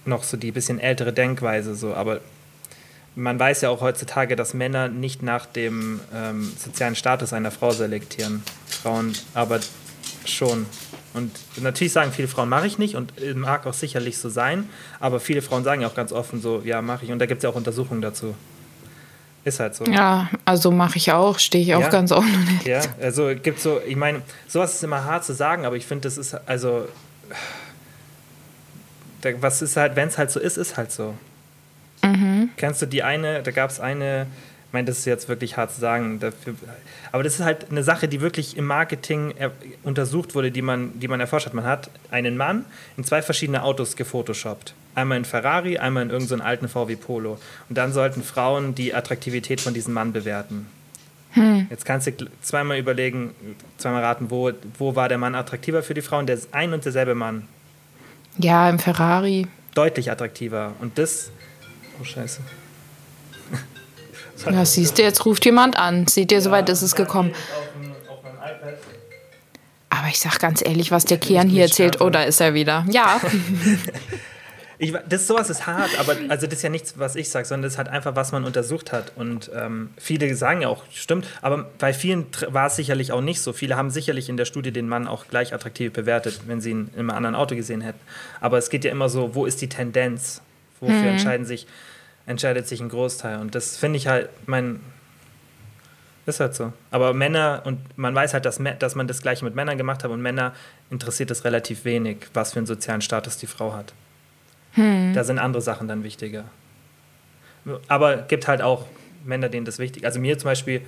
noch 0.07 0.23
so 0.23 0.37
die 0.37 0.51
bisschen 0.51 0.79
ältere 0.79 1.13
Denkweise 1.13 1.75
so, 1.75 1.93
aber 1.93 2.21
man 3.15 3.39
weiß 3.39 3.61
ja 3.61 3.69
auch 3.69 3.81
heutzutage, 3.81 4.35
dass 4.35 4.53
Männer 4.53 4.89
nicht 4.89 5.23
nach 5.23 5.45
dem 5.45 6.01
ähm, 6.13 6.51
sozialen 6.57 6.95
Status 6.95 7.31
einer 7.33 7.51
Frau 7.51 7.71
selektieren. 7.71 8.43
Frauen 8.67 9.13
aber 9.33 9.61
schon. 10.25 10.65
Und 11.13 11.31
natürlich 11.61 11.93
sagen 11.93 12.11
viele 12.11 12.27
Frauen, 12.27 12.49
mache 12.49 12.67
ich 12.67 12.77
nicht 12.77 12.95
und 12.95 13.13
mag 13.35 13.65
auch 13.67 13.73
sicherlich 13.73 14.17
so 14.17 14.27
sein, 14.27 14.69
aber 14.99 15.21
viele 15.21 15.41
Frauen 15.41 15.63
sagen 15.63 15.81
ja 15.81 15.87
auch 15.87 15.95
ganz 15.95 16.11
offen 16.11 16.41
so, 16.41 16.61
ja, 16.65 16.81
mache 16.81 17.05
ich. 17.05 17.11
Und 17.11 17.19
da 17.19 17.25
gibt 17.25 17.39
es 17.39 17.43
ja 17.43 17.49
auch 17.49 17.55
Untersuchungen 17.55 18.01
dazu. 18.01 18.35
Ist 19.45 19.59
halt 19.59 19.75
so. 19.75 19.85
Ja, 19.85 20.29
also 20.43 20.71
mache 20.71 20.97
ich 20.97 21.11
auch, 21.11 21.37
stehe 21.37 21.63
ich 21.63 21.75
auch 21.75 21.81
ja, 21.81 21.89
ganz 21.89 22.11
offen. 22.11 22.59
Ja, 22.65 22.81
also 22.99 23.31
gibt 23.41 23.59
so, 23.59 23.79
ich 23.85 23.95
meine, 23.95 24.23
sowas 24.47 24.73
ist 24.73 24.83
immer 24.83 25.03
hart 25.05 25.23
zu 25.23 25.33
sagen, 25.33 25.65
aber 25.65 25.75
ich 25.77 25.85
finde, 25.85 26.01
das 26.01 26.17
ist 26.17 26.33
also, 26.47 26.87
was 29.39 29.61
ist 29.61 29.77
halt, 29.77 29.95
wenn 29.95 30.07
es 30.07 30.17
halt 30.17 30.31
so 30.31 30.39
ist, 30.39 30.57
ist 30.57 30.77
halt 30.77 30.91
so. 30.91 31.15
Mhm. 32.03 32.49
Kennst 32.57 32.81
du 32.81 32.85
die 32.85 33.03
eine, 33.03 33.41
da 33.43 33.51
gab 33.51 33.69
es 33.69 33.79
eine, 33.79 34.27
ich 34.67 34.73
meine, 34.73 34.87
das 34.87 34.99
ist 34.99 35.05
jetzt 35.05 35.29
wirklich 35.29 35.57
hart 35.57 35.71
zu 35.71 35.79
sagen, 35.79 36.19
dafür, 36.19 36.55
aber 37.11 37.23
das 37.23 37.35
ist 37.35 37.45
halt 37.45 37.71
eine 37.71 37.83
Sache, 37.83 38.07
die 38.07 38.21
wirklich 38.21 38.57
im 38.57 38.65
Marketing 38.65 39.33
untersucht 39.83 40.35
wurde, 40.35 40.51
die 40.51 40.61
man, 40.61 40.99
die 40.99 41.07
man 41.07 41.19
erforscht 41.19 41.47
hat. 41.47 41.53
Man 41.53 41.65
hat 41.65 41.89
einen 42.11 42.37
Mann 42.37 42.65
in 42.97 43.03
zwei 43.03 43.21
verschiedene 43.21 43.63
Autos 43.63 43.95
gefotoshoppt. 43.95 44.73
Einmal 44.95 45.17
in 45.17 45.25
Ferrari, 45.25 45.77
einmal 45.77 46.03
in 46.03 46.09
irgendeinen 46.09 46.39
so 46.39 46.45
alten 46.45 46.67
VW 46.67 46.95
Polo. 46.95 47.37
Und 47.69 47.77
dann 47.77 47.93
sollten 47.93 48.23
Frauen 48.23 48.75
die 48.75 48.93
Attraktivität 48.93 49.61
von 49.61 49.73
diesem 49.73 49.93
Mann 49.93 50.13
bewerten. 50.13 50.67
Hm. 51.31 51.67
Jetzt 51.69 51.85
kannst 51.85 52.07
du 52.07 52.27
zweimal 52.41 52.77
überlegen, 52.77 53.35
zweimal 53.77 54.03
raten, 54.03 54.31
wo, 54.31 54.51
wo 54.77 54.95
war 54.95 55.09
der 55.09 55.17
Mann 55.17 55.35
attraktiver 55.35 55.83
für 55.83 55.93
die 55.93 56.01
Frauen? 56.01 56.27
Der 56.27 56.35
ist 56.35 56.53
ein 56.53 56.73
und 56.73 56.85
derselbe 56.85 57.13
Mann. 57.13 57.47
Ja, 58.37 58.69
im 58.69 58.79
Ferrari. 58.79 59.47
Deutlich 59.73 60.11
attraktiver. 60.11 60.73
Und 60.79 60.97
das 60.97 61.31
Oh, 61.99 62.03
scheiße. 62.03 62.41
Ja, 64.51 64.65
siehst 64.65 64.97
du, 64.97 65.01
jetzt 65.01 65.25
ruft 65.25 65.45
jemand 65.45 65.77
an. 65.77 66.07
Seht 66.07 66.31
ihr, 66.31 66.41
soweit 66.41 66.67
ist 66.69 66.81
es 66.81 66.95
gekommen. 66.95 67.33
Aber 69.89 70.07
ich 70.09 70.19
sag 70.19 70.39
ganz 70.39 70.61
ehrlich, 70.63 70.91
was 70.91 71.05
der 71.05 71.17
Kian 71.17 71.47
hier 71.47 71.63
erzählt, 71.63 72.01
oh, 72.01 72.09
da 72.09 72.23
ist 72.23 72.41
er 72.41 72.53
wieder. 72.53 72.85
Ja. 72.89 73.21
Ich, 74.77 74.93
das 75.07 75.27
sowas 75.27 75.49
ist 75.49 75.67
hart, 75.67 75.97
aber 75.99 76.15
also 76.27 76.47
das 76.47 76.55
ist 76.55 76.61
ja 76.61 76.69
nichts, 76.69 76.99
was 76.99 77.15
ich 77.15 77.29
sage, 77.29 77.45
sondern 77.45 77.63
das 77.63 77.73
ist 77.73 77.77
halt 77.77 77.87
einfach, 77.87 78.15
was 78.15 78.31
man 78.31 78.43
untersucht 78.43 78.91
hat. 78.91 79.13
Und 79.15 79.49
ähm, 79.55 79.91
viele 79.97 80.35
sagen 80.35 80.61
ja 80.61 80.67
auch, 80.67 80.83
stimmt, 80.91 81.27
aber 81.41 81.69
bei 81.77 81.93
vielen 81.93 82.25
war 82.49 82.67
es 82.67 82.75
sicherlich 82.75 83.11
auch 83.11 83.21
nicht 83.21 83.41
so. 83.41 83.53
Viele 83.53 83.77
haben 83.77 83.89
sicherlich 83.89 84.27
in 84.27 84.37
der 84.37 84.45
Studie 84.45 84.71
den 84.71 84.89
Mann 84.89 85.07
auch 85.07 85.27
gleich 85.27 85.53
attraktiv 85.53 85.93
bewertet, 85.93 86.41
wenn 86.47 86.59
sie 86.59 86.71
ihn 86.71 86.89
in 86.93 86.99
einem 86.99 87.09
anderen 87.11 87.35
Auto 87.35 87.55
gesehen 87.55 87.81
hätten. 87.81 87.99
Aber 88.41 88.57
es 88.57 88.69
geht 88.69 88.83
ja 88.83 88.91
immer 88.91 89.07
so, 89.07 89.33
wo 89.33 89.45
ist 89.45 89.61
die 89.61 89.69
Tendenz? 89.69 90.41
Wofür 90.81 90.95
hm. 90.95 91.07
entscheiden 91.07 91.45
sich, 91.45 91.67
entscheidet 92.25 92.67
sich 92.67 92.81
ein 92.81 92.89
Großteil. 92.89 93.39
Und 93.39 93.55
das 93.55 93.77
finde 93.77 93.97
ich 93.97 94.07
halt, 94.07 94.29
mein, 94.45 94.81
ist 96.25 96.39
halt 96.39 96.53
so. 96.53 96.73
Aber 96.91 97.13
Männer, 97.13 97.61
und 97.65 97.79
man 97.97 98.13
weiß 98.13 98.33
halt, 98.33 98.45
dass, 98.45 98.59
dass 98.79 98.95
man 98.95 99.07
das 99.07 99.21
Gleiche 99.21 99.45
mit 99.45 99.55
Männern 99.55 99.77
gemacht 99.77 100.03
hat 100.03 100.11
und 100.11 100.21
Männer 100.21 100.53
interessiert 100.89 101.31
es 101.31 101.45
relativ 101.45 101.85
wenig, 101.85 102.27
was 102.33 102.53
für 102.53 102.59
einen 102.59 102.65
sozialen 102.65 103.01
Status 103.01 103.37
die 103.37 103.47
Frau 103.47 103.73
hat. 103.73 103.93
Hm. 104.75 105.13
Da 105.13 105.23
sind 105.23 105.39
andere 105.39 105.61
Sachen 105.61 105.87
dann 105.87 106.03
wichtiger. 106.03 106.45
Aber 107.87 108.17
gibt 108.17 108.47
halt 108.47 108.61
auch 108.61 108.85
Männer, 109.25 109.49
denen 109.49 109.65
das 109.65 109.79
wichtig 109.79 110.03
ist. 110.03 110.07
Also 110.07 110.19
mir 110.19 110.37
zum 110.37 110.49
Beispiel 110.49 110.81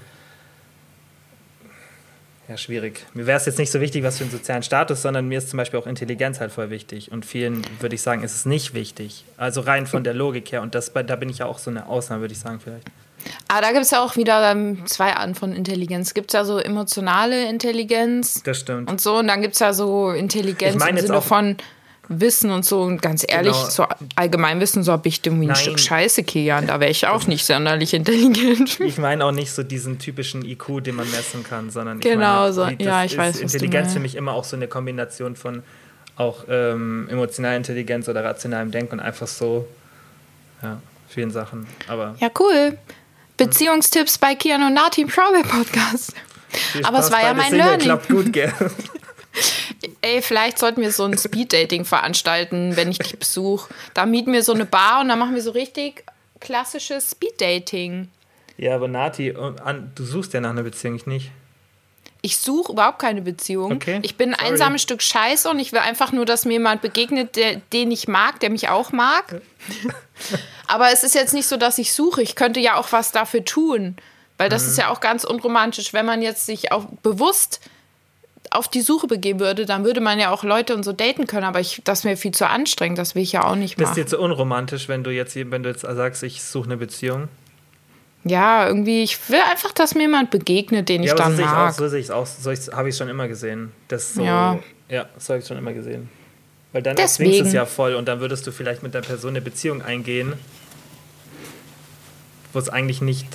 ja, 2.48 2.56
schwierig. 2.56 3.06
Mir 3.14 3.28
wäre 3.28 3.38
es 3.38 3.46
jetzt 3.46 3.60
nicht 3.60 3.72
so 3.72 3.82
wichtig, 3.82 4.04
was 4.04 4.18
für 4.18 4.24
einen 4.24 4.32
sozialen 4.32 4.64
Status, 4.64 5.02
sondern 5.02 5.28
mir 5.28 5.38
ist 5.38 5.50
zum 5.50 5.58
Beispiel 5.58 5.80
auch 5.80 5.88
Intelligenz 5.88 6.40
halt 6.40 6.54
voll 6.54 6.70
wichtig. 6.70 7.12
Und 7.12 7.26
vielen 7.26 7.62
würde 7.82 7.96
ich 7.96 8.02
sagen, 8.02 8.24
ist 8.24 8.36
es 8.36 8.46
nicht 8.46 8.74
wichtig. 8.74 9.26
Also 9.36 9.62
rein 9.62 9.86
von 9.86 10.06
der 10.06 10.14
Logik 10.14 10.52
her. 10.54 10.62
Und 10.62 10.74
das, 10.74 10.94
da 10.94 11.16
bin 11.18 11.28
ich 11.28 11.40
ja 11.40 11.46
auch 11.46 11.60
so 11.60 11.70
eine 11.70 11.88
Ausnahme, 11.88 12.22
würde 12.22 12.34
ich 12.34 12.40
sagen, 12.40 12.62
vielleicht. 12.64 12.88
Aber 13.50 13.62
da 13.62 13.72
gibt 13.72 13.84
es 13.84 13.92
ja 13.92 14.02
auch 14.02 14.16
wieder 14.16 14.50
ähm, 14.50 14.86
zwei 14.86 15.14
Arten 15.14 15.36
von 15.36 15.52
Intelligenz. 15.52 16.08
Es 16.08 16.14
gibt 16.14 16.32
ja 16.32 16.46
so 16.46 16.58
emotionale 16.58 17.50
Intelligenz. 17.50 18.42
Das 18.44 18.60
stimmt. 18.60 18.90
Und 18.90 19.02
so. 19.02 19.18
Und 19.18 19.28
dann 19.28 19.42
gibt 19.42 19.56
es 19.56 19.60
ja 19.60 19.74
so 19.74 20.12
Intelligenz 20.12 20.76
ich 20.76 20.80
mein 20.80 20.96
im 20.96 21.06
Sinne 21.06 21.22
von 21.22 21.58
Wissen 22.10 22.52
und 22.52 22.66
so. 22.66 22.82
Und 22.82 23.02
ganz 23.02 23.26
ehrlich, 23.28 23.54
genau. 23.54 23.70
so 23.70 23.86
Allgemeinwissen, 24.16 24.84
so 24.84 24.92
habe 24.92 25.08
ich 25.08 25.26
irgendwie 25.26 25.50
ein 25.50 25.56
Stück 25.56 25.80
Scheiße, 25.80 26.24
Kian. 26.24 26.68
Da 26.68 26.80
wäre 26.80 26.92
ich 26.92 27.08
auch 27.08 27.28
nicht 27.28 27.46
sonderlich 27.46 27.94
intelligent. 27.94 28.80
Ich 28.80 28.98
meine 28.98 29.26
auch 29.26 29.32
nicht 29.32 29.52
so 29.52 29.64
diesen 29.64 30.00
typischen 30.00 30.46
IQ, 30.46 30.84
den 30.84 30.96
man 30.96 31.10
messen 31.12 31.44
kann, 31.44 31.70
sondern 31.70 32.00
genau 32.00 32.42
meine, 32.42 32.54
so. 32.54 32.66
Ja, 32.80 33.04
ich 33.04 33.18
weiß. 33.18 33.40
Intelligenz 33.40 33.94
für 33.94 34.00
mich 34.00 34.16
immer 34.16 34.34
auch 34.34 34.44
so 34.44 34.56
eine 34.56 34.68
Kombination 34.68 35.36
von 35.36 35.64
auch 36.16 36.46
ähm, 36.50 37.08
emotionaler 37.10 37.58
Intelligenz 37.58 38.10
oder 38.10 38.24
rationalem 38.24 38.72
Denken 38.72 38.94
und 38.94 39.00
einfach 39.00 39.28
so, 39.28 39.68
ja, 40.64 40.82
vielen 41.08 41.32
Sachen. 41.32 41.68
Aber 41.88 42.16
ja, 42.20 42.30
cool. 42.40 42.78
Beziehungstipps 43.38 44.18
bei 44.18 44.34
Kian 44.34 44.64
und 44.64 44.74
Nati 44.74 45.02
im 45.02 45.10
Travel 45.10 45.44
Podcast. 45.44 46.14
Aber 46.84 47.00
es 47.00 47.12
war 47.12 47.22
ja 47.22 47.34
mein 47.34 47.54
Learning. 47.54 47.80
Klappt 47.82 48.08
gut, 48.08 48.34
gell? 48.34 48.52
Ey, 50.08 50.22
vielleicht 50.22 50.58
sollten 50.58 50.80
wir 50.80 50.92
so 50.94 51.04
ein 51.04 51.18
Speed-Dating 51.18 51.84
veranstalten, 51.84 52.78
wenn 52.78 52.90
ich 52.90 52.98
dich 52.98 53.20
besuche. 53.20 53.74
Da 53.94 54.06
mieten 54.06 54.32
wir 54.32 54.42
so 54.42 54.54
eine 54.54 54.66
Bar 54.66 55.02
und 55.02 55.10
dann 55.10 55.20
machen 55.20 55.36
wir 55.36 55.42
so 55.42 55.52
richtig 55.52 56.06
klassisches 56.40 57.12
Speed-Dating. 57.12 58.08
Ja, 58.58 58.76
aber 58.76 58.88
Nati, 58.88 59.34
du 59.34 60.06
suchst 60.06 60.34
ja 60.34 60.40
nach 60.40 60.52
einer 60.52 60.64
Beziehung, 60.64 60.96
ich 60.96 61.08
nicht. 61.08 61.32
Ich 62.22 62.38
suche 62.38 62.72
überhaupt 62.72 63.00
keine 63.00 63.22
Beziehung. 63.22 63.74
Okay. 63.74 64.00
Ich 64.02 64.16
bin 64.16 64.34
ein 64.34 64.40
Sorry. 64.40 64.52
einsames 64.52 64.82
Stück 64.82 65.02
Scheiße 65.02 65.50
und 65.50 65.60
ich 65.60 65.74
will 65.74 65.80
einfach 65.80 66.14
nur, 66.14 66.26
dass 66.26 66.46
mir 66.46 66.54
jemand 66.54 66.82
begegnet, 66.82 67.36
der, 67.36 67.58
den 67.74 67.92
ich 67.92 68.08
mag, 68.08 68.40
der 68.40 68.50
mich 68.50 68.70
auch 68.70 68.94
mag. 68.94 69.42
aber 70.68 70.92
es 70.94 71.04
ist 71.04 71.16
jetzt 71.16 71.34
nicht 71.34 71.48
so, 71.48 71.58
dass 71.58 71.78
ich 71.78 71.92
suche. 71.92 72.22
Ich 72.22 72.36
könnte 72.36 72.62
ja 72.62 72.76
auch 72.76 72.94
was 72.94 73.12
dafür 73.12 73.44
tun. 73.44 73.98
Weil 74.38 74.48
das 74.48 74.64
mhm. 74.64 74.70
ist 74.70 74.78
ja 74.78 74.90
auch 74.90 75.02
ganz 75.02 75.26
unromantisch, 75.26 75.92
wenn 75.92 76.06
man 76.06 76.22
jetzt 76.22 76.46
sich 76.46 76.72
auch 76.72 76.86
bewusst 77.04 77.60
auf 78.52 78.68
die 78.68 78.82
Suche 78.82 79.08
begeben 79.08 79.40
würde, 79.40 79.66
dann 79.66 79.84
würde 79.84 80.02
man 80.02 80.20
ja 80.20 80.32
auch 80.32 80.44
Leute 80.44 80.76
und 80.76 80.84
so 80.84 80.94
daten 80.94 81.28
können, 81.28 81.44
aber 81.46 81.60
ich, 81.60 81.82
das 81.84 82.04
wäre 82.04 82.18
viel 82.18 82.32
zu 82.32 82.48
anstrengend, 82.48 82.98
das 82.98 83.16
will 83.16 83.24
ich 83.24 83.32
ja 83.32 83.44
auch 83.46 83.56
nicht 83.56 83.78
machen. 83.78 83.86
Bist 83.86 83.98
du 83.98 84.02
jetzt 84.02 84.12
so 84.12 84.20
unromantisch, 84.20 84.88
wenn 84.88 85.04
du 85.04 85.12
jetzt, 85.12 85.36
wenn 85.36 85.64
du 85.64 85.70
jetzt 85.70 85.82
sagst, 85.82 86.24
ich 86.24 86.44
suche 86.44 86.66
eine 86.66 86.78
Beziehung? 86.78 87.28
ja, 88.24 88.68
irgendwie, 88.68 89.04
ich 89.04 89.30
will 89.30 89.40
einfach, 89.50 89.72
dass 89.72 89.96
mir 89.96 90.02
jemand 90.02 90.32
begegnet, 90.32 90.90
den 90.90 91.02
Ja, 91.04 91.14
ich 91.16 91.22
aber 91.22 91.24
so 91.24 91.30
dann 91.30 91.36
sehe 91.38 91.46
ich 91.46 91.52
auch, 91.52 91.56
mag. 91.56 91.74
so 91.76 91.88
sehe 91.88 92.00
ich 92.00 92.06
es 92.06 92.12
auch, 92.12 92.26
so 92.26 92.76
habe 92.76 92.90
ich 92.90 92.98
schon 92.98 93.08
immer 93.08 93.28
gesehen. 93.28 93.72
Das 93.88 94.14
so, 94.16 94.22
Ja. 94.24 94.60
ja. 94.90 95.06
so 95.18 95.34
habe 95.34 95.42
ich 95.42 95.48
schon 95.48 95.58
immer 95.58 95.72
gesehen. 95.72 96.10
Weil 96.74 96.82
dann 96.82 96.96
du 96.96 97.02
es 97.04 97.54
ja 97.54 97.66
voll 97.66 97.96
und 97.96 98.08
dann 98.08 98.20
würdest 98.20 98.46
du 98.46 98.52
vielleicht 98.52 98.84
mit 98.84 98.94
der 98.94 99.02
Person 99.02 99.30
eine 99.32 99.42
Beziehung 99.42 99.82
eingehen, 99.82 100.34
wo 102.54 102.60
es 102.60 102.68
eigentlich 102.70 103.02
nicht 103.02 103.26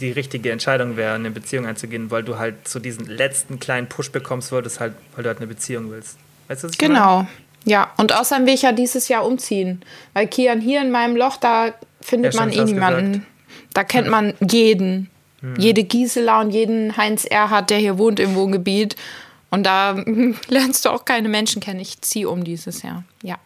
die 0.00 0.10
richtige 0.10 0.50
Entscheidung 0.50 0.96
wäre, 0.96 1.14
eine 1.14 1.30
Beziehung 1.30 1.66
einzugehen, 1.66 2.10
weil 2.10 2.22
du 2.22 2.38
halt 2.38 2.66
so 2.66 2.78
diesen 2.80 3.06
letzten 3.06 3.60
kleinen 3.60 3.88
Push 3.88 4.10
bekommst 4.10 4.50
würdest, 4.52 4.80
halt, 4.80 4.94
weil 5.14 5.22
du 5.22 5.28
halt 5.28 5.38
eine 5.38 5.46
Beziehung 5.46 5.90
willst. 5.90 6.18
Weißt 6.48 6.64
du, 6.64 6.68
was 6.68 6.74
ich 6.74 6.80
meine? 6.82 6.94
Genau. 6.94 7.26
Ja, 7.64 7.92
und 7.98 8.14
außerdem 8.14 8.46
will 8.46 8.54
ich 8.54 8.62
ja 8.62 8.72
dieses 8.72 9.08
Jahr 9.08 9.24
umziehen. 9.26 9.82
Weil 10.14 10.26
Kian 10.26 10.60
hier 10.60 10.80
in 10.80 10.90
meinem 10.90 11.14
Loch, 11.16 11.36
da 11.36 11.74
findet 12.00 12.34
Ja, 12.34 12.40
man 12.40 12.52
eh 12.52 12.64
niemanden. 12.64 13.12
gesagt. 13.12 13.26
Da 13.74 13.84
kennt 13.84 14.08
man 14.08 14.34
jeden. 14.40 15.10
Jede 15.56 15.84
Gisela 15.84 16.40
und 16.40 16.50
jeden 16.50 16.96
Heinz 16.98 17.24
Erhardt, 17.24 17.70
der 17.70 17.78
hier 17.78 17.96
wohnt 17.98 18.20
im 18.20 18.34
Wohngebiet. 18.34 18.96
Und 19.50 19.64
da 19.64 19.92
lernst 20.48 20.84
du 20.84 20.90
auch 20.90 21.04
keine 21.04 21.28
Menschen 21.28 21.60
kennen. 21.62 21.80
Ich 21.80 22.00
ziehe 22.02 22.28
um 22.28 22.44
dieses 22.44 22.82
Jahr. 22.82 23.04
Ja. 23.22 23.36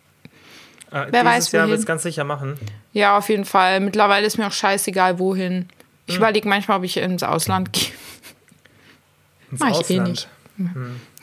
Ah, 0.91 1.07
Wer 1.11 1.23
dieses 1.23 1.25
weiß, 1.25 1.53
Jahr 1.53 1.69
wird 1.69 1.79
es 1.81 1.87
ganz 1.87 2.03
sicher 2.05 2.25
machen. 2.25 2.57
Ja, 2.93 3.17
auf 3.19 3.29
jeden 3.29 3.45
Fall. 3.45 3.81
Mittlerweile 3.81 4.27
ist 4.27 4.39
mir 4.39 4.47
auch 4.47 4.53
scheißegal, 4.53 5.19
wohin. 5.19 5.69
Hm. 6.07 6.13
Ich 6.13 6.17
überlege 6.17 6.49
manchmal, 6.49 6.79
ob 6.79 6.85
ich 6.85 6.97
ins 6.97 7.23
Ausland 7.23 7.73
gehe. 7.73 7.89
Ins 9.51 9.61
Mach 9.61 9.69
ich 9.71 9.91
eh 9.91 10.01
Ausland. 10.01 10.09
nicht. 10.09 10.29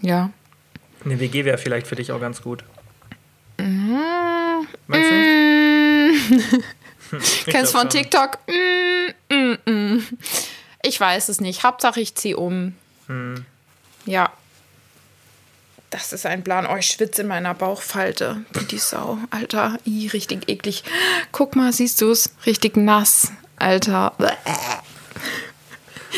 Ja. 0.01 0.29
Eine 1.03 1.19
WG 1.19 1.45
wäre 1.45 1.57
vielleicht 1.57 1.87
für 1.87 1.95
dich 1.95 2.11
auch 2.11 2.19
ganz 2.19 2.41
gut. 2.41 2.63
Mhm. 3.57 3.99
Meinst 4.87 5.09
du 5.09 5.15
nicht? 5.15 6.65
Ich 7.13 7.43
Kennst 7.45 7.73
glaub 7.73 7.81
von. 7.81 7.89
TikTok? 7.89 8.37
Mm, 8.47 9.33
mm, 9.35 9.57
mm. 9.69 10.03
Ich 10.81 10.97
weiß 10.97 11.27
es 11.27 11.41
nicht. 11.41 11.61
Hauptsache, 11.63 11.99
ich 11.99 12.15
ziehe 12.15 12.37
um. 12.37 12.73
Hm. 13.07 13.45
Ja. 14.05 14.31
Das 15.89 16.13
ist 16.13 16.25
ein 16.25 16.41
Plan. 16.45 16.65
Oh, 16.71 16.77
ich 16.77 16.87
schwitze 16.87 17.23
in 17.23 17.27
meiner 17.27 17.53
Bauchfalte. 17.53 18.45
Wie 18.53 18.63
die 18.63 18.77
Sau. 18.77 19.17
Alter, 19.29 19.77
i, 19.85 20.07
richtig 20.07 20.47
eklig. 20.47 20.85
Guck 21.33 21.57
mal, 21.57 21.73
siehst 21.73 21.99
du 21.99 22.11
es? 22.11 22.33
Richtig 22.45 22.77
nass. 22.77 23.33
Alter. 23.61 24.13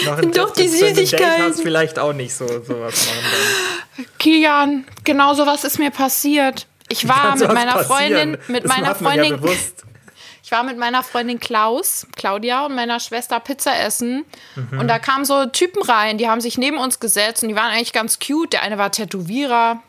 Noch 0.06 0.20
Sind 0.20 0.38
doch 0.38 0.54
die 0.54 0.68
Süßigkeiten. 0.68 1.54
vielleicht 1.56 2.00
auch 2.00 2.14
nicht 2.14 2.34
so 2.34 2.48
sowas 2.48 3.08
machen. 3.08 4.08
Kian, 4.18 4.86
genau 5.04 5.34
so 5.34 5.46
was 5.46 5.64
ist 5.64 5.78
mir 5.80 5.92
passiert. 5.92 6.68
Ich 6.90 7.08
war 7.08 7.32
mit 7.32 7.40
sowas 7.40 7.54
meiner 7.54 7.80
Freundin, 7.84 8.38
mit 8.48 8.64
das 8.64 8.70
meiner 8.70 8.96
Freundin, 8.96 9.40
Ja 9.44 9.52
ich 10.44 10.52
war 10.52 10.64
mit 10.64 10.78
meiner 10.78 11.04
Freundin 11.04 11.40
Klaus, 11.40 12.08
Claudia 12.16 12.66
und 12.66 12.76
meiner 12.76 13.00
Schwester 13.00 13.40
Pizza 13.40 13.80
essen. 13.80 14.26
Mhm. 14.56 14.80
Und 14.80 14.88
da 14.88 15.00
kamen 15.00 15.26
so 15.26 15.46
Typen 15.46 15.82
rein, 15.84 16.18
die 16.18 16.28
haben 16.30 16.42
sich 16.42 16.58
neben 16.58 16.78
uns 16.78 17.00
gesetzt 17.00 17.44
und 17.44 17.50
die 17.50 17.56
waren 17.56 17.72
eigentlich 17.72 17.94
ganz 17.94 18.20
cute. 18.20 18.54
Der 18.54 18.64
eine 18.64 18.78
war 18.78 18.92
Tätowierer. 18.92 19.82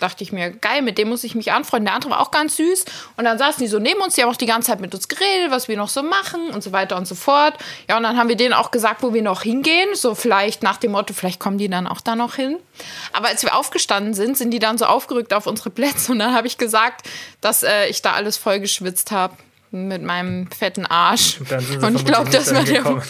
Dachte 0.00 0.24
ich 0.24 0.32
mir, 0.32 0.50
geil, 0.50 0.82
mit 0.82 0.98
dem 0.98 1.08
muss 1.08 1.24
ich 1.24 1.34
mich 1.34 1.52
anfreunden. 1.52 1.86
Der 1.86 1.94
andere 1.94 2.10
war 2.10 2.20
auch 2.20 2.30
ganz 2.30 2.56
süß. 2.56 2.84
Und 3.16 3.24
dann 3.24 3.38
saßen 3.38 3.62
die 3.62 3.68
so 3.68 3.78
neben 3.78 4.00
uns, 4.00 4.14
die 4.14 4.22
haben 4.22 4.30
auch 4.30 4.36
die 4.36 4.46
ganze 4.46 4.70
Zeit 4.70 4.80
mit 4.80 4.94
uns 4.94 5.08
geredet, 5.08 5.50
was 5.50 5.68
wir 5.68 5.76
noch 5.76 5.88
so 5.88 6.02
machen 6.02 6.50
und 6.50 6.62
so 6.62 6.72
weiter 6.72 6.96
und 6.96 7.06
so 7.06 7.14
fort. 7.14 7.54
Ja, 7.88 7.96
und 7.96 8.02
dann 8.02 8.16
haben 8.16 8.28
wir 8.28 8.36
denen 8.36 8.54
auch 8.54 8.70
gesagt, 8.70 9.02
wo 9.02 9.14
wir 9.14 9.22
noch 9.22 9.42
hingehen. 9.42 9.94
So 9.94 10.14
vielleicht 10.14 10.62
nach 10.62 10.78
dem 10.78 10.92
Motto, 10.92 11.14
vielleicht 11.14 11.38
kommen 11.38 11.58
die 11.58 11.68
dann 11.68 11.86
auch 11.86 12.00
da 12.00 12.16
noch 12.16 12.34
hin. 12.34 12.58
Aber 13.12 13.28
als 13.28 13.42
wir 13.42 13.54
aufgestanden 13.54 14.14
sind, 14.14 14.36
sind 14.36 14.50
die 14.50 14.58
dann 14.58 14.78
so 14.78 14.86
aufgerückt 14.86 15.34
auf 15.34 15.46
unsere 15.46 15.70
Plätze. 15.70 16.12
Und 16.12 16.18
dann 16.18 16.34
habe 16.34 16.46
ich 16.46 16.58
gesagt, 16.58 17.08
dass 17.40 17.62
äh, 17.62 17.88
ich 17.88 18.02
da 18.02 18.12
alles 18.12 18.36
voll 18.36 18.60
geschwitzt 18.60 19.10
habe 19.10 19.34
mit 19.70 20.02
meinem 20.02 20.50
fetten 20.50 20.86
Arsch. 20.86 21.38
Sie 21.38 21.76
Und 21.76 21.96
ich 21.96 22.04
glaube, 22.04 22.32
war 22.32 22.64
der, 22.64 22.82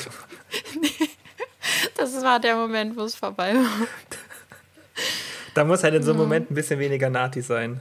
das 1.96 2.22
war 2.22 2.40
der 2.40 2.56
Moment, 2.56 2.96
wo 2.96 3.02
es 3.02 3.14
vorbei 3.14 3.54
war. 3.54 3.86
Da 5.60 5.64
muss 5.66 5.84
halt 5.84 5.92
in 5.92 6.02
so 6.02 6.12
einem 6.12 6.20
Moment 6.20 6.50
ein 6.50 6.54
bisschen 6.54 6.78
weniger 6.80 7.10
Nati 7.10 7.42
sein. 7.42 7.80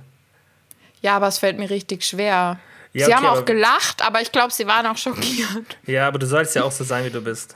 Ja, 1.01 1.15
aber 1.15 1.29
es 1.29 1.39
fällt 1.39 1.57
mir 1.57 1.69
richtig 1.69 2.03
schwer. 2.03 2.59
Ja, 2.91 3.05
sie 3.05 3.13
okay, 3.13 3.13
haben 3.15 3.25
auch 3.27 3.31
aber- 3.37 3.43
gelacht, 3.43 4.01
aber 4.01 4.21
ich 4.21 4.33
glaube, 4.33 4.51
sie 4.51 4.67
waren 4.67 4.85
auch 4.85 4.97
schockiert. 4.97 5.77
Ja, 5.85 6.05
aber 6.09 6.19
du 6.19 6.25
sollst 6.27 6.55
ja 6.57 6.63
auch 6.65 6.73
so 6.73 6.83
sein, 6.83 7.05
wie 7.05 7.09
du 7.09 7.21
bist. 7.21 7.55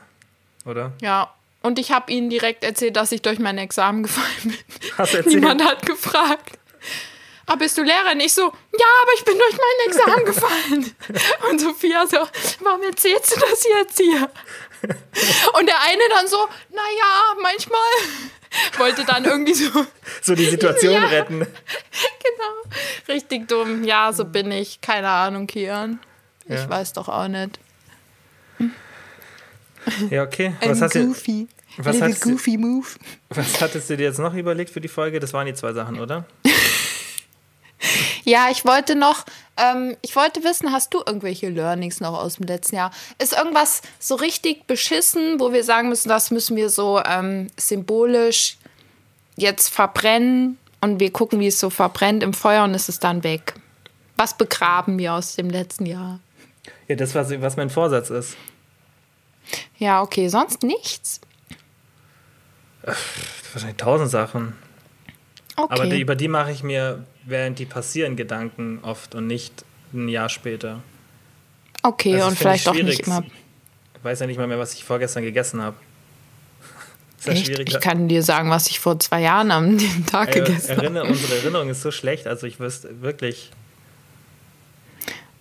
Oder? 0.65 0.93
Ja. 1.01 1.33
Und 1.61 1.77
ich 1.77 1.91
habe 1.91 2.09
ihnen 2.09 2.29
direkt 2.29 2.63
erzählt, 2.63 2.95
dass 2.95 3.11
ich 3.11 3.21
durch 3.21 3.37
mein 3.37 3.57
Examen 3.57 4.03
gefallen 4.03 4.27
bin. 4.43 4.57
Hast 4.97 5.13
erzählt? 5.13 5.35
Niemand 5.35 5.61
hat 5.61 5.85
gefragt. 5.85 6.57
Aber 7.45 7.57
bist 7.57 7.77
du 7.77 7.83
Lehrerin? 7.83 8.21
Ich 8.21 8.31
so, 8.33 8.43
ja, 8.43 8.87
aber 9.01 9.11
ich 9.17 9.25
bin 9.25 9.37
durch 9.37 9.57
mein 9.57 9.87
Examen 9.89 10.25
gefallen. 10.33 10.95
Und 11.51 11.59
Sophia 11.59 12.07
so, 12.07 12.19
warum 12.61 12.81
erzählst 12.83 13.35
du 13.35 13.39
das 13.41 13.65
jetzt 13.79 13.97
hier? 13.99 14.29
Und 15.59 15.67
der 15.67 15.81
eine 15.81 16.03
dann 16.15 16.27
so, 16.27 16.37
naja, 16.69 17.41
manchmal 17.41 17.79
wollte 18.77 19.03
dann 19.05 19.25
irgendwie 19.25 19.53
so, 19.53 19.69
So 20.21 20.35
die 20.35 20.45
Situation 20.45 20.93
Ja. 21.01 21.07
retten. 21.07 21.39
genau, 21.39 22.75
richtig 23.07 23.47
dumm. 23.47 23.83
Ja, 23.83 24.11
so 24.13 24.25
bin 24.25 24.51
ich. 24.51 24.79
Keine 24.81 25.09
Ahnung, 25.09 25.47
Kian. 25.47 25.99
Ich 26.45 26.55
Ja. 26.55 26.69
weiß 26.69 26.93
doch 26.93 27.07
auch 27.09 27.27
nicht. 27.27 27.59
Ja, 30.09 30.23
okay. 30.23 30.55
Ein 30.61 30.69
Was, 30.71 30.81
hast 30.81 30.95
du, 30.95 31.07
goofy, 31.07 31.47
was 31.77 31.95
little 31.95 32.09
hast 32.13 32.25
du- 32.25 32.29
goofy 32.31 32.57
move. 32.57 32.87
was 33.29 33.59
hattest 33.61 33.89
du 33.89 33.97
dir 33.97 34.03
jetzt 34.03 34.19
noch 34.19 34.33
überlegt 34.33 34.69
für 34.71 34.79
die 34.81 34.87
Folge? 34.87 35.19
Das 35.19 35.33
waren 35.33 35.45
die 35.45 35.53
zwei 35.53 35.73
Sachen, 35.73 35.99
oder? 35.99 36.25
Ja, 38.25 38.47
ich 38.49 38.63
wollte 38.63 38.95
noch, 38.95 39.25
ähm, 39.57 39.95
ich 40.01 40.15
wollte 40.15 40.43
wissen, 40.43 40.71
hast 40.71 40.93
du 40.93 41.01
irgendwelche 41.05 41.49
Learnings 41.49 41.99
noch 41.99 42.13
aus 42.13 42.35
dem 42.35 42.47
letzten 42.47 42.77
Jahr? 42.77 42.91
Ist 43.19 43.33
irgendwas 43.33 43.81
so 43.99 44.15
richtig 44.15 44.65
beschissen, 44.65 45.39
wo 45.39 45.53
wir 45.53 45.63
sagen 45.63 45.89
müssen, 45.89 46.09
das 46.09 46.31
müssen 46.31 46.55
wir 46.55 46.69
so 46.69 47.01
ähm, 47.05 47.47
symbolisch 47.57 48.57
jetzt 49.35 49.69
verbrennen 49.69 50.57
und 50.81 50.99
wir 50.99 51.11
gucken, 51.11 51.39
wie 51.39 51.47
es 51.47 51.59
so 51.59 51.69
verbrennt 51.69 52.23
im 52.23 52.33
Feuer 52.33 52.63
und 52.63 52.73
es 52.73 52.89
ist 52.89 53.03
dann 53.03 53.23
weg? 53.23 53.55
Was 54.17 54.37
begraben 54.37 54.97
wir 54.97 55.13
aus 55.13 55.35
dem 55.35 55.49
letzten 55.49 55.85
Jahr? 55.85 56.19
Ja, 56.87 56.95
das, 56.95 57.15
was, 57.15 57.29
was 57.41 57.57
mein 57.57 57.69
Vorsatz 57.69 58.09
ist. 58.09 58.37
Ja, 59.77 60.01
okay, 60.01 60.27
sonst 60.27 60.63
nichts. 60.63 61.21
Wahrscheinlich 63.53 63.77
tausend 63.77 64.09
Sachen. 64.09 64.55
Okay. 65.55 65.73
Aber 65.73 65.85
die, 65.85 66.01
über 66.01 66.15
die 66.15 66.27
mache 66.27 66.51
ich 66.51 66.63
mir, 66.63 67.05
während 67.25 67.59
die 67.59 67.65
passieren, 67.65 68.15
Gedanken 68.15 68.79
oft 68.81 69.15
und 69.15 69.27
nicht 69.27 69.65
ein 69.93 70.07
Jahr 70.09 70.29
später. 70.29 70.81
okay, 71.83 72.15
Also, 72.15 72.27
und 72.27 72.37
vielleicht 72.37 72.67
auch 72.67 72.73
nicht 72.73 73.01
immer. 73.01 73.23
Ich 73.97 74.03
weiß 74.03 74.19
ja 74.19 74.27
nicht 74.27 74.37
mal 74.37 74.47
mehr, 74.47 74.59
was 74.59 74.73
ich 74.73 74.83
vorgestern 74.83 75.23
gegessen 75.23 75.61
habe. 75.61 75.77
Ist 77.19 77.27
ja 77.27 77.33
Echt? 77.33 77.45
schwierig. 77.45 77.69
Ich 77.69 77.79
kann 77.79 78.09
dir 78.09 78.21
sagen, 78.21 78.49
was 78.49 78.67
ich 78.67 78.79
vor 78.81 78.99
zwei 78.99 79.21
Jahren 79.21 79.49
am 79.51 79.77
Tag 80.07 80.35
Äh, 80.35 80.41
gegessen 80.41 80.75
habe. 80.77 81.03
Unsere 81.05 81.35
Erinnerung 81.37 81.69
ist 81.69 81.81
so 81.81 81.91
schlecht, 81.91 82.27
also 82.27 82.45
ich 82.47 82.59
wüsste 82.59 83.01
wirklich. 83.01 83.51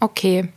Okay. 0.00 0.48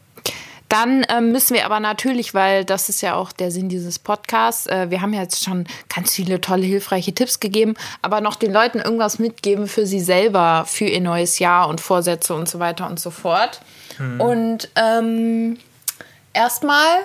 Dann 0.75 1.05
ähm, 1.07 1.31
müssen 1.31 1.53
wir 1.53 1.63
aber 1.65 1.79
natürlich, 1.79 2.33
weil 2.33 2.65
das 2.65 2.89
ist 2.89 2.99
ja 2.99 3.15
auch 3.15 3.31
der 3.31 3.49
Sinn 3.49 3.69
dieses 3.69 3.97
Podcasts, 3.97 4.67
äh, 4.67 4.89
wir 4.89 4.99
haben 5.01 5.13
ja 5.13 5.21
jetzt 5.21 5.41
schon 5.41 5.67
ganz 5.93 6.13
viele 6.13 6.41
tolle, 6.41 6.65
hilfreiche 6.65 7.13
Tipps 7.13 7.39
gegeben, 7.39 7.75
aber 8.01 8.19
noch 8.19 8.35
den 8.35 8.51
Leuten 8.51 8.79
irgendwas 8.79 9.17
mitgeben 9.17 9.67
für 9.67 9.85
sie 9.85 10.01
selber, 10.01 10.65
für 10.67 10.83
ihr 10.83 10.99
neues 10.99 11.39
Jahr 11.39 11.69
und 11.69 11.79
Vorsätze 11.79 12.35
und 12.35 12.49
so 12.49 12.59
weiter 12.59 12.89
und 12.89 12.99
so 12.99 13.09
fort. 13.09 13.61
Und 14.19 14.67
ähm, 14.75 15.57
erstmal 16.33 16.97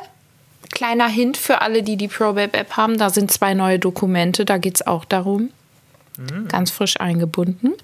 kleiner 0.73 1.07
Hint 1.07 1.37
für 1.37 1.61
alle, 1.61 1.85
die 1.85 1.97
die 1.97 2.09
ProBabe-App 2.09 2.77
haben, 2.77 2.99
da 2.99 3.09
sind 3.09 3.31
zwei 3.31 3.55
neue 3.55 3.79
Dokumente, 3.79 4.45
da 4.45 4.59
geht 4.59 4.75
es 4.75 4.87
auch 4.87 5.05
darum. 5.05 5.51
Ganz 6.49 6.73
frisch 6.73 6.99
eingebunden. 6.99 7.75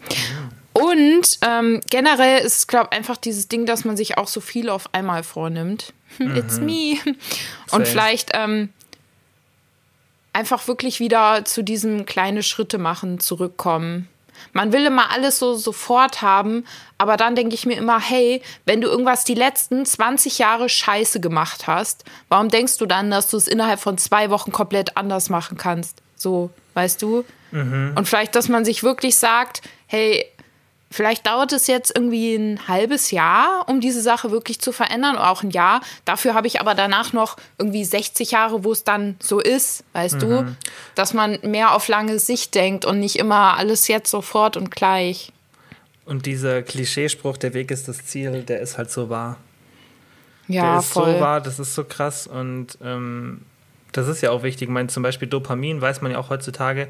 Und 0.77 1.39
ähm, 1.41 1.81
generell 1.89 2.45
ist 2.45 2.57
es, 2.59 2.67
glaube 2.67 2.89
ich, 2.91 2.99
einfach 2.99 3.17
dieses 3.17 3.49
Ding, 3.49 3.65
dass 3.65 3.87
man 3.87 3.97
sich 3.97 4.19
auch 4.19 4.29
so 4.29 4.43
viel 4.43 4.69
auf 4.69 4.93
einmal 4.93 5.23
vornimmt. 5.23 5.95
It's 6.19 6.61
me. 6.61 6.97
Same. 7.05 7.17
Und 7.71 7.89
vielleicht 7.89 8.33
ähm, 8.35 8.69
einfach 10.35 10.69
wirklich 10.69 11.01
wieder 11.01 11.47
zu 11.47 11.63
diesem 11.63 12.05
kleine 12.05 12.43
Schritte 12.43 12.77
machen 12.77 13.21
zurückkommen. 13.21 14.09
Man 14.53 14.71
will 14.75 14.85
immer 14.85 15.11
alles 15.13 15.39
so 15.39 15.55
sofort 15.55 16.21
haben, 16.21 16.67
aber 16.99 17.17
dann 17.17 17.35
denke 17.35 17.55
ich 17.55 17.65
mir 17.65 17.79
immer, 17.79 17.99
hey, 17.99 18.43
wenn 18.67 18.83
du 18.83 18.89
irgendwas 18.89 19.25
die 19.25 19.35
letzten 19.35 19.87
20 19.87 20.39
Jahre 20.39 20.69
scheiße 20.69 21.21
gemacht 21.21 21.67
hast, 21.67 22.05
warum 22.29 22.51
denkst 22.51 22.77
du 22.77 22.85
dann, 22.85 23.11
dass 23.11 23.29
du 23.29 23.39
es 23.39 23.49
innerhalb 23.49 23.81
von 23.81 23.97
zwei 23.97 24.29
Wochen 24.29 24.53
komplett 24.53 24.99
anders 24.99 25.31
machen 25.31 25.57
kannst? 25.57 26.03
So, 26.17 26.51
weißt 26.75 27.01
du? 27.01 27.25
Und 27.53 28.05
vielleicht, 28.07 28.35
dass 28.35 28.49
man 28.49 28.67
sich 28.67 28.83
wirklich 28.83 29.17
sagt, 29.17 29.63
hey, 29.87 30.27
Vielleicht 30.91 31.27
dauert 31.27 31.53
es 31.53 31.67
jetzt 31.67 31.93
irgendwie 31.95 32.37
ein 32.37 32.69
halbes 32.69 33.11
Jahr, 33.11 33.65
um 33.69 33.81
diese 33.81 34.01
Sache 34.01 34.31
wirklich 34.31 34.61
zu 34.61 34.73
verändern, 34.73 35.17
oder 35.17 35.31
auch 35.31 35.43
ein 35.43 35.51
Jahr. 35.51 35.81
Dafür 36.05 36.35
habe 36.35 36.47
ich 36.47 36.61
aber 36.61 36.75
danach 36.75 37.13
noch 37.13 37.37
irgendwie 37.59 37.85
60 37.85 38.31
Jahre, 38.31 38.63
wo 38.65 38.73
es 38.73 38.85
dann 38.85 39.17
so 39.21 39.41
ist, 39.41 39.85
weißt 39.95 40.23
du? 40.23 40.57
Dass 40.95 41.13
man 41.13 41.39
mehr 41.43 41.75
auf 41.75 41.89
lange 41.89 42.19
Sicht 42.19 42.55
denkt 42.55 42.85
und 42.85 43.01
nicht 43.01 43.17
immer 43.17 43.57
alles 43.59 43.89
jetzt 43.89 44.11
sofort 44.11 44.57
und 44.57 44.71
gleich. 44.71 45.33
Und 46.05 46.25
dieser 46.25 46.63
Klischeespruch, 46.63 47.37
der 47.37 47.53
Weg 47.53 47.73
ist 47.73 47.89
das 47.89 48.07
Ziel, 48.07 48.45
der 48.45 48.61
ist 48.61 48.79
halt 48.79 48.91
so 48.93 49.11
wahr. 49.11 49.39
Ja, 50.47 50.71
der 50.71 50.79
ist 50.79 50.93
voll. 50.93 51.15
so 51.15 51.21
wahr, 51.21 51.41
das 51.41 51.59
ist 51.59 51.75
so 51.75 51.83
krass 51.83 52.29
und 52.29 52.79
ähm, 52.81 53.43
das 53.91 54.07
ist 54.07 54.21
ja 54.21 54.31
auch 54.31 54.45
wichtig. 54.45 54.69
Ich 54.69 54.73
meine, 54.73 54.89
zum 54.89 55.03
Beispiel 55.03 55.27
Dopamin 55.27 55.81
weiß 55.81 56.03
man 56.03 56.13
ja 56.13 56.19
auch 56.19 56.31
heutzutage, 56.31 56.89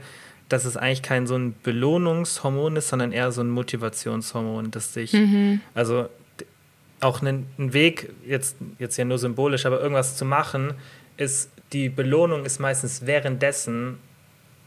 dass 0.49 0.65
es 0.65 0.77
eigentlich 0.77 1.03
kein 1.03 1.27
so 1.27 1.37
ein 1.37 1.55
Belohnungshormon 1.63 2.77
ist, 2.77 2.89
sondern 2.89 3.13
eher 3.13 3.33
so 3.33 3.41
ein 3.43 3.51
Motivationshormon, 3.51 4.71
das 4.71 4.95
sich, 4.95 5.13
Mhm. 5.13 5.61
also 5.75 6.09
auch 7.01 7.21
ein, 7.23 7.47
Weg, 7.59 8.11
jetzt, 8.27 8.57
jetzt 8.79 8.97
ja 8.97 9.05
nur 9.05 9.19
symbolisch, 9.19 9.67
aber 9.67 9.81
irgendwas 9.81 10.17
zu 10.17 10.25
machen, 10.25 10.75
ist, 11.17 11.51
die 11.73 11.89
Belohnung 11.89 12.45
ist 12.45 12.59
meistens 12.61 13.07
währenddessen 13.07 13.99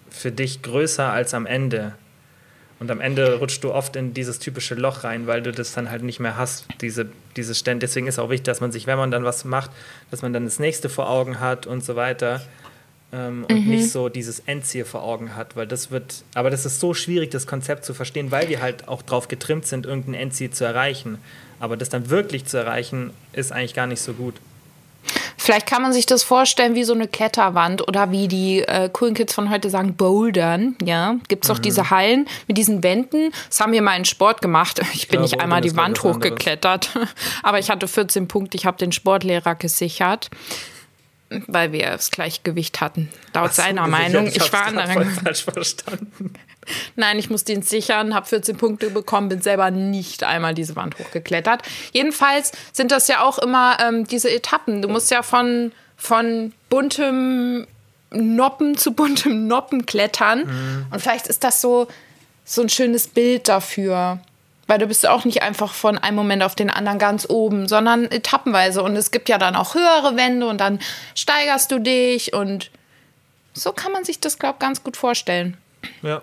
für 0.09 0.31
dich 0.31 0.61
größer 0.61 1.11
als 1.11 1.33
am 1.33 1.45
Ende. 1.45 1.93
Und 2.79 2.89
am 2.91 3.01
Ende 3.01 3.39
rutschst 3.39 3.63
du 3.63 3.73
oft 3.73 3.95
in 3.95 4.13
dieses 4.13 4.39
typische 4.39 4.73
Loch 4.75 5.03
rein, 5.03 5.27
weil 5.27 5.41
du 5.41 5.51
das 5.51 5.73
dann 5.73 5.89
halt 5.91 6.01
nicht 6.01 6.19
mehr 6.19 6.37
hast, 6.37 6.65
diese, 6.81 7.07
diese 7.35 7.53
Stände. 7.53 7.85
Deswegen 7.85 8.07
ist 8.07 8.19
auch 8.19 8.29
wichtig, 8.29 8.45
dass 8.45 8.61
man 8.61 8.71
sich, 8.71 8.87
wenn 8.87 8.97
man 8.97 9.11
dann 9.11 9.25
was 9.25 9.43
macht, 9.43 9.71
dass 10.11 10.21
man 10.21 10.31
dann 10.31 10.45
das 10.45 10.59
nächste 10.59 10.87
vor 10.87 11.09
Augen 11.09 11.39
hat 11.41 11.67
und 11.67 11.83
so 11.83 11.95
weiter. 11.97 12.41
Ähm, 13.11 13.45
und 13.49 13.67
nicht 13.67 13.89
so 13.91 14.07
dieses 14.07 14.39
Endziel 14.41 14.85
vor 14.85 15.03
Augen 15.03 15.35
hat, 15.35 15.55
weil 15.55 15.65
das 15.65 15.89
wird, 15.89 16.23
aber 16.35 16.51
das 16.51 16.65
ist 16.65 16.79
so 16.79 16.93
schwierig, 16.93 17.31
das 17.31 17.47
Konzept 17.47 17.83
zu 17.83 17.95
verstehen, 17.95 18.29
weil 18.29 18.49
wir 18.49 18.61
halt 18.61 18.87
auch 18.87 19.01
drauf 19.01 19.27
getrimmt 19.27 19.65
sind, 19.65 19.87
irgendein 19.87 20.13
Endziel 20.13 20.51
zu 20.51 20.63
erreichen. 20.63 21.17
Aber 21.59 21.75
das 21.75 21.89
dann 21.89 22.09
wirklich 22.09 22.45
zu 22.45 22.57
erreichen, 22.57 23.11
ist 23.33 23.51
eigentlich 23.51 23.73
gar 23.73 23.87
nicht 23.87 24.01
so 24.01 24.13
gut. 24.13 24.35
Vielleicht 25.37 25.67
kann 25.67 25.81
man 25.81 25.93
sich 25.93 26.05
das 26.05 26.21
vorstellen 26.21 26.75
wie 26.75 26.83
so 26.83 26.93
eine 26.93 27.07
Kletterwand 27.07 27.87
oder 27.87 28.11
wie 28.11 28.27
die 28.27 28.59
äh, 28.59 28.89
coolen 28.91 29.15
Kids 29.15 29.33
von 29.33 29.49
heute 29.49 29.69
sagen, 29.69 29.95
Bouldern. 29.95 30.75
Ja, 30.83 31.15
gibt 31.27 31.45
es 31.45 31.47
doch 31.47 31.57
diese 31.57 31.89
Hallen 31.89 32.27
mit 32.47 32.57
diesen 32.57 32.83
Wänden. 32.83 33.31
Das 33.47 33.59
haben 33.59 33.71
wir 33.71 33.81
mal 33.81 33.95
in 33.95 34.05
Sport 34.05 34.41
gemacht. 34.41 34.81
Ich 34.93 35.07
bin 35.07 35.19
Ja, 35.19 35.21
nicht 35.21 35.39
einmal 35.39 35.61
die 35.61 35.75
Wand 35.75 36.03
hochgeklettert, 36.03 36.91
aber 37.43 37.57
ich 37.57 37.69
hatte 37.69 37.87
14 37.87 38.27
Punkte. 38.27 38.57
Ich 38.57 38.65
habe 38.65 38.77
den 38.77 38.91
Sportlehrer 38.91 39.55
gesichert, 39.55 40.29
weil 41.47 41.71
wir 41.71 41.91
das 41.91 42.11
Gleichgewicht 42.11 42.81
hatten. 42.81 43.09
Laut 43.33 43.53
so, 43.53 43.61
seiner. 43.61 43.87
Meinung. 43.87 44.27
Ich 44.27 44.37
Ich 44.37 44.53
war 44.53 44.65
anderen. 44.65 45.09
falsch 45.11 45.43
verstanden. 45.43 46.33
Nein, 46.95 47.17
ich 47.17 47.29
musste 47.29 47.53
ihn 47.53 47.61
sichern, 47.61 48.13
habe 48.13 48.25
14 48.27 48.57
Punkte 48.57 48.89
bekommen, 48.89 49.29
bin 49.29 49.41
selber 49.41 49.71
nicht 49.71 50.23
einmal 50.23 50.53
diese 50.53 50.75
Wand 50.75 50.99
hochgeklettert. 50.99 51.63
Jedenfalls 51.93 52.51
sind 52.73 52.91
das 52.91 53.07
ja 53.07 53.23
auch 53.23 53.39
immer 53.39 53.77
ähm, 53.81 54.05
diese 54.05 54.29
Etappen. 54.29 54.81
Du 54.81 54.87
musst 54.87 55.09
ja 55.09 55.23
von, 55.23 55.71
von 55.97 56.53
buntem 56.69 57.65
Noppen 58.11 58.77
zu 58.77 58.93
buntem 58.93 59.47
Noppen 59.47 59.85
klettern. 59.85 60.87
Und 60.91 60.99
vielleicht 60.99 61.27
ist 61.27 61.43
das 61.43 61.61
so, 61.61 61.87
so 62.43 62.61
ein 62.61 62.69
schönes 62.69 63.07
Bild 63.07 63.47
dafür. 63.47 64.19
Weil 64.69 64.77
du 64.77 64.85
bist 64.85 65.07
auch 65.07 65.25
nicht 65.25 65.41
einfach 65.41 65.73
von 65.73 65.97
einem 65.97 66.15
Moment 66.15 66.43
auf 66.43 66.53
den 66.53 66.69
anderen 66.69 66.99
ganz 66.99 67.27
oben, 67.27 67.67
sondern 67.67 68.05
etappenweise. 68.05 68.83
Und 68.83 68.95
es 68.95 69.09
gibt 69.09 69.27
ja 69.27 69.39
dann 69.39 69.55
auch 69.55 69.73
höhere 69.73 70.15
Wände 70.15 70.47
und 70.47 70.61
dann 70.61 70.77
steigerst 71.15 71.71
du 71.71 71.79
dich. 71.79 72.33
Und 72.33 72.69
so 73.55 73.73
kann 73.73 73.91
man 73.91 74.03
sich 74.03 74.19
das, 74.19 74.37
glaube 74.37 74.57
ich, 74.57 74.59
ganz 74.59 74.83
gut 74.83 74.95
vorstellen. 74.95 75.57
Ja. 76.03 76.21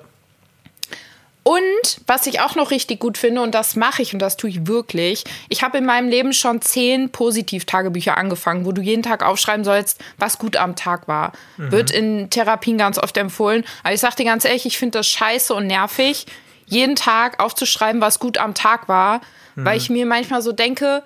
Und 1.42 2.01
was 2.07 2.28
ich 2.28 2.38
auch 2.38 2.55
noch 2.55 2.70
richtig 2.70 3.01
gut 3.01 3.18
finde, 3.18 3.40
und 3.40 3.53
das 3.53 3.74
mache 3.74 4.03
ich 4.03 4.12
und 4.12 4.20
das 4.20 4.36
tue 4.36 4.51
ich 4.51 4.68
wirklich, 4.68 5.24
ich 5.49 5.64
habe 5.64 5.78
in 5.78 5.84
meinem 5.84 6.09
Leben 6.09 6.32
schon 6.32 6.62
zehn 6.62 7.11
Positiv-Tagebücher 7.11 8.16
angefangen, 8.16 8.64
wo 8.64 8.70
du 8.70 8.80
jeden 8.80 9.03
Tag 9.03 9.24
aufschreiben 9.24 9.64
sollst, 9.64 10.01
was 10.18 10.38
gut 10.38 10.57
am 10.57 10.76
Tag 10.76 11.09
war. 11.09 11.32
Wird 11.57 11.90
in 11.90 12.30
Therapien 12.30 12.78
ganz 12.78 12.97
oft 12.97 13.16
empfohlen. 13.16 13.64
Aber 13.82 13.92
ich 13.92 14.01
sage 14.01 14.14
dir 14.16 14.24
ganz 14.24 14.44
ehrlich, 14.44 14.66
ich 14.66 14.78
finde 14.78 14.99
das 14.99 15.09
scheiße 15.09 15.53
und 15.53 15.66
nervig, 15.66 16.26
jeden 16.66 16.96
Tag 16.96 17.40
aufzuschreiben, 17.42 18.00
was 18.00 18.18
gut 18.18 18.38
am 18.38 18.54
Tag 18.54 18.88
war, 18.88 19.20
weil 19.54 19.78
ich 19.78 19.88
mir 19.88 20.04
manchmal 20.06 20.42
so 20.42 20.52
denke, 20.52 21.02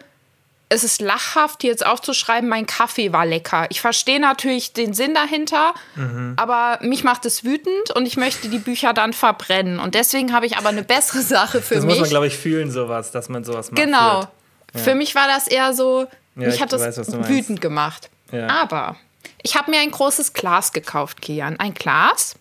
es 0.72 0.84
ist 0.84 1.00
lachhaft, 1.00 1.64
jetzt 1.64 1.84
aufzuschreiben, 1.84 2.48
mein 2.48 2.64
Kaffee 2.66 3.12
war 3.12 3.26
lecker. 3.26 3.66
Ich 3.70 3.80
verstehe 3.80 4.20
natürlich 4.20 4.72
den 4.72 4.94
Sinn 4.94 5.14
dahinter, 5.14 5.74
aber 6.36 6.78
mich 6.82 7.04
macht 7.04 7.26
es 7.26 7.44
wütend 7.44 7.90
und 7.94 8.06
ich 8.06 8.16
möchte 8.16 8.48
die 8.48 8.58
Bücher 8.58 8.92
dann 8.92 9.12
verbrennen. 9.12 9.78
Und 9.80 9.94
deswegen 9.94 10.32
habe 10.32 10.46
ich 10.46 10.56
aber 10.56 10.68
eine 10.70 10.82
bessere 10.82 11.22
Sache 11.22 11.60
für 11.60 11.74
Das 11.76 11.84
mich. 11.84 11.94
muss 11.94 12.00
man, 12.02 12.10
glaube 12.10 12.26
ich, 12.28 12.36
fühlen, 12.36 12.70
sowas, 12.70 13.10
dass 13.10 13.28
man 13.28 13.44
sowas 13.44 13.70
macht. 13.70 13.82
genau. 13.82 14.26
Für 14.74 14.94
mich 14.94 15.14
war 15.16 15.26
das 15.26 15.48
eher 15.48 15.74
so, 15.74 16.06
Ja, 16.36 16.46
mich 16.46 16.54
ich 16.54 16.62
hat 16.62 16.72
das 16.72 16.80
weiß, 16.82 17.28
wütend 17.28 17.60
gemacht. 17.60 18.08
Ja. 18.30 18.46
Aber 18.48 18.94
ich 19.42 19.56
habe 19.56 19.70
mir 19.72 19.80
ein 19.80 19.90
großes 19.90 20.32
Glas 20.32 20.72
gekauft, 20.72 21.20
Kian. 21.20 21.58
Ein 21.58 21.74
Glas. 21.74 22.36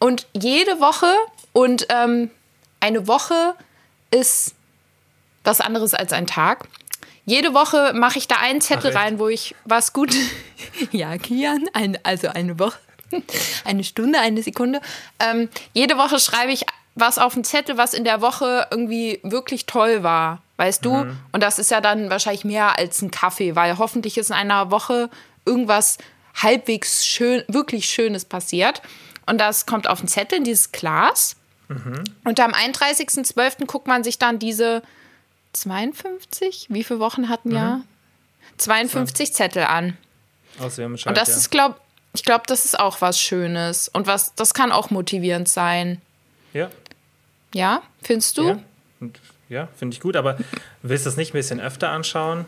Und 0.00 0.26
jede 0.32 0.80
Woche 0.80 1.06
und 1.52 1.86
ähm, 1.90 2.30
eine 2.82 3.06
Woche 3.06 3.54
ist 4.10 4.54
was 5.44 5.60
anderes 5.60 5.94
als 5.94 6.12
ein 6.12 6.26
Tag. 6.26 6.68
Jede 7.24 7.54
Woche 7.54 7.92
mache 7.94 8.18
ich 8.18 8.26
da 8.28 8.36
einen 8.36 8.60
Zettel 8.60 8.92
Ach, 8.94 9.00
rein, 9.00 9.18
wo 9.18 9.28
ich 9.28 9.54
was 9.64 9.92
gut. 9.92 10.14
ja, 10.90 11.16
Kian, 11.18 11.68
ein, 11.72 11.98
also 12.02 12.28
eine 12.28 12.58
Woche, 12.58 12.78
eine 13.64 13.84
Stunde, 13.84 14.18
eine 14.18 14.42
Sekunde. 14.42 14.80
Ähm, 15.20 15.48
jede 15.72 15.96
Woche 15.96 16.18
schreibe 16.18 16.52
ich 16.52 16.66
was 16.94 17.18
auf 17.18 17.34
den 17.34 17.44
Zettel, 17.44 17.78
was 17.78 17.94
in 17.94 18.04
der 18.04 18.20
Woche 18.20 18.66
irgendwie 18.70 19.20
wirklich 19.22 19.66
toll 19.66 20.02
war. 20.02 20.42
Weißt 20.56 20.84
du? 20.84 21.06
Und 21.32 21.42
das 21.42 21.58
ist 21.58 21.70
ja 21.70 21.80
dann 21.80 22.10
wahrscheinlich 22.10 22.44
mehr 22.44 22.78
als 22.78 23.02
ein 23.02 23.10
Kaffee, 23.10 23.56
weil 23.56 23.78
hoffentlich 23.78 24.18
ist 24.18 24.30
in 24.30 24.36
einer 24.36 24.70
Woche 24.70 25.10
irgendwas 25.44 25.98
halbwegs 26.40 27.06
schön, 27.06 27.42
wirklich 27.48 27.86
Schönes 27.86 28.24
passiert. 28.24 28.82
Und 29.26 29.38
das 29.38 29.66
kommt 29.66 29.88
auf 29.88 30.00
den 30.00 30.08
Zettel 30.08 30.38
in 30.38 30.44
dieses 30.44 30.70
Glas. 30.70 31.36
Und 32.24 32.40
am 32.40 32.52
31.12. 32.52 33.66
guckt 33.66 33.86
man 33.86 34.04
sich 34.04 34.18
dann 34.18 34.38
diese 34.38 34.82
52, 35.52 36.68
wie 36.70 36.84
viele 36.84 37.00
Wochen 37.00 37.28
hatten 37.28 37.52
ja? 37.52 37.82
52 38.56 39.32
Zettel 39.32 39.64
an. 39.64 39.96
Auswärmen 40.58 40.98
Und 41.06 41.16
das 41.16 41.36
ist, 41.36 41.50
glaub, 41.50 41.80
ich 42.14 42.24
glaube, 42.24 42.44
das 42.46 42.64
ist 42.64 42.78
auch 42.78 43.00
was 43.00 43.18
Schönes. 43.18 43.88
Und 43.88 44.06
was, 44.06 44.34
das 44.34 44.54
kann 44.54 44.72
auch 44.72 44.90
motivierend 44.90 45.48
sein. 45.48 46.00
Ja. 46.52 46.70
Ja, 47.54 47.82
findest 48.02 48.38
du? 48.38 48.48
Ja, 48.48 49.08
ja 49.48 49.68
finde 49.76 49.94
ich 49.94 50.00
gut, 50.00 50.16
aber 50.16 50.38
willst 50.82 51.06
du 51.06 51.10
das 51.10 51.16
nicht 51.16 51.30
ein 51.30 51.38
bisschen 51.38 51.60
öfter 51.60 51.90
anschauen? 51.90 52.44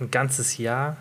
Ein 0.00 0.10
ganzes 0.10 0.58
Jahr? 0.58 0.96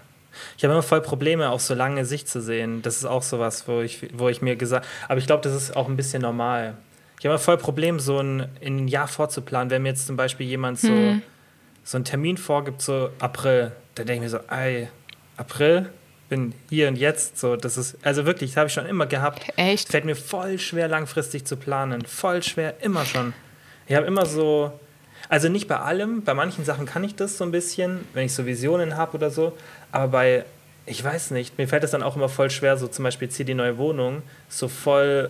Ich 0.57 0.63
habe 0.63 0.73
immer 0.73 0.83
voll 0.83 1.01
Probleme, 1.01 1.49
auf 1.49 1.61
so 1.61 1.73
lange 1.73 2.05
Sicht 2.05 2.29
zu 2.29 2.41
sehen. 2.41 2.81
Das 2.81 2.97
ist 2.97 3.05
auch 3.05 3.23
sowas, 3.23 3.67
wo 3.67 3.81
ich, 3.81 4.07
wo 4.13 4.29
ich 4.29 4.41
mir 4.41 4.55
gesagt 4.55 4.85
aber 5.07 5.19
ich 5.19 5.25
glaube, 5.25 5.43
das 5.43 5.53
ist 5.53 5.75
auch 5.75 5.87
ein 5.87 5.97
bisschen 5.97 6.21
normal. 6.21 6.77
Ich 7.19 7.25
habe 7.25 7.33
immer 7.33 7.39
voll 7.39 7.57
Probleme, 7.57 7.99
so 7.99 8.19
ein, 8.19 8.47
in 8.61 8.77
ein 8.85 8.87
Jahr 8.87 9.07
vorzuplanen. 9.07 9.69
Wenn 9.71 9.81
mir 9.83 9.89
jetzt 9.89 10.05
zum 10.07 10.17
Beispiel 10.17 10.45
jemand 10.47 10.79
so, 10.79 10.89
Hm. 10.89 11.21
so 11.83 11.97
einen 11.97 12.05
Termin 12.05 12.37
vorgibt, 12.37 12.81
so 12.81 13.09
April, 13.19 13.71
dann 13.95 14.05
denke 14.05 14.25
ich 14.25 14.31
mir 14.31 14.37
so, 14.39 14.45
ey, 14.53 14.87
April? 15.37 15.89
Bin 16.29 16.53
hier 16.69 16.89
und 16.89 16.97
jetzt 16.97 17.37
so, 17.37 17.55
das 17.55 17.77
ist, 17.77 17.97
also 18.05 18.25
wirklich, 18.25 18.51
das 18.51 18.57
habe 18.57 18.67
ich 18.67 18.73
schon 18.73 18.85
immer 18.85 19.05
gehabt. 19.05 19.43
Echt? 19.55 19.87
Fällt 19.87 20.03
mir 20.03 20.15
voll 20.15 20.59
schwer, 20.59 20.89
langfristig 20.89 21.45
zu 21.45 21.55
planen. 21.55 22.03
Voll 22.05 22.43
schwer, 22.43 22.75
immer 22.81 23.05
schon. 23.05 23.33
Ich 23.87 23.95
habe 23.95 24.05
immer 24.05 24.25
so, 24.25 24.77
also 25.29 25.47
nicht 25.47 25.69
bei 25.69 25.79
allem, 25.79 26.23
bei 26.23 26.33
manchen 26.33 26.65
Sachen 26.65 26.85
kann 26.85 27.05
ich 27.05 27.15
das 27.15 27.37
so 27.37 27.45
ein 27.45 27.51
bisschen, 27.51 28.05
wenn 28.13 28.25
ich 28.25 28.33
so 28.33 28.45
Visionen 28.45 28.97
habe 28.97 29.15
oder 29.15 29.29
so, 29.31 29.57
aber 29.93 30.09
bei, 30.09 30.45
ich 30.85 31.01
weiß 31.01 31.31
nicht, 31.31 31.57
mir 31.57 31.67
fällt 31.69 31.85
es 31.85 31.91
dann 31.91 32.03
auch 32.03 32.17
immer 32.17 32.27
voll 32.27 32.49
schwer, 32.49 32.75
so 32.75 32.87
zum 32.89 33.03
Beispiel 33.03 33.29
hier 33.31 33.45
die 33.45 33.53
neue 33.53 33.77
Wohnung, 33.77 34.21
so 34.49 34.67
voll 34.67 35.29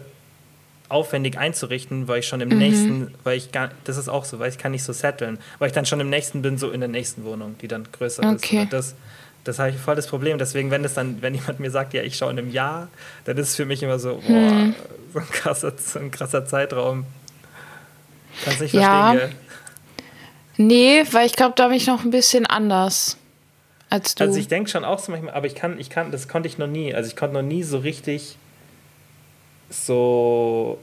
aufwendig 0.90 1.38
einzurichten, 1.38 2.08
weil 2.08 2.20
ich 2.20 2.28
schon 2.28 2.42
im 2.42 2.50
nächsten, 2.50 3.14
weil 3.24 3.38
ich 3.38 3.52
gar, 3.52 3.72
das 3.84 3.98
ist 3.98 4.08
auch 4.10 4.26
so, 4.26 4.40
weil 4.40 4.50
ich 4.50 4.58
kann 4.58 4.72
nicht 4.72 4.84
so 4.84 4.94
setteln, 4.94 5.38
weil 5.60 5.68
ich 5.68 5.74
dann 5.74 5.86
schon 5.86 6.00
im 6.00 6.10
nächsten 6.10 6.42
bin, 6.42 6.58
so 6.58 6.72
in 6.72 6.80
der 6.80 6.90
nächsten 6.90 7.24
Wohnung, 7.26 7.56
die 7.62 7.68
dann 7.68 7.88
größer 7.92 8.34
Okay. 8.34 8.64
ist. 8.64 8.74
Das, 8.74 8.96
das 9.44 9.60
habe 9.60 9.70
ich 9.72 9.78
voll 9.78 9.96
das 9.96 10.08
Problem. 10.08 10.38
Deswegen, 10.38 10.72
wenn 10.72 10.84
das 10.84 10.94
dann, 10.94 11.22
wenn 11.22 11.34
jemand 11.36 11.60
mir 11.60 11.72
sagt, 11.72 11.94
ja, 11.94 12.04
ich 12.04 12.18
schaue 12.18 12.32
in 12.32 12.40
einem 12.40 12.52
Jahr, 12.52 12.88
dann 13.26 13.38
ist 13.38 13.50
es 13.50 13.56
für 13.56 13.66
mich 13.66 13.84
immer 13.84 14.00
so, 14.00 14.22
boah, 14.26 14.68
so, 15.14 15.20
ein 15.20 15.30
krasser, 15.32 15.74
so 15.78 16.00
ein 16.00 16.12
krasser 16.12 16.46
Zeitraum. 16.46 17.06
Kannst 18.42 18.62
nicht 18.62 18.74
Ja. 18.74 19.12
verstehen, 19.12 19.18
gell? 19.18 19.30
Nee, 20.58 21.04
weil 21.12 21.26
ich 21.28 21.34
glaube, 21.34 21.54
da 21.56 21.68
bin 21.68 21.78
ich 21.78 21.88
noch 21.88 22.04
ein 22.04 22.10
bisschen 22.12 22.46
anders 22.46 23.18
als 23.90 24.16
du. 24.16 24.24
Also 24.24 24.40
ich 24.40 24.48
denke 24.48 24.70
schon 24.70 24.84
auch 24.84 25.00
so 25.00 25.12
manchmal, 25.12 25.34
aber 25.34 25.48
ich 25.48 25.56
kann, 25.56 25.80
ich 25.80 25.90
kann, 25.90 26.12
das 26.12 26.28
konnte 26.28 26.48
ich 26.48 26.58
noch 26.58 26.68
nie. 26.68 26.94
Also 26.94 27.10
ich 27.10 27.16
konnte 27.16 27.36
noch 27.36 27.44
nie 27.44 27.64
so 27.64 27.78
richtig 27.78 28.38
so 29.70 30.78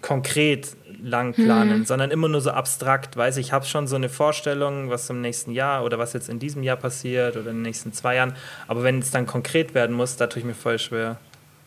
konkret 0.00 0.76
lang 1.02 1.32
planen, 1.34 1.84
sondern 1.86 2.10
immer 2.10 2.28
nur 2.28 2.40
so 2.40 2.50
abstrakt. 2.50 3.16
Weiß 3.16 3.36
ich, 3.36 3.52
habe 3.52 3.64
schon 3.66 3.86
so 3.86 3.96
eine 3.96 4.08
Vorstellung, 4.08 4.90
was 4.90 5.08
im 5.10 5.20
nächsten 5.20 5.52
Jahr 5.52 5.84
oder 5.84 5.98
was 5.98 6.12
jetzt 6.12 6.28
in 6.28 6.38
diesem 6.38 6.62
Jahr 6.62 6.76
passiert 6.76 7.36
oder 7.36 7.50
in 7.50 7.56
den 7.56 7.62
nächsten 7.62 7.92
zwei 7.92 8.16
Jahren. 8.16 8.34
Aber 8.68 8.82
wenn 8.82 8.98
es 9.00 9.10
dann 9.10 9.26
konkret 9.26 9.74
werden 9.74 9.94
muss, 9.96 10.16
da 10.16 10.26
tue 10.26 10.40
ich 10.40 10.44
mir 10.46 10.54
voll 10.54 10.78
schwer. 10.78 11.18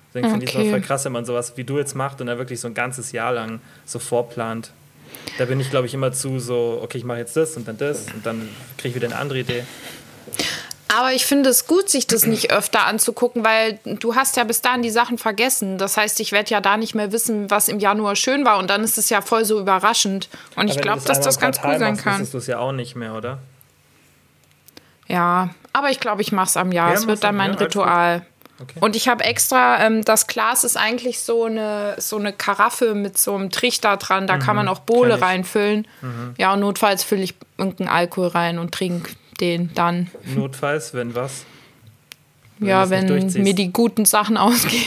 Deswegen 0.10 0.30
finde 0.30 0.45
ich 0.45 0.51
es 0.51 0.55
Okay. 0.55 0.68
auch 0.68 0.72
voll 0.72 0.82
krass, 0.82 1.05
wenn 1.05 1.12
man 1.12 1.26
sowas 1.26 1.53
wie 1.55 1.64
du 1.64 1.78
jetzt 1.78 1.95
macht 1.95 2.22
und 2.22 2.28
dann 2.28 2.38
wirklich 2.38 2.60
so 2.60 2.68
ein 2.68 2.74
ganzes 2.74 3.12
Jahr 3.12 3.32
lang 3.34 3.60
so 3.86 3.99
vorplant. 3.99 4.72
Da 5.38 5.45
bin 5.45 5.60
ich, 5.60 5.70
glaube 5.70 5.86
ich, 5.88 5.93
immer 5.93 6.12
zu 6.12 6.39
so, 6.39 6.80
okay, 6.82 6.97
ich 6.97 7.03
mache 7.03 7.20
jetzt 7.20 7.36
das 7.38 7.58
und 7.58 7.68
dann 7.68 7.78
das 7.78 8.05
und 8.14 8.26
dann 8.26 8.47
kriege 8.78 8.89
ich 8.89 8.95
wieder 8.95 9.08
eine 9.08 9.18
andere 9.18 9.39
Idee. 9.39 9.64
Aber 10.98 11.14
ich 11.14 11.26
finde 11.26 11.50
es 11.50 11.68
gut, 11.68 11.89
sich 11.89 12.08
das 12.08 12.26
nicht 12.26 12.50
öfter 12.52 12.88
anzugucken, 12.88 13.43
weil 13.43 13.80
du 13.86 14.16
hast 14.16 14.36
ja 14.38 14.43
bis 14.45 14.62
dahin 14.62 14.82
die 14.82 14.89
Sachen 14.89 15.18
vergessen. 15.18 15.78
Das 15.78 15.95
heißt, 15.98 16.20
ich 16.22 16.32
werde 16.32 16.50
ja 16.50 16.60
da 16.62 16.76
nicht 16.78 16.95
mehr 16.95 17.12
wissen, 17.12 17.52
was 17.52 17.68
im 17.68 17.80
Januar 17.80 18.16
schön 18.16 18.45
war 18.45 18.58
und 18.58 18.70
dann 18.70 18.84
ist 18.84 18.98
es 18.98 19.10
ja 19.10 19.22
voll 19.22 19.45
so 19.45 19.60
überraschend. 19.60 20.30
Und 20.56 20.68
ich 20.70 20.74
Aber 20.74 20.82
glaube, 20.82 21.02
dass 21.06 21.20
das 21.22 21.39
ganz 21.39 21.60
cool 21.64 21.78
sein 21.78 21.91
machst, 21.93 22.04
kann. 22.04 22.14
wüsstest 22.14 22.34
du 22.34 22.38
es 22.39 22.48
ja 22.48 22.58
auch 22.60 22.72
nicht 22.72 22.95
mehr, 22.95 23.14
oder? 23.14 23.38
Ja, 25.08 25.50
Aber 25.74 25.89
ich 25.91 26.00
glaube, 26.00 26.22
ich 26.22 26.32
mache 26.32 26.48
es 26.48 26.58
am 26.58 26.72
Jahr. 26.72 26.89
Ja, 26.89 26.93
es 26.95 27.02
mach's 27.02 27.08
wird 27.10 27.24
dann 27.24 27.36
mein 27.36 27.52
gut. 27.52 27.62
Ritual. 27.62 28.26
Okay. 28.60 28.80
Und 28.80 28.95
ich 28.95 29.08
habe 29.08 29.24
extra, 29.24 29.80
ähm, 29.86 30.04
das 30.04 30.26
Glas 30.26 30.64
ist 30.64 30.78
eigentlich 30.78 31.20
so 31.20 31.43
eine, 31.45 31.93
so 32.00 32.18
eine 32.18 32.34
Karaffe 32.34 32.95
mit 32.95 33.16
so 33.18 33.36
einem 33.36 33.52
Trichter 33.52 33.98
dran. 33.98 34.26
Da 34.26 34.39
kann 34.39 34.56
man 34.56 34.68
auch 34.68 34.80
Bohle 34.80 35.10
Mhm. 35.10 35.14
ich. 35.14 35.20
Mhm. 35.20 35.24
reinfüllen. 35.24 35.88
Ja, 36.38 36.54
und 36.54 36.62
notfalls 36.62 37.04
fülle 37.04 37.22
ich 37.22 37.36
irgendeinen 37.60 37.89
Alkohol 37.89 38.30
rein 38.30 38.58
und 38.58 38.74
trinke 38.74 39.12
den 39.38 39.74
dann. 39.74 40.10
Notfalls, 40.36 40.94
wenn 40.94 41.16
was? 41.16 41.46
Wenn 42.60 42.70
ja, 42.70 42.90
wenn 42.90 43.32
mir 43.44 43.54
die 43.54 43.72
guten 43.72 44.06
Sachen 44.06 44.38
ausgehen. 44.38 44.86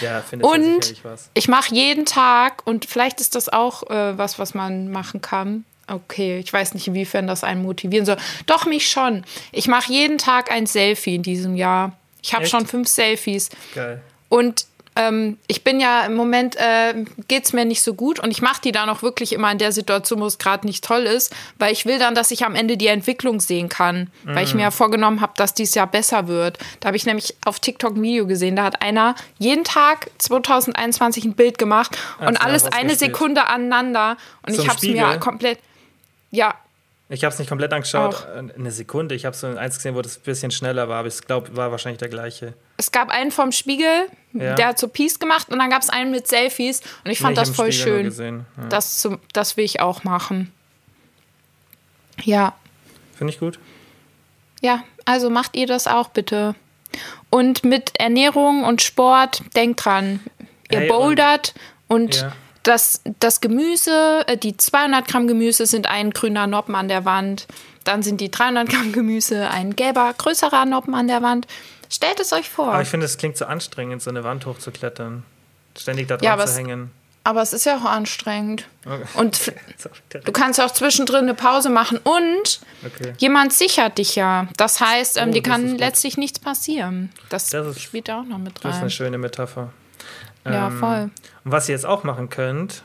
Ja, 0.00 0.22
findest 0.22 0.50
du 0.50 0.54
Und 0.54 1.04
was. 1.04 1.30
ich 1.34 1.48
mache 1.48 1.74
jeden 1.74 2.04
Tag, 2.04 2.66
und 2.66 2.84
vielleicht 2.84 3.20
ist 3.20 3.34
das 3.34 3.48
auch 3.48 3.88
äh, 3.90 4.18
was, 4.18 4.38
was 4.38 4.54
man 4.54 4.90
machen 4.90 5.20
kann. 5.20 5.64
Okay, 5.86 6.38
ich 6.38 6.52
weiß 6.52 6.74
nicht, 6.74 6.86
inwiefern 6.86 7.26
das 7.26 7.44
einen 7.44 7.62
motivieren 7.62 8.04
soll. 8.04 8.18
Doch, 8.46 8.66
mich 8.66 8.90
schon. 8.90 9.24
Ich 9.52 9.68
mache 9.68 9.90
jeden 9.90 10.18
Tag 10.18 10.50
ein 10.50 10.66
Selfie 10.66 11.14
in 11.14 11.22
diesem 11.22 11.56
Jahr. 11.56 11.96
Ich 12.22 12.34
habe 12.34 12.46
schon 12.46 12.66
fünf 12.66 12.88
Selfies. 12.88 13.48
Geil. 13.74 14.02
Und 14.28 14.66
ähm, 14.98 15.38
ich 15.46 15.62
bin 15.62 15.78
ja 15.78 16.04
im 16.04 16.14
Moment, 16.14 16.56
äh, 16.56 17.04
geht 17.28 17.44
es 17.44 17.52
mir 17.52 17.64
nicht 17.64 17.82
so 17.82 17.94
gut 17.94 18.18
und 18.18 18.32
ich 18.32 18.42
mache 18.42 18.60
die 18.62 18.72
dann 18.72 18.90
auch 18.90 19.02
wirklich 19.02 19.32
immer 19.32 19.50
in 19.52 19.58
der 19.58 19.70
Situation, 19.70 20.20
wo 20.20 20.26
es 20.26 20.38
gerade 20.38 20.66
nicht 20.66 20.82
toll 20.82 21.02
ist, 21.02 21.32
weil 21.58 21.72
ich 21.72 21.86
will 21.86 22.00
dann, 22.00 22.16
dass 22.16 22.32
ich 22.32 22.44
am 22.44 22.56
Ende 22.56 22.76
die 22.76 22.88
Entwicklung 22.88 23.40
sehen 23.40 23.68
kann, 23.68 24.10
weil 24.24 24.42
ich 24.42 24.54
mir 24.54 24.62
ja 24.62 24.70
vorgenommen 24.72 25.20
habe, 25.20 25.34
dass 25.36 25.54
dieses 25.54 25.76
Jahr 25.76 25.86
besser 25.86 26.26
wird. 26.26 26.58
Da 26.80 26.88
habe 26.88 26.96
ich 26.96 27.06
nämlich 27.06 27.36
auf 27.46 27.60
TikTok 27.60 27.96
ein 27.96 28.02
Video 28.02 28.26
gesehen, 28.26 28.56
da 28.56 28.64
hat 28.64 28.82
einer 28.82 29.14
jeden 29.38 29.62
Tag 29.62 30.10
2021 30.18 31.24
ein 31.24 31.34
Bild 31.34 31.58
gemacht 31.58 31.96
und 32.18 32.34
du 32.34 32.42
alles 32.42 32.64
eine 32.64 32.90
ausgespielt? 32.90 32.98
Sekunde 32.98 33.46
aneinander 33.46 34.16
und 34.46 34.56
So 34.56 34.62
ich 34.62 34.68
habe 34.68 34.78
es 34.78 34.82
mir 34.82 35.18
komplett, 35.20 35.60
ja, 36.32 36.54
Ich 37.08 37.22
habe 37.22 37.32
es 37.32 37.38
nicht 37.38 37.48
komplett 37.48 37.72
angeschaut. 37.72 38.14
Auch. 38.16 38.26
Eine 38.56 38.72
Sekunde. 38.72 39.14
Ich 39.14 39.24
habe 39.24 39.36
so 39.36 39.46
eins 39.46 39.76
gesehen, 39.76 39.94
wo 39.94 40.02
das 40.02 40.18
ein 40.18 40.22
bisschen 40.24 40.50
schneller 40.50 40.88
war, 40.88 40.98
aber 40.98 41.08
ich 41.08 41.20
glaube, 41.22 41.56
war 41.56 41.70
wahrscheinlich 41.70 41.98
der 41.98 42.08
gleiche. 42.08 42.54
Es 42.78 42.90
gab 42.92 43.10
einen 43.10 43.30
vom 43.30 43.52
Spiegel, 43.52 44.06
Ja. 44.32 44.54
der 44.54 44.68
hat 44.68 44.78
so 44.78 44.88
Peace 44.88 45.18
gemacht 45.18 45.48
und 45.50 45.58
dann 45.58 45.68
gab 45.70 45.82
es 45.82 45.90
einen 45.90 46.10
mit 46.10 46.26
Selfies 46.26 46.80
und 47.04 47.10
ich 47.10 47.18
fand 47.18 47.36
Nee, 47.36 47.40
das 47.42 47.48
hab 47.48 47.52
im 47.52 47.56
voll 47.56 47.72
Spiegel 47.72 48.12
schön. 48.12 48.46
Ja. 48.56 48.68
Das, 48.68 48.98
zum, 49.00 49.18
das 49.32 49.56
will 49.56 49.64
ich 49.64 49.80
auch 49.80 50.04
machen. 50.04 50.52
Ja, 52.22 52.54
Finde 53.16 53.32
ich 53.32 53.40
gut. 53.40 53.58
ja, 54.60 54.82
also 55.04 55.30
macht 55.30 55.56
ihr 55.56 55.66
das 55.66 55.86
auch 55.86 56.08
bitte. 56.08 56.54
Und 57.30 57.64
mit 57.64 57.92
Ernährung 58.00 58.64
und 58.64 58.80
Sport, 58.82 59.42
denkt 59.54 59.84
dran, 59.84 60.20
ihr 60.70 60.80
Hey, 60.80 60.90
und- 60.90 60.96
bouldert 60.96 61.54
und, 61.86 62.16
Ja. 62.16 62.32
das, 62.62 63.02
das 63.20 63.40
Gemüse, 63.40 64.24
äh, 64.26 64.36
die 64.36 64.56
200 64.56 65.06
Gramm 65.06 65.26
Gemüse 65.28 65.66
sind 65.66 65.86
ein 65.86 66.10
grüner 66.10 66.46
Noppen 66.46 66.74
an 66.74 66.88
der 66.88 67.04
Wand. 67.04 67.46
Dann 67.84 68.02
sind 68.02 68.20
die 68.20 68.30
300 68.30 68.68
Gramm 68.68 68.92
Gemüse 68.92 69.48
ein 69.50 69.76
gelber, 69.76 70.12
größerer 70.16 70.64
Noppen 70.64 70.94
an 70.94 71.08
der 71.08 71.22
Wand. 71.22 71.46
Stellt 71.90 72.20
es 72.20 72.32
euch 72.32 72.48
vor. 72.50 72.72
Aber 72.72 72.82
ich 72.82 72.88
finde, 72.88 73.06
es 73.06 73.16
klingt 73.18 73.36
so 73.36 73.46
anstrengend, 73.46 74.02
so 74.02 74.10
eine 74.10 74.24
Wand 74.24 74.44
hochzuklettern. 74.46 75.22
Ständig 75.76 76.08
da 76.08 76.16
dran 76.16 76.24
Ja, 76.24 76.36
zu 76.38 76.44
es- 76.44 76.56
hängen. 76.58 76.90
Aber 77.24 77.42
es 77.42 77.52
ist 77.52 77.66
ja 77.66 77.76
auch 77.76 77.84
anstrengend. 77.84 78.66
Okay. 78.86 79.04
Und 79.14 79.52
du 80.24 80.32
kannst 80.32 80.60
auch 80.62 80.70
zwischendrin 80.70 81.24
eine 81.24 81.34
Pause 81.34 81.68
machen 81.68 81.98
und 82.02 82.60
Okay. 82.86 83.12
Jemand 83.18 83.52
sichert 83.52 83.98
dich 83.98 84.14
ja. 84.16 84.48
Das 84.56 84.80
heißt, 84.80 85.18
ähm, 85.18 85.28
Oh, 85.28 85.32
dir 85.32 85.42
kann 85.42 85.66
gut. 85.72 85.80
letztlich 85.80 86.16
nichts 86.16 86.38
passieren. 86.38 87.10
Das, 87.28 87.50
Das 87.50 87.66
ist- 87.66 87.82
spielt 87.82 88.08
da 88.08 88.20
auch 88.20 88.24
noch 88.24 88.38
mit 88.38 88.54
Das 88.56 88.70
ist 88.70 88.74
eine 88.76 88.82
rein. 88.82 88.90
schöne 88.90 89.18
Metapher. 89.18 89.72
Ja, 90.46 90.68
Ähm, 90.68 90.78
voll. 90.78 91.10
Und 91.44 91.52
was 91.52 91.68
ihr 91.68 91.74
jetzt 91.74 91.84
auch 91.84 92.02
machen 92.04 92.30
könnt, 92.30 92.82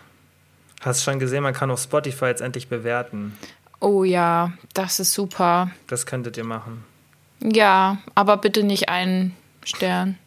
hast 0.81 1.03
schon 1.03 1.19
gesehen, 1.19 1.43
man 1.43 1.53
kann 1.53 1.71
auf 1.71 1.81
Spotify 1.81 2.25
jetzt 2.25 2.41
endlich 2.41 2.67
bewerten. 2.67 3.37
Oh 3.79 4.03
ja, 4.03 4.51
das 4.73 4.99
ist 4.99 5.13
super. 5.13 5.71
Das 5.87 6.05
könntet 6.05 6.35
ihr 6.35 6.43
machen. 6.43 6.83
Ja, 7.43 7.97
aber 8.15 8.37
bitte 8.37 8.63
nicht 8.63 8.89
einen 8.89 9.35
Stern. 9.63 10.17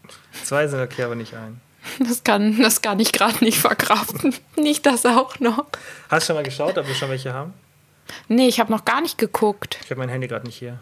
Zwei 0.44 0.68
sind 0.68 0.80
okay, 0.80 1.04
aber 1.04 1.14
nicht 1.14 1.34
ein. 1.34 1.60
Das 2.00 2.24
kann, 2.24 2.60
das 2.60 2.82
kann 2.82 2.98
ich 2.98 3.12
gerade 3.12 3.42
nicht 3.44 3.58
verkraften. 3.58 4.34
nicht 4.56 4.84
das 4.86 5.06
auch 5.06 5.38
noch. 5.40 5.66
Hast 6.08 6.24
du 6.24 6.32
schon 6.32 6.36
mal 6.36 6.42
geschaut, 6.42 6.76
ob 6.76 6.86
wir 6.86 6.94
schon 6.94 7.08
welche 7.08 7.32
haben? 7.32 7.54
Nee, 8.28 8.48
ich 8.48 8.60
habe 8.60 8.72
noch 8.72 8.84
gar 8.84 9.00
nicht 9.00 9.18
geguckt. 9.18 9.78
Ich 9.84 9.90
habe 9.90 10.00
mein 10.00 10.08
Handy 10.08 10.28
gerade 10.28 10.46
nicht 10.46 10.56
hier. 10.56 10.78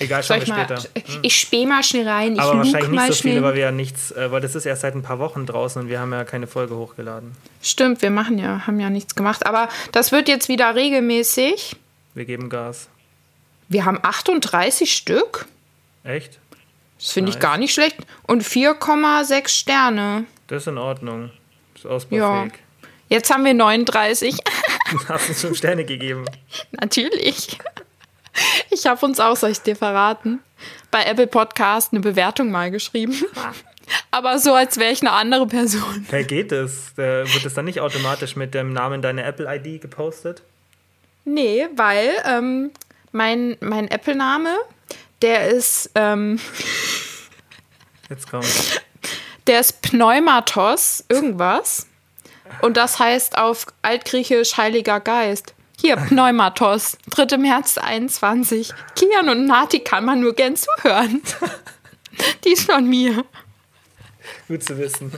Egal, 0.00 0.22
schauen 0.22 0.40
wir 0.46 0.54
mal, 0.54 0.78
später. 0.78 0.88
ich 1.22 1.36
späh 1.36 1.66
mal 1.66 1.82
schnell 1.82 2.08
rein. 2.08 2.34
Ich 2.34 2.40
Aber 2.40 2.58
wahrscheinlich 2.58 2.90
nicht 2.90 3.06
so 3.08 3.12
schnell. 3.14 3.34
viele, 3.34 3.44
weil 3.44 3.54
wir 3.54 3.62
ja 3.62 3.72
nichts, 3.72 4.12
äh, 4.12 4.30
weil 4.30 4.40
das 4.40 4.54
ist 4.54 4.64
erst 4.64 4.82
seit 4.82 4.94
ein 4.94 5.02
paar 5.02 5.18
Wochen 5.18 5.44
draußen 5.44 5.82
und 5.82 5.88
wir 5.88 5.98
haben 5.98 6.12
ja 6.12 6.24
keine 6.24 6.46
Folge 6.46 6.76
hochgeladen. 6.76 7.32
Stimmt, 7.62 8.00
wir 8.00 8.10
machen 8.10 8.38
ja, 8.38 8.66
haben 8.66 8.78
ja 8.78 8.90
nichts 8.90 9.16
gemacht. 9.16 9.44
Aber 9.44 9.68
das 9.90 10.12
wird 10.12 10.28
jetzt 10.28 10.48
wieder 10.48 10.74
regelmäßig. 10.76 11.74
Wir 12.14 12.24
geben 12.26 12.48
Gas. 12.48 12.88
Wir 13.68 13.84
haben 13.84 13.98
38 14.02 14.92
Stück. 14.92 15.46
Echt? 16.04 16.38
Das 16.98 17.12
finde 17.12 17.30
ich 17.30 17.38
gar 17.38 17.58
nicht 17.58 17.72
schlecht. 17.72 17.96
Und 18.26 18.42
4,6 18.42 19.48
Sterne. 19.48 20.24
Das 20.48 20.62
ist 20.62 20.66
in 20.68 20.78
Ordnung. 20.78 21.30
Das 21.74 21.84
ist 21.84 21.90
ausbaufähig. 21.90 22.54
Jetzt 23.08 23.32
haben 23.32 23.44
wir 23.44 23.54
39. 23.54 24.36
Hast 25.08 25.28
uns 25.28 25.40
fünf 25.40 25.58
Sterne 25.58 25.84
gegeben. 25.84 26.24
Natürlich. 26.72 27.58
Ich 28.70 28.86
habe 28.86 29.04
uns 29.04 29.20
auch, 29.20 29.36
soll 29.36 29.50
ich 29.50 29.60
dir 29.60 29.76
verraten, 29.76 30.40
bei 30.90 31.04
Apple 31.04 31.26
Podcast 31.26 31.92
eine 31.92 32.00
Bewertung 32.00 32.50
mal 32.50 32.70
geschrieben. 32.70 33.14
Aber 34.10 34.38
so, 34.38 34.54
als 34.54 34.78
wäre 34.78 34.92
ich 34.92 35.00
eine 35.00 35.12
andere 35.12 35.46
Person. 35.46 36.06
Hey, 36.10 36.24
geht 36.24 36.52
es? 36.52 36.96
Wird 36.96 37.44
es 37.44 37.54
dann 37.54 37.64
nicht 37.64 37.80
automatisch 37.80 38.36
mit 38.36 38.54
dem 38.54 38.72
Namen 38.72 39.02
deiner 39.02 39.24
Apple-ID 39.24 39.80
gepostet? 39.80 40.42
Nee, 41.24 41.68
weil 41.74 42.12
ähm, 42.26 42.70
mein, 43.12 43.56
mein 43.60 43.88
Apple-Name, 43.88 44.56
der 45.22 45.48
ist, 45.48 45.90
ähm, 45.94 46.38
Jetzt 48.08 48.30
kommt. 48.30 48.46
der 49.46 49.60
ist 49.60 49.82
Pneumatos, 49.82 51.04
irgendwas. 51.08 51.86
Und 52.62 52.76
das 52.76 52.98
heißt 52.98 53.36
auf 53.38 53.66
Altgriechisch 53.82 54.56
Heiliger 54.56 55.00
Geist. 55.00 55.54
Hier, 55.80 55.96
Pneumatos, 55.96 56.98
3. 57.10 57.36
März 57.36 57.78
21. 57.78 58.72
Kian 58.96 59.28
und 59.28 59.46
Nati 59.46 59.78
kann 59.80 60.04
man 60.04 60.20
nur 60.20 60.34
gern 60.34 60.56
zuhören. 60.56 61.22
Die 62.44 62.50
ist 62.52 62.68
von 62.70 62.84
mir. 62.88 63.24
Gut 64.48 64.64
zu 64.64 64.76
wissen. 64.76 65.12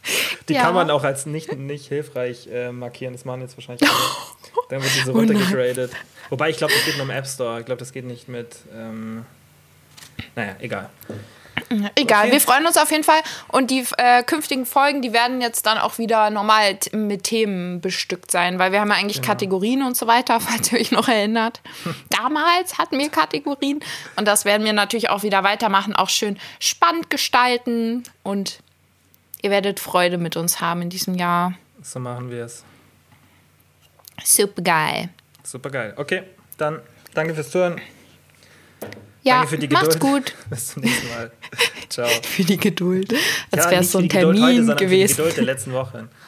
Die 0.48 0.54
Ja. 0.54 0.62
kann 0.62 0.74
man 0.74 0.90
auch 0.90 1.04
als 1.04 1.26
nicht, 1.26 1.52
nicht 1.56 1.88
hilfreich 1.88 2.46
äh, 2.50 2.72
markieren. 2.72 3.12
Das 3.12 3.24
machen 3.26 3.42
jetzt 3.42 3.56
wahrscheinlich 3.58 3.86
alle. 3.88 3.98
Dann 4.68 4.82
wird 4.82 4.94
die 4.94 5.00
so 5.00 5.12
Oh 5.12 5.16
runtergegradet. 5.18 5.92
Wobei 6.30 6.50
ich 6.50 6.56
glaube, 6.56 6.72
das 6.74 6.84
geht 6.84 6.96
nur 6.96 7.04
im 7.04 7.10
App 7.10 7.26
Store. 7.26 7.60
Ich 7.60 7.66
glaube, 7.66 7.78
das 7.78 7.92
geht 7.92 8.04
nicht 8.04 8.28
mit. 8.28 8.56
Ähm, 8.74 9.24
naja, 10.34 10.56
egal. 10.60 10.90
Egal, 11.94 12.24
Okay. 12.24 12.32
wir 12.32 12.40
freuen 12.40 12.66
uns 12.66 12.76
auf 12.76 12.90
jeden 12.90 13.02
Fall. 13.02 13.20
Und 13.48 13.70
die 13.70 13.84
äh, 13.96 14.22
künftigen 14.22 14.66
Folgen, 14.66 15.00
die 15.02 15.12
werden 15.14 15.40
jetzt 15.40 15.64
dann 15.66 15.78
auch 15.78 15.96
wieder 15.98 16.28
normal 16.30 16.78
mit 16.92 17.24
Themen 17.24 17.80
bestückt 17.80 18.30
sein, 18.30 18.58
weil 18.58 18.72
wir 18.72 18.80
haben 18.80 18.90
ja 18.90 18.96
eigentlich 18.96 19.16
Genau. 19.22 19.28
Kategorien 19.32 19.82
und 19.82 19.96
so 19.96 20.06
weiter, 20.06 20.38
falls 20.40 20.70
ihr 20.72 20.78
euch 20.78 20.90
noch 20.92 21.08
erinnert. 21.08 21.60
Damals 22.10 22.76
hatten 22.78 22.98
wir 22.98 23.08
Kategorien 23.08 23.80
und 24.16 24.28
das 24.28 24.44
werden 24.44 24.64
wir 24.66 24.74
natürlich 24.74 25.08
auch 25.10 25.22
wieder 25.22 25.44
weitermachen, 25.44 25.96
auch 25.96 26.10
schön 26.10 26.38
spannend 26.60 27.08
gestalten 27.08 28.04
und 28.22 28.58
ihr 29.42 29.50
werdet 29.50 29.80
Freude 29.80 30.18
mit 30.18 30.36
uns 30.36 30.60
haben 30.60 30.82
in 30.82 30.90
diesem 30.90 31.14
Jahr. 31.14 31.54
So 31.82 31.98
machen 32.00 32.30
wir 32.30 32.44
es. 32.44 32.64
Super 34.24 34.62
geil. 34.62 35.08
Super 35.42 35.70
geil. 35.70 35.92
Okay, 35.96 36.22
dann 36.58 36.80
danke 37.14 37.34
fürs 37.34 37.50
Zuhören. 37.50 37.80
Ja, 39.22 39.36
danke 39.36 39.48
für 39.48 39.58
die 39.58 39.68
macht's 39.68 39.98
Geduld. 39.98 40.34
gut. 40.34 40.34
Bis 40.50 40.68
zum 40.68 40.82
nächsten 40.82 41.08
Mal. 41.08 41.32
Ciao. 41.88 42.08
Für 42.08 42.44
die 42.44 42.56
Geduld. 42.56 43.12
Als 43.50 43.64
Ja, 43.64 43.70
wäre 43.70 43.82
es 43.82 43.92
so 43.92 43.98
ein 43.98 44.08
Geduld 44.08 44.24
heute, 44.26 44.38
Termin 44.38 44.56
sondern 44.56 44.78
für 44.78 44.84
die 44.84 44.90
gewesen. 44.90 45.16
Geduld 45.16 45.36
der 45.36 45.44
letzten 45.44 45.72
Wochen. 45.72 46.08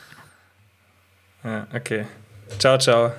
Ja, 1.45 1.69
okay. 1.73 2.05
Ciao, 2.59 2.77
ciao. 2.79 3.13